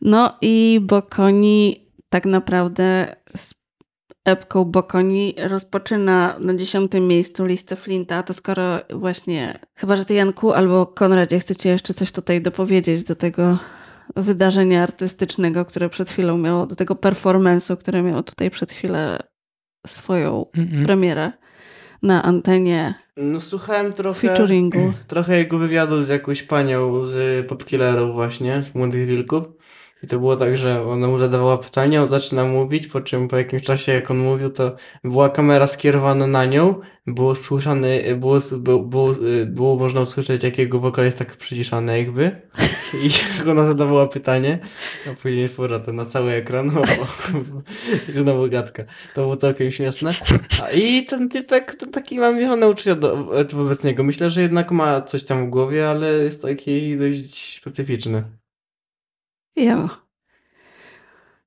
No 0.01 0.37
i 0.41 0.79
Bokoni 0.83 1.87
tak 2.09 2.25
naprawdę 2.25 3.15
epką 4.27 4.65
Bokoni 4.65 5.35
rozpoczyna 5.47 6.37
na 6.39 6.55
dziesiątym 6.55 7.07
miejscu 7.07 7.45
listę 7.45 7.75
Flinta. 7.75 8.23
To 8.23 8.33
skoro 8.33 8.63
właśnie, 8.93 9.59
chyba 9.75 9.95
że 9.95 10.05
ty 10.05 10.13
Janku 10.13 10.53
albo 10.53 10.85
Konradzie 10.85 11.39
chcecie 11.39 11.69
jeszcze 11.69 11.93
coś 11.93 12.11
tutaj 12.11 12.41
dopowiedzieć 12.41 13.03
do 13.03 13.15
tego 13.15 13.59
wydarzenia 14.15 14.83
artystycznego, 14.83 15.65
które 15.65 15.89
przed 15.89 16.09
chwilą 16.09 16.37
miało, 16.37 16.65
do 16.67 16.75
tego 16.75 16.93
performance'u, 16.95 17.77
które 17.77 18.03
miało 18.03 18.23
tutaj 18.23 18.51
przed 18.51 18.71
chwilę 18.71 19.19
swoją 19.87 20.45
Mm-mm. 20.57 20.85
premierę 20.85 21.31
na 22.03 22.23
antenie 22.23 22.93
No 23.17 23.41
słuchałem 23.41 23.93
trochę. 23.93 24.19
featuringu. 24.27 24.93
Trochę 25.07 25.37
jego 25.37 25.57
wywiadu 25.57 26.03
z 26.03 26.07
jakąś 26.07 26.43
panią 26.43 27.03
z 27.03 27.47
Popkillerów 27.47 28.13
właśnie, 28.13 28.63
z 28.63 28.75
Młodych 28.75 29.07
Wilków. 29.07 29.43
I 30.03 30.07
to 30.07 30.19
było 30.19 30.35
tak, 30.35 30.57
że 30.57 30.83
ona 30.83 31.07
mu 31.07 31.17
zadawała 31.17 31.57
pytania, 31.57 32.01
on 32.01 32.07
zaczyna 32.07 32.45
mówić, 32.45 32.87
po 32.87 33.01
czym 33.01 33.27
po 33.27 33.37
jakimś 33.37 33.61
czasie, 33.63 33.91
jak 33.91 34.11
on 34.11 34.17
mówił, 34.17 34.49
to 34.49 34.75
była 35.03 35.29
kamera 35.29 35.67
skierowana 35.67 36.27
na 36.27 36.45
nią, 36.45 36.75
było 37.07 37.35
słyszane, 37.35 38.15
było, 38.15 38.39
było, 38.57 38.79
było, 38.79 39.13
było 39.45 39.75
można 39.75 40.01
usłyszeć, 40.01 40.43
jak 40.43 40.57
jego 40.57 40.79
wokal 40.79 41.05
jest 41.05 41.17
tak 41.17 41.37
przyciszany 41.37 41.97
jakby. 41.97 42.41
I 43.03 43.09
jak 43.37 43.47
ona 43.47 43.67
zadawała 43.67 44.07
pytanie, 44.07 44.59
a 45.11 45.15
później 45.21 45.49
powrotem 45.49 45.95
na 45.95 46.05
cały 46.05 46.31
ekran, 46.31 46.69
o, 46.77 46.81
i 48.09 48.19
znowu 48.19 48.49
gadka. 48.49 48.83
To 49.15 49.21
było 49.21 49.37
całkiem 49.37 49.71
śmieszne. 49.71 50.11
A, 50.63 50.69
I 50.69 51.05
ten 51.05 51.29
typek, 51.29 51.75
to 51.75 51.85
taki 51.85 52.19
mam 52.19 52.35
mieszane 52.35 52.67
uczucia 52.67 52.95
do, 52.95 53.27
wobec 53.53 53.83
niego. 53.83 54.03
Myślę, 54.03 54.29
że 54.29 54.41
jednak 54.41 54.71
ma 54.71 55.01
coś 55.01 55.23
tam 55.23 55.47
w 55.47 55.49
głowie, 55.49 55.89
ale 55.89 56.11
jest 56.11 56.41
taki 56.41 56.97
dość 56.97 57.57
specyficzny. 57.57 58.23
Jo. 59.57 59.89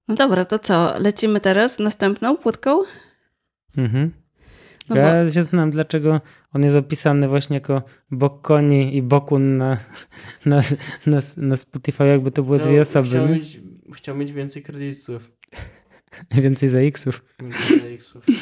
No 0.08 0.14
dobra, 0.14 0.44
to 0.44 0.58
co? 0.58 0.98
Lecimy 0.98 1.40
teraz 1.40 1.78
następną 1.78 2.36
płytką? 2.36 2.82
Mhm. 3.76 4.12
No 4.88 4.96
ja 4.96 5.30
się 5.30 5.42
znam, 5.42 5.70
dlaczego 5.70 6.20
on 6.52 6.62
jest 6.62 6.76
opisany 6.76 7.28
właśnie 7.28 7.54
jako 7.54 7.82
Bokoni 8.10 8.96
i 8.96 9.02
Bokun 9.02 9.56
na, 9.56 9.76
na, 10.46 10.60
na, 11.06 11.20
na 11.36 11.56
Spotify, 11.56 12.04
jakby 12.06 12.30
to 12.30 12.42
były 12.42 12.58
Chciał- 12.58 12.68
dwie 12.68 12.80
osoby. 12.82 13.08
Chciał 13.08 13.28
mieć, 13.28 13.60
chciał 13.94 14.16
mieć 14.16 14.32
więcej 14.32 14.62
kredytów. 14.62 15.30
Więcej 16.42 16.68
za 16.68 16.78
X-ów. 16.78 17.24
Więcej 17.40 17.80
za 17.80 17.86
X-ów. 17.86 18.24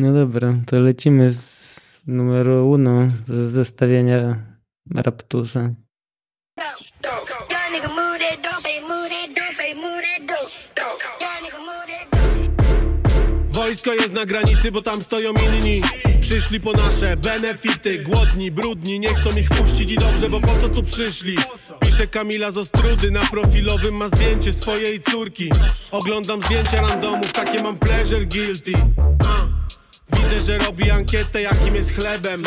No 0.00 0.12
dobra, 0.12 0.54
to 0.66 0.80
lecimy 0.80 1.30
z 1.30 2.02
numeru 2.06 2.70
uno 2.70 3.12
z 3.26 3.32
zestawienia 3.32 4.36
Raptusa. 4.94 5.74
Wojsko 13.84 14.02
jest 14.02 14.14
na 14.14 14.26
granicy, 14.26 14.72
bo 14.72 14.82
tam 14.82 15.02
stoją 15.02 15.32
inni. 15.32 15.82
Przyszli 16.20 16.60
po 16.60 16.72
nasze 16.72 17.16
benefity. 17.16 17.98
Głodni, 17.98 18.50
brudni, 18.50 19.00
nie 19.00 19.08
chcą 19.08 19.30
ich 19.30 19.48
wpuścić 19.48 19.92
i 19.92 19.96
dobrze, 19.98 20.28
bo 20.28 20.40
po 20.40 20.60
co 20.60 20.68
tu 20.68 20.82
przyszli? 20.82 21.36
Pisze 21.80 22.06
Kamila 22.06 22.50
z 22.50 22.58
Ostrudy, 22.58 23.10
na 23.10 23.20
profilowym 23.20 23.94
ma 23.94 24.08
zdjęcie 24.08 24.52
swojej 24.52 25.02
córki. 25.02 25.50
Oglądam 25.90 26.42
zdjęcia 26.42 26.80
randomów, 26.80 27.32
takie 27.32 27.62
mam 27.62 27.78
pleasure 27.78 28.26
guilty. 28.26 28.72
Widzę, 30.12 30.40
że 30.46 30.58
robi 30.58 30.90
ankietę, 30.90 31.42
jakim 31.42 31.74
jest 31.74 31.94
chlebem. 31.94 32.42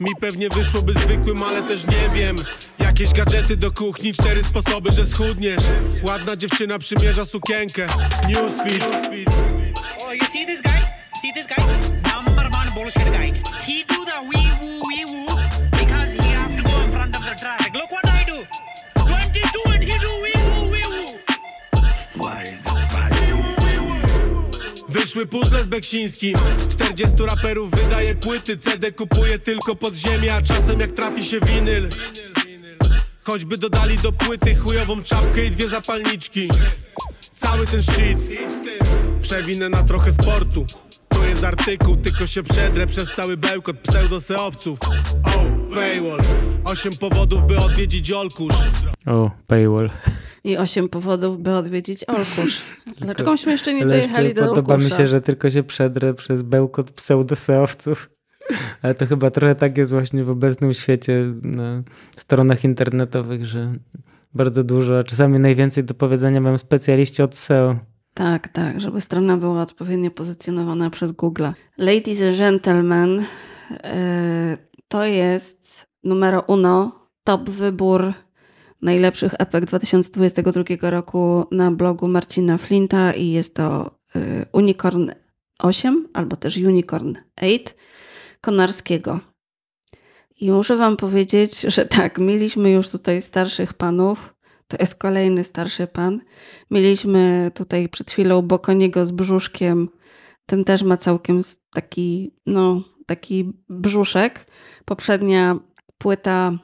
Mi 0.00 0.10
pewnie 0.20 0.48
wyszłoby 0.48 0.92
zwykłym, 0.92 1.42
ale 1.42 1.62
też 1.62 1.84
nie 1.86 2.08
wiem. 2.14 2.36
Jakieś 2.78 3.12
gadżety 3.12 3.56
do 3.56 3.70
kuchni, 3.70 4.14
cztery 4.14 4.44
sposoby, 4.44 4.92
że 4.92 5.06
schudniesz. 5.06 5.64
Ładna 6.02 6.36
dziewczyna 6.36 6.78
przymierza 6.78 7.24
sukienkę. 7.24 7.86
Newsfeed 8.28 9.61
Oh, 10.04 10.10
you 10.12 10.20
see 10.22 10.44
this 10.44 10.60
guy? 10.60 10.80
See 11.20 11.32
this 11.32 11.46
guy? 11.46 11.56
Number 12.12 12.48
one 12.50 12.68
bullshit 12.74 13.04
guy. 13.04 13.32
He 13.62 13.84
do 13.84 14.04
the 14.04 14.18
wee 14.28 14.50
woo 14.60 14.82
wee 14.88 15.04
woo 15.06 15.26
because 15.70 16.12
he 16.12 16.28
have 16.30 16.56
to 16.56 16.62
go 16.62 16.80
in 16.80 16.90
front 16.92 17.16
of 17.16 17.22
the 17.24 17.34
traffic. 17.38 17.72
Look 17.74 17.90
what 17.92 18.08
I 18.10 18.24
do. 18.24 18.44
22 18.96 19.72
and 19.74 19.82
he 19.84 19.98
do 19.98 20.10
wee 20.22 20.32
woo 20.46 20.70
wee 20.72 20.82
woo. 20.90 21.18
Wyszły 24.88 25.26
puzzle 25.26 25.64
z 25.64 25.66
Beksińskim 25.66 26.36
40 26.70 27.16
raperów 27.26 27.70
wydaje 27.70 28.14
płyty 28.14 28.56
CD 28.56 28.92
kupuje 28.92 29.38
tylko 29.38 29.76
pod 29.76 29.94
ziemię 29.94 30.34
A 30.34 30.42
czasem 30.42 30.80
jak 30.80 30.92
trafi 30.92 31.24
się 31.24 31.40
winyl 31.40 31.88
Choćby 33.24 33.58
dodali 33.58 33.98
do 33.98 34.12
płyty 34.12 34.54
chujową 34.56 35.02
czapkę 35.02 35.44
i 35.44 35.50
dwie 35.50 35.68
zapalniczki 35.68 36.48
Cały 37.32 37.66
ten 37.66 37.82
shit 37.82 38.18
Przewinę 39.22 39.68
na 39.68 39.82
trochę 39.82 40.12
sportu 40.12 40.64
To 41.08 41.24
jest 41.24 41.44
artykuł, 41.44 41.96
tylko 41.96 42.26
się 42.26 42.42
przedrę 42.42 42.86
przez 42.86 43.14
cały 43.14 43.36
bełkot 43.36 43.76
pseudoseowców 43.78 44.78
Oh, 45.24 45.44
paywall 45.74 46.20
Osiem 46.64 46.92
powodów, 47.00 47.46
by 47.46 47.58
odwiedzić 47.58 48.12
Olkusz 48.12 48.54
O, 49.06 49.30
paywall. 49.46 49.90
I 50.44 50.56
osiem 50.56 50.88
powodów, 50.88 51.42
by 51.42 51.54
odwiedzić 51.56 52.04
Olkusz. 52.04 52.60
Dlaczego 53.00 53.32
myśmy 53.32 53.52
jeszcze 53.52 53.74
nie 53.74 53.86
dojechali 53.86 54.26
jeszcze 54.28 54.42
do 54.42 54.48
Podoba 54.48 54.76
mi 54.76 54.82
Olkusza? 54.82 54.98
się, 54.98 55.06
że 55.06 55.20
tylko 55.20 55.50
się 55.50 55.62
przedrę 55.62 56.14
przez 56.14 56.42
bełkot 56.42 56.90
pseudoseowców. 56.90 58.10
Ale 58.82 58.94
to 58.94 59.06
chyba 59.06 59.30
trochę 59.30 59.54
tak 59.54 59.78
jest 59.78 59.92
właśnie 59.92 60.24
w 60.24 60.30
obecnym 60.30 60.72
świecie 60.72 61.24
na 61.42 61.82
stronach 62.16 62.64
internetowych, 62.64 63.46
że 63.46 63.72
bardzo 64.34 64.64
dużo, 64.64 64.98
a 64.98 65.02
czasami 65.04 65.38
najwięcej 65.38 65.84
do 65.84 65.94
powiedzenia 65.94 66.40
mają 66.40 66.58
specjaliści 66.58 67.22
od 67.22 67.34
SEO. 67.34 67.76
Tak, 68.14 68.48
tak, 68.48 68.80
żeby 68.80 69.00
strona 69.00 69.36
była 69.36 69.62
odpowiednio 69.62 70.10
pozycjonowana 70.10 70.90
przez 70.90 71.12
Google. 71.12 71.46
Ladies 71.78 72.22
and 72.22 72.38
gentlemen, 72.38 73.24
e, 73.70 74.56
to 74.88 75.04
jest 75.04 75.86
numero 76.04 76.40
uno, 76.40 77.08
top 77.24 77.50
wybór 77.50 78.12
najlepszych 78.82 79.34
epek 79.38 79.64
2022 79.64 80.90
roku 80.90 81.44
na 81.50 81.70
blogu 81.70 82.08
Marcina 82.08 82.58
Flinta 82.58 83.12
i 83.12 83.30
jest 83.30 83.54
to 83.54 83.90
e, 84.16 84.46
Unicorn 84.52 85.10
8 85.58 86.08
albo 86.12 86.36
też 86.36 86.56
Unicorn 86.56 87.14
8 87.36 87.58
Konarskiego. 88.40 89.20
I 90.40 90.50
muszę 90.50 90.76
wam 90.76 90.96
powiedzieć, 90.96 91.60
że 91.60 91.84
tak, 91.84 92.18
mieliśmy 92.18 92.70
już 92.70 92.90
tutaj 92.90 93.22
starszych 93.22 93.74
panów. 93.74 94.34
To 94.72 94.76
jest 94.80 94.94
kolejny 94.94 95.44
starszy 95.44 95.86
pan. 95.86 96.20
Mieliśmy 96.70 97.50
tutaj 97.54 97.88
przed 97.88 98.10
chwilą 98.10 98.42
Bokoniego 98.42 99.06
z 99.06 99.10
brzuszkiem. 99.10 99.88
Ten 100.46 100.64
też 100.64 100.82
ma 100.82 100.96
całkiem 100.96 101.40
taki, 101.74 102.34
no, 102.46 102.84
taki 103.06 103.52
brzuszek. 103.68 104.46
Poprzednia 104.84 105.58
płyta 105.98 106.58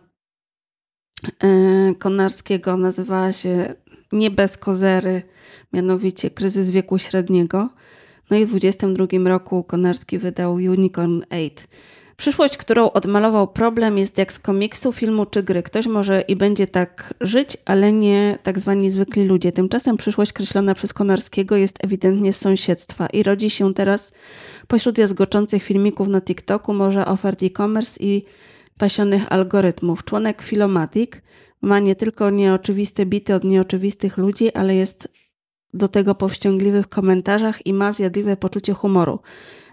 e, 1.42 1.94
Konarskiego 1.98 2.76
nazywała 2.76 3.32
się 3.32 3.74
Nie 4.12 4.30
bez 4.30 4.56
kozery, 4.56 5.22
mianowicie 5.72 6.30
Kryzys 6.30 6.70
wieku 6.70 6.98
średniego. 6.98 7.68
No 8.30 8.36
i 8.36 8.44
w 8.44 8.48
22 8.48 9.06
roku 9.24 9.64
Konarski 9.64 10.18
wydał 10.18 10.54
Unicorn 10.54 11.22
8. 11.30 11.50
Przyszłość, 12.18 12.56
którą 12.56 12.90
odmalował 12.90 13.48
problem, 13.48 13.98
jest 13.98 14.18
jak 14.18 14.32
z 14.32 14.38
komiksu, 14.38 14.92
filmu 14.92 15.26
czy 15.26 15.42
gry. 15.42 15.62
Ktoś 15.62 15.86
może 15.86 16.20
i 16.20 16.36
będzie 16.36 16.66
tak 16.66 17.14
żyć, 17.20 17.56
ale 17.64 17.92
nie 17.92 18.38
tak 18.42 18.58
zwani 18.58 18.90
zwykli 18.90 19.24
ludzie. 19.24 19.52
Tymczasem 19.52 19.96
przyszłość 19.96 20.32
kreślona 20.32 20.74
przez 20.74 20.92
Konarskiego 20.92 21.56
jest 21.56 21.84
ewidentnie 21.84 22.32
z 22.32 22.40
sąsiedztwa 22.40 23.06
i 23.06 23.22
rodzi 23.22 23.50
się 23.50 23.74
teraz 23.74 24.12
pośród 24.68 24.98
jazgoczących 24.98 25.62
filmików 25.62 26.08
na 26.08 26.20
TikToku, 26.20 26.74
może 26.74 27.06
ofert 27.06 27.42
e-commerce 27.42 28.00
i 28.00 28.24
pasionych 28.78 29.32
algorytmów. 29.32 30.04
Członek 30.04 30.42
Filomatic 30.42 31.10
ma 31.62 31.78
nie 31.78 31.96
tylko 31.96 32.30
nieoczywiste 32.30 33.06
bity 33.06 33.34
od 33.34 33.44
nieoczywistych 33.44 34.16
ludzi, 34.16 34.52
ale 34.52 34.74
jest 34.74 35.08
do 35.74 35.88
tego 35.88 36.14
powściągliwy 36.14 36.82
w 36.82 36.88
komentarzach 36.88 37.66
i 37.66 37.72
ma 37.72 37.92
zjadliwe 37.92 38.36
poczucie 38.36 38.72
humoru. 38.72 39.18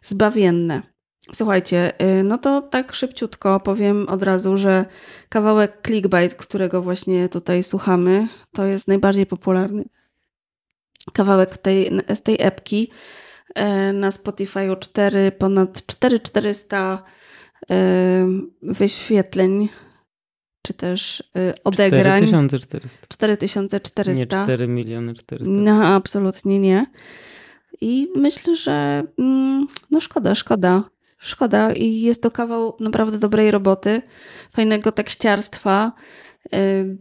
Zbawienne. 0.04 0.95
Słuchajcie, 1.34 1.94
y, 2.20 2.24
no 2.24 2.38
to 2.38 2.62
tak 2.62 2.94
szybciutko 2.94 3.60
powiem 3.60 4.10
od 4.10 4.24
razu, 4.24 4.58
że 4.58 4.86
kawałek 5.30 5.78
clickbait, 5.86 6.36
którego 6.36 6.82
właśnie 6.82 7.30
tutaj 7.30 7.64
słuchamy, 7.64 8.28
to 8.54 8.66
jest 8.66 8.88
najbardziej 8.88 9.26
popularny 9.26 9.86
kawałek 11.14 11.58
tej, 11.58 11.92
z 12.14 12.22
tej 12.22 12.38
epki. 12.40 12.92
E, 13.56 13.94
Na 13.94 14.10
Spotify'u 14.10 14.80
4, 14.80 15.32
ponad 15.32 15.86
4400 15.86 17.04
e, 17.70 18.28
wyświetleń, 18.62 19.70
czy 20.62 20.74
też 20.74 21.24
e, 21.36 21.54
odegrań. 21.64 22.28
4400. 22.28 23.08
4400. 23.10 24.38
Nie 24.38 24.44
4 24.44 24.68
miliony 24.68 25.14
400. 25.14 25.54
No, 25.54 25.86
absolutnie 25.86 26.60
nie. 26.60 26.86
I 27.82 28.08
myślę, 28.16 28.56
że 28.56 29.04
mm, 29.20 29.68
no 29.92 30.02
szkoda, 30.02 30.36
szkoda. 30.36 30.84
Szkoda 31.26 31.74
i 31.74 32.02
jest 32.02 32.22
to 32.22 32.32
kawał 32.32 32.78
naprawdę 32.80 33.18
dobrej 33.18 33.52
roboty, 33.52 34.02
fajnego 34.56 34.92
tekściarstwa, 34.92 35.92
y, 36.56 36.98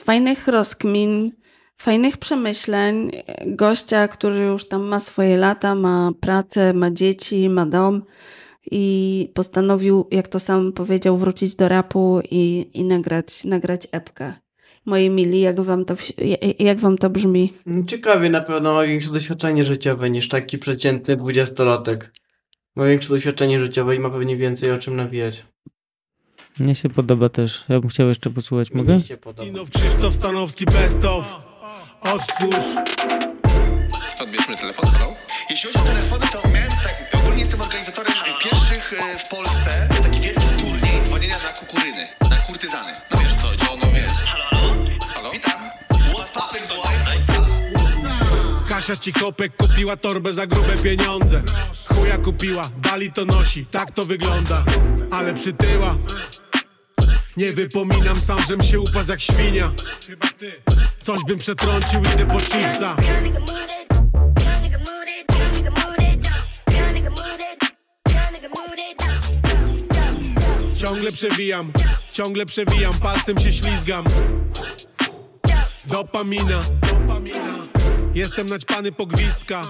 fajnych 0.00 0.48
rozkmin, 0.48 1.32
fajnych 1.76 2.16
przemyśleń. 2.16 3.10
Gościa, 3.46 4.08
który 4.08 4.36
już 4.36 4.68
tam 4.68 4.82
ma 4.82 4.98
swoje 4.98 5.36
lata, 5.36 5.74
ma 5.74 6.10
pracę, 6.20 6.72
ma 6.72 6.90
dzieci, 6.90 7.48
ma 7.48 7.66
dom 7.66 8.02
i 8.70 9.28
postanowił, 9.34 10.06
jak 10.10 10.28
to 10.28 10.38
sam 10.38 10.72
powiedział, 10.72 11.16
wrócić 11.16 11.54
do 11.54 11.68
rapu 11.68 12.20
i, 12.30 12.70
i 12.74 12.84
nagrać, 12.84 13.44
nagrać 13.44 13.88
epkę. 13.92 14.34
Moi 14.86 15.10
mili, 15.10 15.40
jak 15.40 15.60
wam 15.60 15.84
to, 15.84 15.94
jak 16.58 16.78
wam 16.78 16.98
to 16.98 17.10
brzmi? 17.10 17.52
Ciekawie 17.86 18.30
na 18.30 18.40
pewno 18.40 18.74
ma 18.74 18.82
większe 18.82 19.12
doświadczenie 19.12 19.64
życiowe 19.64 20.10
niż 20.10 20.28
taki 20.28 20.58
przeciętny 20.58 21.16
dwudziestolatek. 21.16 22.12
Ma 22.76 22.84
większe 22.84 23.08
doświadczenie 23.08 23.60
życiowe 23.60 23.96
i 23.96 23.98
ma 23.98 24.10
pewnie 24.10 24.36
więcej 24.36 24.70
o 24.70 24.78
czym 24.78 24.96
nawijać. 24.96 25.44
Mnie 26.58 26.74
się 26.74 26.88
podoba 26.88 27.28
też. 27.28 27.64
Ja 27.68 27.80
bym 27.80 27.90
chciał 27.90 28.08
jeszcze 28.08 28.30
posłuchać. 28.30 28.70
Mogę? 28.70 29.00
Inow 29.46 29.70
Krzysztof 29.70 30.14
Stanowski 30.14 30.64
Best 30.64 31.04
of 31.04 31.34
Odtwórz 32.00 32.66
Odbierzmy 34.22 34.56
telefon, 34.56 34.86
halo? 34.86 35.14
Jeśli 35.50 35.72
chodzi 35.72 35.84
o 35.84 35.88
telefony, 35.88 36.26
to 36.32 36.48
miałem 36.48 36.70
tak, 36.70 37.20
ogólnie 37.20 37.40
jestem 37.40 37.60
organizatorem 37.60 38.12
pierwszych 38.42 38.92
e, 38.92 39.18
w 39.18 39.28
Polsce 39.28 39.88
taki 40.02 40.20
wielki 40.20 40.40
turniej 40.40 41.02
dzwonienia 41.04 41.36
na 41.38 41.52
kukuryny, 41.60 42.06
na 42.30 42.36
kurtyzany. 42.36 42.92
Kasia 48.86 49.00
Cichopek 49.00 49.56
kupiła 49.56 49.96
torbę 49.96 50.32
za 50.32 50.46
grube 50.46 50.76
pieniądze. 50.82 51.42
Chuja 51.94 52.18
kupiła, 52.18 52.62
Bali 52.76 53.12
to 53.12 53.24
nosi, 53.24 53.66
tak 53.66 53.90
to 53.90 54.02
wygląda. 54.02 54.64
Ale 55.10 55.34
przytyła. 55.34 55.96
Nie 57.36 57.48
wypominam 57.48 58.18
sam, 58.18 58.38
żem 58.48 58.62
się 58.62 58.80
upadł 58.80 59.10
jak 59.10 59.20
świnia. 59.20 59.72
Coś 61.02 61.20
bym 61.26 61.38
przetrącił, 61.38 62.00
idę 62.00 62.26
po 62.26 62.40
chipsa. 62.40 62.96
Ciągle 70.76 71.10
przewijam, 71.10 71.72
ciągle 72.12 72.46
przewijam, 72.46 72.94
palcem 73.02 73.38
się 73.38 73.52
ślizgam. 73.52 74.04
Dopamina, 75.84 76.60
Jestem 78.16 78.46
naćpany 78.46 78.92
pogwizdka 78.92 79.62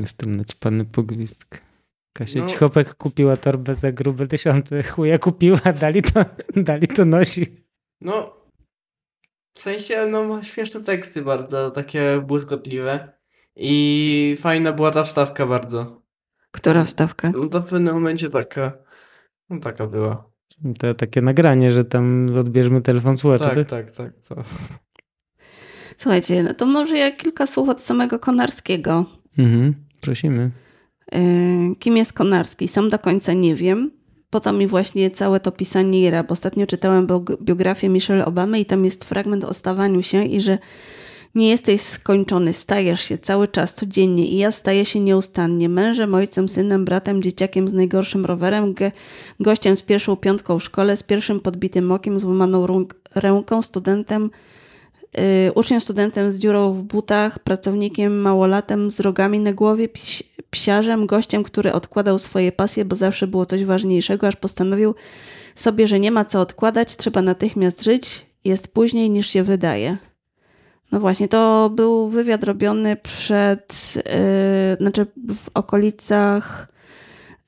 Jestem 0.00 0.36
naćpany 0.36 0.84
pogwizdka. 0.84 1.58
Kasia 2.12 2.40
No. 2.40 2.46
Cichopek 2.46 2.94
kupiła 2.94 3.36
torbę 3.36 3.74
za 3.74 3.92
grube 3.92 4.26
tysiące. 4.26 4.82
Chuja 4.82 5.18
kupiła, 5.18 5.58
dali 5.80 6.02
to, 6.02 6.24
dali 6.68 6.88
to 6.88 7.04
nosi. 7.04 7.46
No, 8.00 8.36
w 9.58 9.62
sensie, 9.62 10.06
no 10.06 10.24
ma 10.24 10.42
śmieszne 10.42 10.84
teksty 10.84 11.22
bardzo, 11.22 11.70
takie 11.70 12.22
błyskotliwe. 12.26 13.12
I 13.56 14.36
fajna 14.40 14.72
była 14.72 14.90
ta 14.90 15.04
wstawka 15.04 15.46
bardzo. 15.46 16.02
Która 16.50 16.84
wstawka? 16.84 17.30
No 17.30 17.48
to 17.48 17.60
w 17.60 17.68
pewnym 17.68 17.94
momencie 17.94 18.30
taka, 18.30 18.72
no 19.50 19.60
taka 19.60 19.86
była. 19.86 20.30
To 20.78 20.94
takie 20.94 21.22
nagranie, 21.22 21.70
że 21.70 21.84
tam 21.84 22.26
odbierzmy 22.38 22.82
telefon 22.82 23.16
słuchacza. 23.16 23.44
Tak, 23.44 23.54
tak? 23.54 23.68
tak, 23.68 23.92
tak, 23.92 24.20
co. 24.20 24.34
Słuchajcie, 26.00 26.42
no 26.42 26.54
to 26.54 26.66
może 26.66 26.98
ja 26.98 27.10
kilka 27.10 27.46
słów 27.46 27.68
od 27.68 27.80
samego 27.80 28.18
Konarskiego. 28.18 29.04
Mhm, 29.38 29.74
prosimy. 30.00 30.50
Yy, 31.12 31.20
Kim 31.78 31.96
jest 31.96 32.12
Konarski? 32.12 32.68
Sam 32.68 32.88
do 32.88 32.98
końca 32.98 33.32
nie 33.32 33.54
wiem. 33.54 33.90
Po 34.30 34.40
to 34.40 34.52
mi 34.52 34.66
właśnie 34.66 35.10
całe 35.10 35.40
to 35.40 35.52
pisanie 35.52 36.00
i 36.06 36.10
rap. 36.10 36.32
Ostatnio 36.32 36.66
czytałem 36.66 37.06
biog- 37.06 37.42
biografię 37.42 37.88
Michelle 37.88 38.24
Obamy 38.26 38.60
i 38.60 38.64
tam 38.64 38.84
jest 38.84 39.04
fragment 39.04 39.44
o 39.44 39.52
stawaniu 39.52 40.02
się 40.02 40.24
i 40.24 40.40
że 40.40 40.58
nie 41.34 41.48
jesteś 41.48 41.80
skończony, 41.80 42.52
stajesz 42.52 43.00
się 43.00 43.18
cały 43.18 43.48
czas, 43.48 43.74
codziennie 43.74 44.26
i 44.26 44.36
ja 44.36 44.50
staję 44.50 44.84
się 44.84 45.00
nieustannie. 45.00 45.68
Mężem, 45.68 46.14
ojcem, 46.14 46.48
synem, 46.48 46.84
bratem, 46.84 47.22
dzieciakiem 47.22 47.68
z 47.68 47.72
najgorszym 47.72 48.24
rowerem, 48.26 48.74
ge- 48.74 48.92
gościem 49.40 49.76
z 49.76 49.82
pierwszą 49.82 50.16
piątką 50.16 50.58
w 50.58 50.64
szkole, 50.64 50.96
z 50.96 51.02
pierwszym 51.02 51.40
podbitym 51.40 51.92
okiem, 51.92 52.20
złamaną 52.20 52.66
rąk- 52.66 52.94
ręką, 53.14 53.62
studentem, 53.62 54.30
uczniem, 55.54 55.80
studentem 55.80 56.32
z 56.32 56.38
dziurą 56.38 56.72
w 56.72 56.82
butach, 56.82 57.38
pracownikiem, 57.38 58.20
małolatem 58.20 58.90
z 58.90 59.00
rogami 59.00 59.40
na 59.40 59.52
głowie, 59.52 59.88
psiarzem, 60.50 61.06
gościem, 61.06 61.42
który 61.42 61.72
odkładał 61.72 62.18
swoje 62.18 62.52
pasje, 62.52 62.84
bo 62.84 62.96
zawsze 62.96 63.26
było 63.26 63.46
coś 63.46 63.64
ważniejszego, 63.64 64.26
aż 64.26 64.36
postanowił 64.36 64.94
sobie, 65.54 65.86
że 65.86 66.00
nie 66.00 66.10
ma 66.10 66.24
co 66.24 66.40
odkładać, 66.40 66.96
trzeba 66.96 67.22
natychmiast 67.22 67.84
żyć, 67.84 68.26
jest 68.44 68.68
później 68.68 69.10
niż 69.10 69.26
się 69.26 69.42
wydaje. 69.42 69.96
No 70.92 71.00
właśnie, 71.00 71.28
to 71.28 71.70
był 71.74 72.08
wywiad 72.08 72.44
robiony 72.44 72.96
przed, 72.96 73.94
yy, 73.96 74.02
znaczy 74.80 75.06
w 75.34 75.48
okolicach 75.54 76.68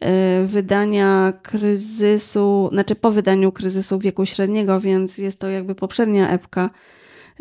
yy, 0.01 0.09
wydania 0.47 1.33
kryzysu, 1.43 2.69
znaczy 2.73 2.95
po 2.95 3.11
wydaniu 3.11 3.53
kryzysu 3.53 3.99
wieku 3.99 4.27
średniego, 4.27 4.81
więc 4.81 5.19
jest 5.19 5.41
to 5.41 5.49
jakby 5.49 5.75
poprzednia 5.75 6.31
epka. 6.31 6.71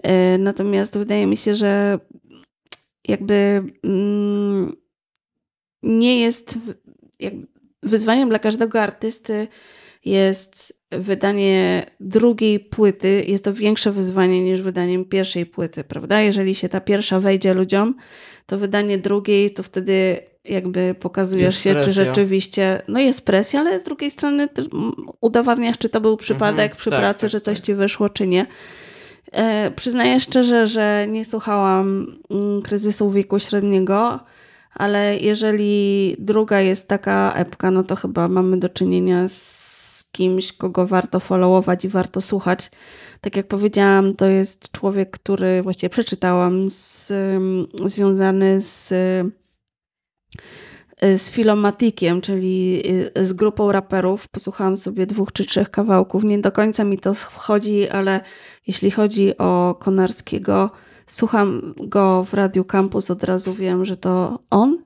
Yy, 0.04 0.38
natomiast 0.38 0.98
wydaje 0.98 1.28
mi 1.28 1.38
się, 1.38 1.56
że 1.56 2.00
jakby 3.08 3.64
mm, 3.84 4.74
nie 5.84 6.20
jest 6.20 6.58
wyzwaniem 7.84 8.30
dla 8.30 8.40
każdego 8.40 8.82
artysty 8.82 9.48
jest 10.06 10.82
wydanie 10.92 11.86
drugiej 12.00 12.60
płyty. 12.60 13.24
Jest 13.28 13.44
to 13.44 13.54
większe 13.54 13.92
wyzwanie 13.92 14.44
niż 14.44 14.62
wydaniem 14.62 15.06
pierwszej 15.06 15.46
płyty, 15.46 15.84
prawda? 15.84 16.22
Jeżeli 16.22 16.56
się 16.56 16.70
ta 16.70 16.82
pierwsza 16.82 17.20
wejdzie 17.20 17.54
ludziom, 17.54 17.96
to 18.46 18.58
wydanie 18.58 18.98
drugiej, 18.98 19.52
to 19.52 19.64
wtedy 19.64 20.20
jakby 20.46 20.96
pokazujesz 21.00 21.46
Jest 21.46 21.62
się, 21.64 21.70
czy 21.70 21.84
presja. 21.84 22.06
rzeczywiście, 22.06 22.82
no 22.88 23.00
jest 23.00 23.26
presja, 23.26 23.60
ale 23.60 23.80
z 23.80 23.84
drugiej 23.84 24.12
strony 24.12 24.50
udowadniasz, 25.22 25.78
czy 25.78 25.90
to 25.90 26.02
był 26.02 26.18
przypadek 26.18 26.72
Mhm, 26.72 26.78
przy 26.78 26.90
tak, 26.90 27.00
pracy, 27.00 27.22
tak, 27.22 27.30
że 27.30 27.42
coś 27.42 27.60
ci 27.60 27.74
wyszło, 27.74 28.10
czy 28.10 28.28
nie. 28.28 28.46
E, 29.32 29.72
przyznaję 29.72 30.20
szczerze, 30.20 30.68
że 30.68 31.06
nie 31.10 31.26
słuchałam 31.26 32.18
mm, 32.30 32.62
kryzysu 32.62 33.12
wieku 33.12 33.40
średniego, 33.40 34.20
ale 34.74 35.18
jeżeli 35.18 36.16
druga 36.20 36.62
jest 36.62 36.88
taka 36.88 37.34
epka, 37.34 37.72
no 37.72 37.84
to 37.84 37.96
chyba 37.96 38.28
mamy 38.28 38.58
do 38.58 38.70
czynienia 38.70 39.28
z 39.28 40.10
kimś, 40.12 40.54
kogo 40.54 40.88
warto 40.88 41.20
followować 41.20 41.86
i 41.86 41.90
warto 41.90 42.22
słuchać. 42.22 42.72
Tak 43.22 43.36
jak 43.36 43.48
powiedziałam, 43.48 44.16
to 44.16 44.26
jest 44.26 44.72
człowiek, 44.72 45.12
który 45.12 45.64
właściwie 45.64 45.90
przeczytałam, 45.90 46.72
z, 46.72 47.12
ym, 47.12 47.68
związany 47.86 48.62
z, 48.62 48.94
z 51.02 51.30
Filomatikiem, 51.30 52.22
czyli 52.22 52.84
y, 53.18 53.26
z 53.26 53.34
grupą 53.34 53.72
raperów. 53.72 54.28
Posłuchałam 54.28 54.78
sobie 54.78 55.06
dwóch 55.06 55.32
czy 55.32 55.46
trzech 55.46 55.72
kawałków. 55.72 56.24
Nie 56.24 56.40
do 56.40 56.52
końca 56.52 56.84
mi 56.84 56.98
to 56.98 57.14
wchodzi, 57.14 57.90
ale 57.90 58.22
jeśli 58.68 58.92
chodzi 58.92 59.38
o 59.38 59.76
Konarskiego, 59.80 60.72
słucham 61.08 61.74
go 61.78 62.24
w 62.24 62.34
Radiu 62.34 62.64
Campus, 62.66 63.12
od 63.12 63.24
razu 63.24 63.54
wiem, 63.54 63.86
że 63.86 63.98
to 63.98 64.40
on 64.50 64.84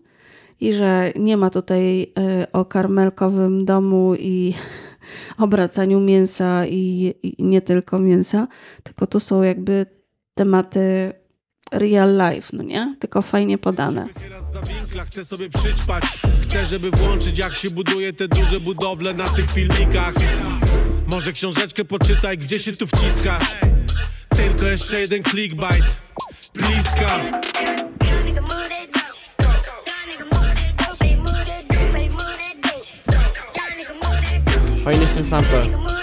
i 0.60 0.74
że 0.74 1.12
nie 1.16 1.38
ma 1.38 1.50
tutaj 1.50 2.02
y, 2.04 2.52
o 2.52 2.66
karmelkowym 2.66 3.66
domu 3.66 4.16
i 4.16 4.54
obracaniu 5.38 6.00
mięsa 6.00 6.66
i, 6.66 7.14
i 7.24 7.44
nie 7.44 7.62
tylko 7.62 8.00
mięsa, 8.00 8.48
tylko 8.84 9.08
tu 9.08 9.20
są 9.20 9.44
jakby 9.44 9.86
tematy 10.34 11.14
real 11.72 12.18
life, 12.18 12.50
no 12.54 12.64
nie? 12.64 12.96
Tylko 13.00 13.22
fajnie 13.22 13.58
podane. 13.58 14.08
Winkla 14.68 15.06
chcę 15.06 15.26
sobie 15.26 15.50
przyćpać 15.50 16.04
Chcę, 16.42 16.66
żeby 16.66 16.92
włączyć 16.92 17.38
jak 17.38 17.56
się 17.56 17.70
buduje 17.70 18.14
te 18.14 18.28
duże 18.28 18.60
budowle 18.60 19.14
na 19.14 19.30
tych 19.30 19.52
filmikach 19.52 20.14
Może 21.08 21.32
książeczkę 21.32 21.86
poczytaj, 21.86 22.38
gdzie 22.38 22.60
się 22.60 22.72
tu 22.72 22.88
wciskasz 22.88 23.56
Tylko 24.36 24.66
jeszcze 24.66 25.00
jeden 25.00 25.24
clickbait 25.24 25.98
Bliska 26.54 27.20
Fajny 34.84 35.02
jest 35.02 35.16
ten 35.16 35.24
sample. 35.24 35.95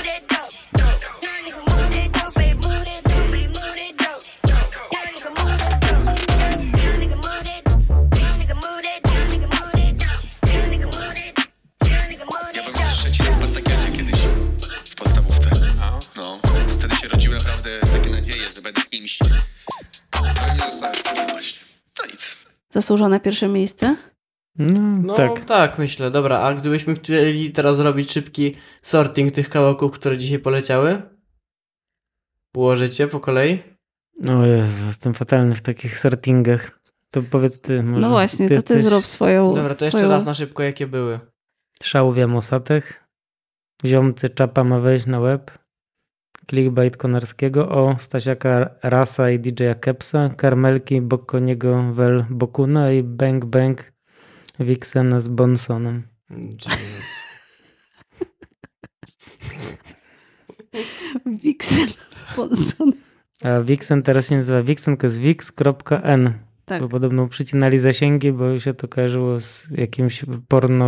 Zasłużone 22.83 23.21
pierwsze 23.21 23.49
miejsce? 23.49 23.97
No, 24.59 24.81
No 25.03 25.15
tak. 25.15 25.45
tak. 25.45 25.79
myślę. 25.79 26.11
Dobra, 26.11 26.41
a 26.41 26.55
gdybyśmy 26.55 26.95
chcieli 26.95 27.53
teraz 27.53 27.77
zrobić 27.77 28.13
szybki 28.13 28.55
sorting 28.83 29.33
tych 29.33 29.49
kawałków, 29.49 29.93
które 29.93 30.19
dzisiaj 30.19 30.39
poleciały? 30.39 31.03
Ułożycie 32.57 33.07
po 33.09 33.21
kolei? 33.21 33.63
O 34.29 34.47
Jezu, 34.47 34.87
jestem 34.87 35.15
fatalny 35.15 35.55
w 35.55 35.63
takich 35.63 35.99
sortingach. 35.99 36.81
To 37.11 37.23
powiedz 37.23 37.61
ty 37.61 37.83
może. 37.83 38.01
No 38.01 38.11
właśnie, 38.11 38.47
to 38.47 38.49
ty 38.49 38.55
jesteś 38.55 38.85
zrób 38.85 39.07
swoją... 39.07 39.55
Dobra, 39.55 39.75
to 39.75 39.85
jeszcze 39.85 39.99
swoją... 39.99 40.13
raz 40.13 40.25
na 40.25 40.35
szybko, 40.35 40.63
jakie 40.63 40.87
były. 40.87 41.21
Szałwia 41.83 42.27
Mosatech. 42.27 43.05
Ziomcy 43.85 44.29
Czapa 44.29 44.65
ma 44.65 44.79
wejść 44.79 45.07
na 45.07 45.21
web. 45.21 45.51
Clickbait 46.47 46.97
Konarskiego. 46.97 47.69
O 47.69 47.95
Stasiaka 47.99 48.71
Rasa 48.83 49.31
i 49.31 49.39
DJ-a 49.39 49.75
Kepsa. 49.75 50.29
Karmelki 50.29 51.01
Bokoniego 51.01 51.93
Wel 51.93 52.25
Bokuna 52.31 52.93
i 52.93 53.03
Bang 53.03 53.45
Bang 53.45 53.93
Vixena 54.61 55.21
z 55.21 55.29
Bonsonem. 55.29 56.03
Jesus. 56.31 57.23
Vixen 61.43 61.89
Bonson. 62.37 62.93
A 63.45 63.61
Vixen 63.61 64.03
teraz 64.03 64.29
się 64.29 64.37
nazywa 64.37 64.63
Vixen, 64.63 64.97
to 64.97 65.07
jest 65.07 65.19
vix.n. 65.19 66.33
Tak. 66.65 66.83
Bo 66.83 66.89
podobno 66.89 67.29
przycinali 67.29 67.79
zasięgi, 67.79 68.33
bo 68.33 68.59
się 68.59 68.75
to 68.75 68.89
kojarzyło 68.89 69.41
z 69.41 69.69
jakimś 69.71 70.25
porno 70.49 70.87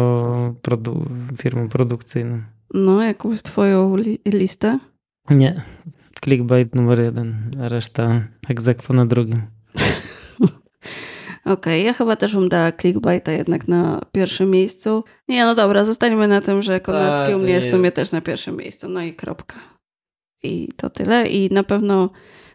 produ- 0.63 1.05
firmą 1.37 1.69
produkcyjną. 1.69 2.43
No, 2.75 3.03
jakąś 3.03 3.43
twoją 3.43 3.97
li 3.97 4.19
listę. 4.27 4.79
Nie. 5.31 5.63
Clickbait 6.25 6.75
numer 6.75 7.01
jeden, 7.01 7.51
a 7.63 7.69
reszta 7.69 8.21
egzekwo 8.49 8.95
na 8.95 9.07
drugim. 9.07 9.43
Okej, 11.45 11.85
ja 11.85 11.93
chyba 11.93 12.17
też 12.17 12.35
bym 12.35 12.49
dała 12.49 12.73
clickbaita 12.73 13.33
jednak 13.33 13.69
na 13.69 14.01
pierwszym 14.13 14.51
miejscu. 14.51 15.05
Nie, 15.29 15.45
no 15.45 15.55
dobra, 15.55 15.85
zostańmy 15.85 16.29
na 16.29 16.41
tym, 16.41 16.63
że 16.63 16.81
Konarski 16.81 17.27
Tak, 17.27 17.37
u 17.37 17.39
mnie 17.39 17.61
w 17.61 17.65
sumie 17.71 17.85
jest. 17.85 17.97
też 17.97 18.13
na 18.13 18.21
pierwszym 18.21 18.57
miejscu. 18.57 18.89
No 18.89 19.03
i 19.03 19.15
kropka. 19.15 19.57
I 20.43 20.69
to 20.77 20.91
tyle. 20.91 21.29
I 21.29 21.51
na 21.51 21.63
pewno 21.63 22.11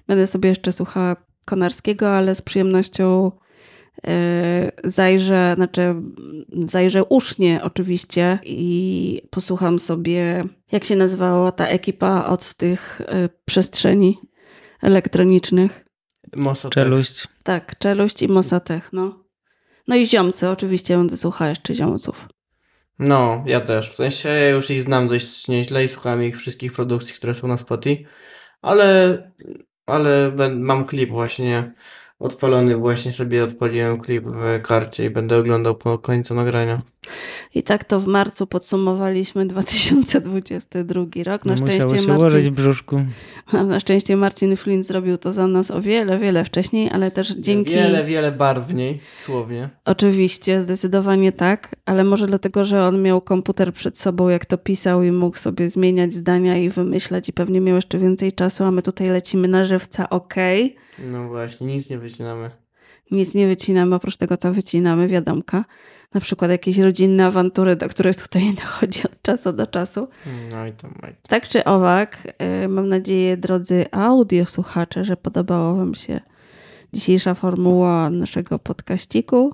będę 0.08 0.28
sobie 0.28 0.50
jeszcze 0.50 0.72
słuchała 0.72 1.16
Konarskiego, 1.46 2.16
ale 2.18 2.36
z 2.36 2.42
przyjemnością 2.42 3.32
zajrzę, 4.84 5.54
znaczy 5.56 5.96
zajrzę 6.54 7.04
usznie 7.04 7.60
oczywiście 7.64 8.40
i 8.44 9.22
posłucham 9.30 9.80
sobie, 9.80 10.44
jak 10.72 10.84
się 10.84 10.96
nazywała 10.96 11.52
ta 11.52 11.68
ekipa 11.68 12.26
od 12.26 12.54
tych 12.54 13.02
e, 13.02 13.30
przestrzeni 13.46 14.18
elektronicznych. 14.82 15.86
Mosatech. 16.36 16.84
Czeluść. 16.84 17.28
Tak, 17.44 17.78
Czeluść 17.78 18.22
i 18.22 18.28
Mosatech, 18.28 18.94
no. 18.94 19.24
No 19.88 19.96
i 19.96 20.06
Ziomcy, 20.06 20.50
oczywiście 20.50 20.98
będę 20.98 21.18
słuchała 21.18 21.50
jeszcze 21.50 21.74
Ziomców. 21.74 22.28
No, 23.00 23.44
ja 23.48 23.60
też. 23.60 23.92
W 23.92 23.96
sensie 23.96 24.30
ja 24.30 24.50
już 24.50 24.70
ich 24.70 24.82
znam 24.82 25.08
dość 25.08 25.48
nieźle 25.48 25.84
i 25.84 25.88
słuchałem 25.88 26.24
ich 26.24 26.38
wszystkich 26.38 26.74
produkcji, 26.74 27.14
które 27.14 27.34
są 27.34 27.48
na 27.48 27.58
Spotify, 27.58 28.06
ale, 28.62 29.18
ale 29.86 30.32
mam 30.56 30.86
klip 30.86 31.10
właśnie 31.10 31.74
odpalony, 32.20 32.76
właśnie 32.76 33.14
sobie 33.14 33.44
odpaliłem 33.44 34.02
klip 34.02 34.26
w 34.26 34.62
karcie 34.62 35.06
i 35.06 35.10
będę 35.10 35.38
oglądał 35.38 35.76
po 35.76 36.00
końcu 36.00 36.34
nagrania. 36.34 36.82
I 37.56 37.64
tak 37.64 37.84
to 37.84 38.00
w 38.00 38.08
marcu 38.08 38.48
podsumowaliśmy 38.48 39.46
2022 39.46 41.02
rok. 41.24 41.46
Na 41.46 41.56
No, 41.56 41.58
szczęście 41.58 41.84
musiało 41.84 42.02
się 42.02 42.08
Marcin, 42.08 42.22
ułożyć 42.22 42.50
w 42.50 42.52
brzuszku. 42.52 43.02
na 43.68 43.80
szczęście 43.80 44.18
Marcin 44.18 44.56
Flint 44.56 44.86
zrobił 44.86 45.18
to 45.18 45.34
za 45.34 45.48
nas 45.48 45.72
o 45.72 45.82
wiele, 45.82 46.20
wiele 46.20 46.46
wcześniej, 46.46 46.90
ale 46.92 47.12
też 47.12 47.36
dzięki... 47.36 47.72
Wiele, 47.72 48.04
wiele 48.04 48.32
barwniej, 48.32 49.00
słownie. 49.20 49.70
Oczywiście, 49.86 50.62
zdecydowanie 50.62 51.32
tak, 51.32 51.76
ale 51.86 52.04
może 52.04 52.28
dlatego, 52.28 52.66
że 52.66 52.84
on 52.84 53.02
miał 53.02 53.22
komputer 53.22 53.74
przed 53.74 54.00
sobą, 54.00 54.30
jak 54.30 54.46
to 54.46 54.58
pisał 54.58 55.04
i 55.04 55.12
mógł 55.12 55.38
sobie 55.38 55.70
zmieniać 55.70 56.14
zdania 56.14 56.58
i 56.58 56.70
wymyślać 56.70 57.30
i 57.30 57.34
pewnie 57.34 57.62
miał 57.62 57.76
jeszcze 57.76 57.98
więcej 57.98 58.34
czasu, 58.34 58.64
a 58.64 58.72
my 58.72 58.82
tutaj 58.82 59.10
lecimy 59.10 59.48
na 59.48 59.64
żywca, 59.64 60.10
okej. 60.10 60.76
No 61.00 61.28
właśnie, 61.28 61.68
nic 61.68 61.90
nie 61.90 61.98
wycinamy. 61.98 62.52
Nic 63.12 63.34
nie 63.34 63.48
wycinamy, 63.48 63.96
oprócz 63.96 64.18
tego, 64.18 64.38
co 64.38 64.54
wycinamy, 64.54 65.08
wiadomka. 65.08 65.66
Na 66.14 66.22
przykład 66.22 66.52
jakieś 66.52 66.78
rodzinne 66.78 67.26
awantury, 67.26 67.76
do 67.76 67.90
których 67.90 68.16
tutaj 68.16 68.54
dochodzi 68.64 69.04
od 69.06 69.22
czasu 69.22 69.54
do 69.54 69.68
czasu. 69.68 70.08
No 70.52 70.66
i 70.68 70.72
to 70.72 70.88
maj. 71.02 71.16
Tak 71.28 71.48
czy 71.48 71.64
owak, 71.66 72.34
y, 72.64 72.68
mam 72.68 72.90
nadzieję, 72.90 73.38
drodzy 73.38 73.86
audiosłuchacze, 73.92 75.04
że 75.04 75.18
podobała 75.18 75.74
Wam 75.74 75.96
się 75.96 76.20
dzisiejsza 76.94 77.34
formuła 77.34 78.10
naszego 78.10 78.60
podkaściku. 78.60 79.54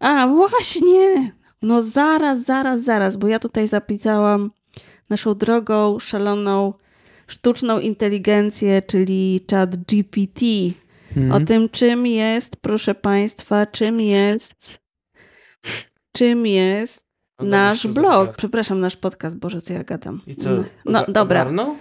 A, 0.00 0.26
właśnie! 0.26 1.32
No 1.62 1.82
zaraz, 1.82 2.44
zaraz, 2.44 2.84
zaraz, 2.84 3.16
bo 3.16 3.28
ja 3.28 3.38
tutaj 3.38 3.68
zapisałam 3.68 4.50
naszą 5.10 5.34
drogą, 5.34 5.98
szaloną, 5.98 6.72
sztuczną 7.26 7.80
inteligencję, 7.80 8.82
czyli 8.82 9.40
chat 9.50 9.76
GPT. 9.76 10.46
Mhm. 11.16 11.32
O 11.32 11.46
tym, 11.46 11.68
czym 11.68 12.06
jest, 12.06 12.56
proszę 12.56 12.94
Państwa, 12.94 13.66
czym 13.66 14.00
jest, 14.00 14.81
czym 16.12 16.46
jest 16.46 17.06
No 17.38 17.44
nasz 17.44 17.86
blog. 17.86 18.36
Przepraszam, 18.36 18.80
nasz 18.80 18.96
podcast, 18.96 19.36
Boże, 19.38 19.60
co 19.62 19.72
ja 19.72 19.84
gadam. 19.84 20.20
I 20.26 20.36
co? 20.36 20.50
No, 20.50 20.64
no 20.84 21.04
dobra. 21.08 21.40
ogarnął? 21.42 21.76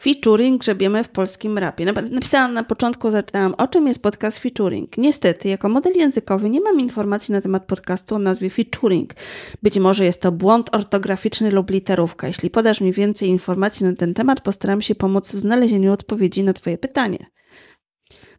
Featuring 0.00 0.60
grzebiemy 0.60 1.04
w 1.04 1.08
polskim 1.08 1.58
rapie. 1.58 1.86
Nap- 1.86 2.10
Napisałam 2.10 2.52
na 2.54 2.64
początku, 2.64 3.10
zaczynałam, 3.10 3.54
o 3.58 3.68
czym 3.68 3.86
jest 3.86 4.02
podcast 4.02 4.38
featuring. 4.38 4.98
Niestety, 4.98 5.48
jako 5.48 5.68
model 5.68 5.92
językowy 5.96 6.50
nie 6.50 6.60
mam 6.60 6.80
informacji 6.80 7.32
na 7.32 7.40
temat 7.40 7.64
podcastu 7.66 8.14
o 8.14 8.18
nazwie 8.18 8.50
featuring. 8.50 9.14
Być 9.62 9.78
może 9.78 10.04
jest 10.04 10.22
to 10.22 10.32
błąd 10.32 10.74
ortograficzny 10.74 11.50
lub 11.50 11.70
literówka. 11.70 12.26
Jeśli 12.26 12.50
podasz 12.50 12.80
mi 12.80 12.92
więcej 12.92 13.28
informacji 13.28 13.86
na 13.86 13.92
ten 13.92 14.14
temat, 14.14 14.40
postaram 14.40 14.82
się 14.82 14.94
pomóc 14.94 15.32
w 15.32 15.38
znalezieniu 15.38 15.92
odpowiedzi 15.92 16.42
na 16.44 16.52
Twoje 16.52 16.78
pytanie. 16.78 17.26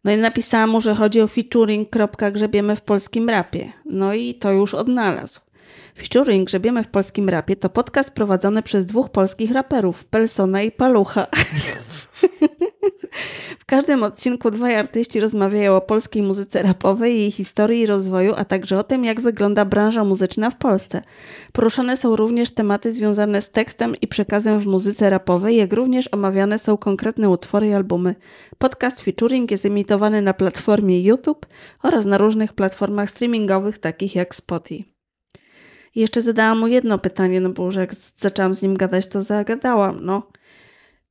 No 0.03 0.11
i 0.11 0.17
napisałam 0.17 0.69
mu, 0.69 0.81
że 0.81 0.95
chodzi 0.95 1.21
o 1.21 1.27
featuring. 1.27 1.89
grzebiemy 2.31 2.75
w 2.75 2.81
polskim 2.81 3.29
rapie. 3.29 3.71
No 3.85 4.13
i 4.13 4.33
to 4.33 4.51
już 4.51 4.73
odnalazł. 4.73 5.39
Featuring 5.97 6.47
Grzebiemy 6.47 6.83
w 6.83 6.87
polskim 6.87 7.29
rapie 7.29 7.55
to 7.55 7.69
podcast 7.69 8.11
prowadzony 8.11 8.63
przez 8.63 8.85
dwóch 8.85 9.09
polskich 9.09 9.51
raperów, 9.51 10.05
Pelsona 10.05 10.61
i 10.61 10.71
Palucha. 10.71 11.27
Każdym 13.69 14.03
odcinku 14.03 14.51
dwaj 14.51 14.75
artyści 14.75 15.19
rozmawiają 15.19 15.75
o 15.75 15.81
polskiej 15.81 16.23
muzyce 16.23 16.61
rapowej, 16.61 17.19
jej 17.19 17.31
historii 17.31 17.81
i 17.81 17.85
rozwoju, 17.85 18.33
a 18.37 18.45
także 18.45 18.79
o 18.79 18.83
tym, 18.83 19.05
jak 19.05 19.21
wygląda 19.21 19.65
branża 19.65 20.03
muzyczna 20.03 20.49
w 20.49 20.55
Polsce. 20.55 21.01
Poruszane 21.51 21.97
są 21.97 22.15
również 22.15 22.51
tematy 22.51 22.91
związane 22.91 23.41
z 23.41 23.49
tekstem 23.49 23.95
i 24.01 24.07
przekazem 24.07 24.59
w 24.59 24.65
muzyce 24.65 25.09
rapowej, 25.09 25.57
jak 25.57 25.73
również 25.73 26.09
omawiane 26.11 26.59
są 26.59 26.77
konkretne 26.77 27.29
utwory 27.29 27.67
i 27.67 27.73
albumy. 27.73 28.15
Podcast 28.57 29.01
featuring 29.01 29.51
jest 29.51 29.65
emitowany 29.65 30.21
na 30.21 30.33
platformie 30.33 31.03
YouTube 31.03 31.45
oraz 31.83 32.05
na 32.05 32.17
różnych 32.17 32.53
platformach 32.53 33.09
streamingowych, 33.09 33.77
takich 33.77 34.15
jak 34.15 34.35
Spotify. 34.35 34.83
Jeszcze 35.95 36.21
zadałam 36.21 36.59
mu 36.59 36.67
jedno 36.67 36.99
pytanie, 36.99 37.41
no 37.41 37.49
bo 37.49 37.65
już 37.65 37.75
jak 37.75 37.95
zaczęłam 37.95 38.53
z 38.53 38.61
nim 38.61 38.77
gadać, 38.77 39.07
to 39.07 39.21
zagadałam, 39.21 40.05
no. 40.05 40.31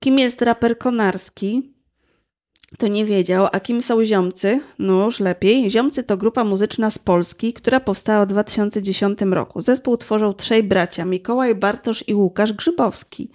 Kim 0.01 0.19
jest 0.19 0.43
raper 0.43 0.79
Konarski? 0.79 1.76
To 2.79 2.89
nie 2.89 3.05
wiedział. 3.05 3.49
A 3.53 3.61
kim 3.61 3.83
są 3.83 4.05
Ziomcy? 4.05 4.61
No 4.79 5.05
już 5.05 5.21
lepiej. 5.21 5.71
Ziomcy 5.71 6.05
to 6.05 6.17
grupa 6.17 6.45
muzyczna 6.45 6.91
z 6.91 6.99
Polski, 6.99 7.53
która 7.53 7.81
powstała 7.81 8.27
w 8.27 8.29
2010 8.29 9.19
roku. 9.21 9.61
Zespół 9.61 9.97
tworzą 9.97 10.33
trzej 10.33 10.63
bracia, 10.63 11.05
Mikołaj, 11.05 11.55
Bartosz 11.55 12.05
i 12.09 12.15
Łukasz 12.15 12.53
Grzybowski. 12.53 13.31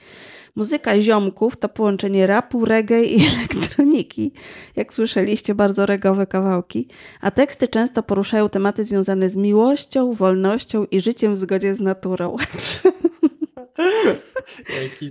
Muzyka 0.55 1.01
Ziomków 1.01 1.57
to 1.57 1.69
połączenie 1.69 2.27
rapu, 2.27 2.65
reggae 2.65 3.03
i 3.03 3.25
elektroniki. 3.37 4.31
Jak 4.75 4.93
słyszeliście, 4.93 5.55
bardzo 5.55 5.85
regowe 5.85 6.27
kawałki. 6.27 6.87
A 7.21 7.31
teksty 7.31 7.67
często 7.67 8.03
poruszają 8.03 8.49
tematy 8.49 8.85
związane 8.85 9.29
z 9.29 9.35
miłością, 9.35 10.13
wolnością 10.13 10.85
i 10.85 11.01
życiem 11.01 11.35
w 11.35 11.39
zgodzie 11.39 11.75
z 11.75 11.79
naturą. 11.79 12.35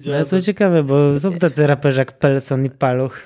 No 0.07 0.25
to 0.25 0.41
ciekawe, 0.41 0.83
bo 0.83 1.21
są 1.21 1.33
tacy 1.33 1.67
raperzy 1.67 1.99
jak 1.99 2.19
Pelson 2.19 2.65
i 2.65 2.71
Paluch. 2.71 3.21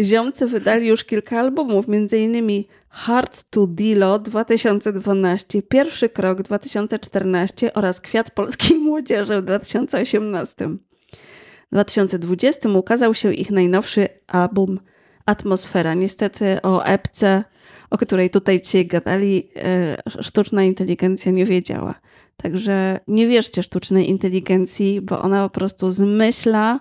Ziomcy 0.00 0.46
wydali 0.46 0.86
już 0.86 1.04
kilka 1.04 1.40
albumów, 1.40 1.86
m.in. 1.88 2.64
Hard 2.88 3.44
to 3.50 3.66
Dilo 3.66 4.18
2012, 4.18 5.62
Pierwszy 5.62 6.08
Krok 6.08 6.42
2014 6.42 7.74
oraz 7.74 8.00
Kwiat 8.00 8.30
Polskiej 8.30 8.78
Młodzieży 8.78 9.40
w 9.40 9.44
2018. 9.44 10.68
W 10.68 11.70
2020 11.72 12.68
ukazał 12.68 13.14
się 13.14 13.34
ich 13.34 13.50
najnowszy 13.50 14.08
album 14.26 14.80
Atmosfera. 15.26 15.94
Niestety 15.94 16.62
o 16.62 16.84
epce, 16.84 17.44
o 17.90 17.98
której 17.98 18.30
tutaj 18.30 18.60
dzisiaj 18.60 18.86
gadali, 18.86 19.50
e, 19.56 20.22
sztuczna 20.22 20.64
inteligencja 20.64 21.32
nie 21.32 21.44
wiedziała. 21.44 21.94
Także 22.36 23.00
nie 23.08 23.26
wierzcie 23.26 23.62
sztucznej 23.62 24.10
inteligencji, 24.10 25.00
bo 25.00 25.22
ona 25.22 25.48
po 25.48 25.54
prostu 25.54 25.90
zmyśla 25.90 26.80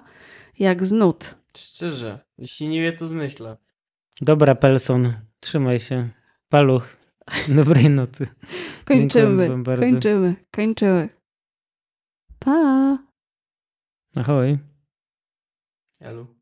jak 0.59 0.85
z 0.85 0.91
nut. 0.91 1.35
Szczerze, 1.57 2.26
jeśli 2.37 2.67
nie 2.67 2.81
wie, 2.81 2.93
to 2.93 3.07
zmyśla. 3.07 3.57
Dobra, 4.21 4.55
Pelson, 4.55 5.13
trzymaj 5.39 5.79
się. 5.79 6.09
Paluch, 6.49 6.97
dobrej 7.57 7.89
nocy. 7.89 8.27
Kończymy, 8.85 9.47
kończymy, 9.79 10.35
kończymy. 10.51 11.09
Pa! 12.39 12.97
Ahoj. 14.15 14.59
Elu. 16.01 16.36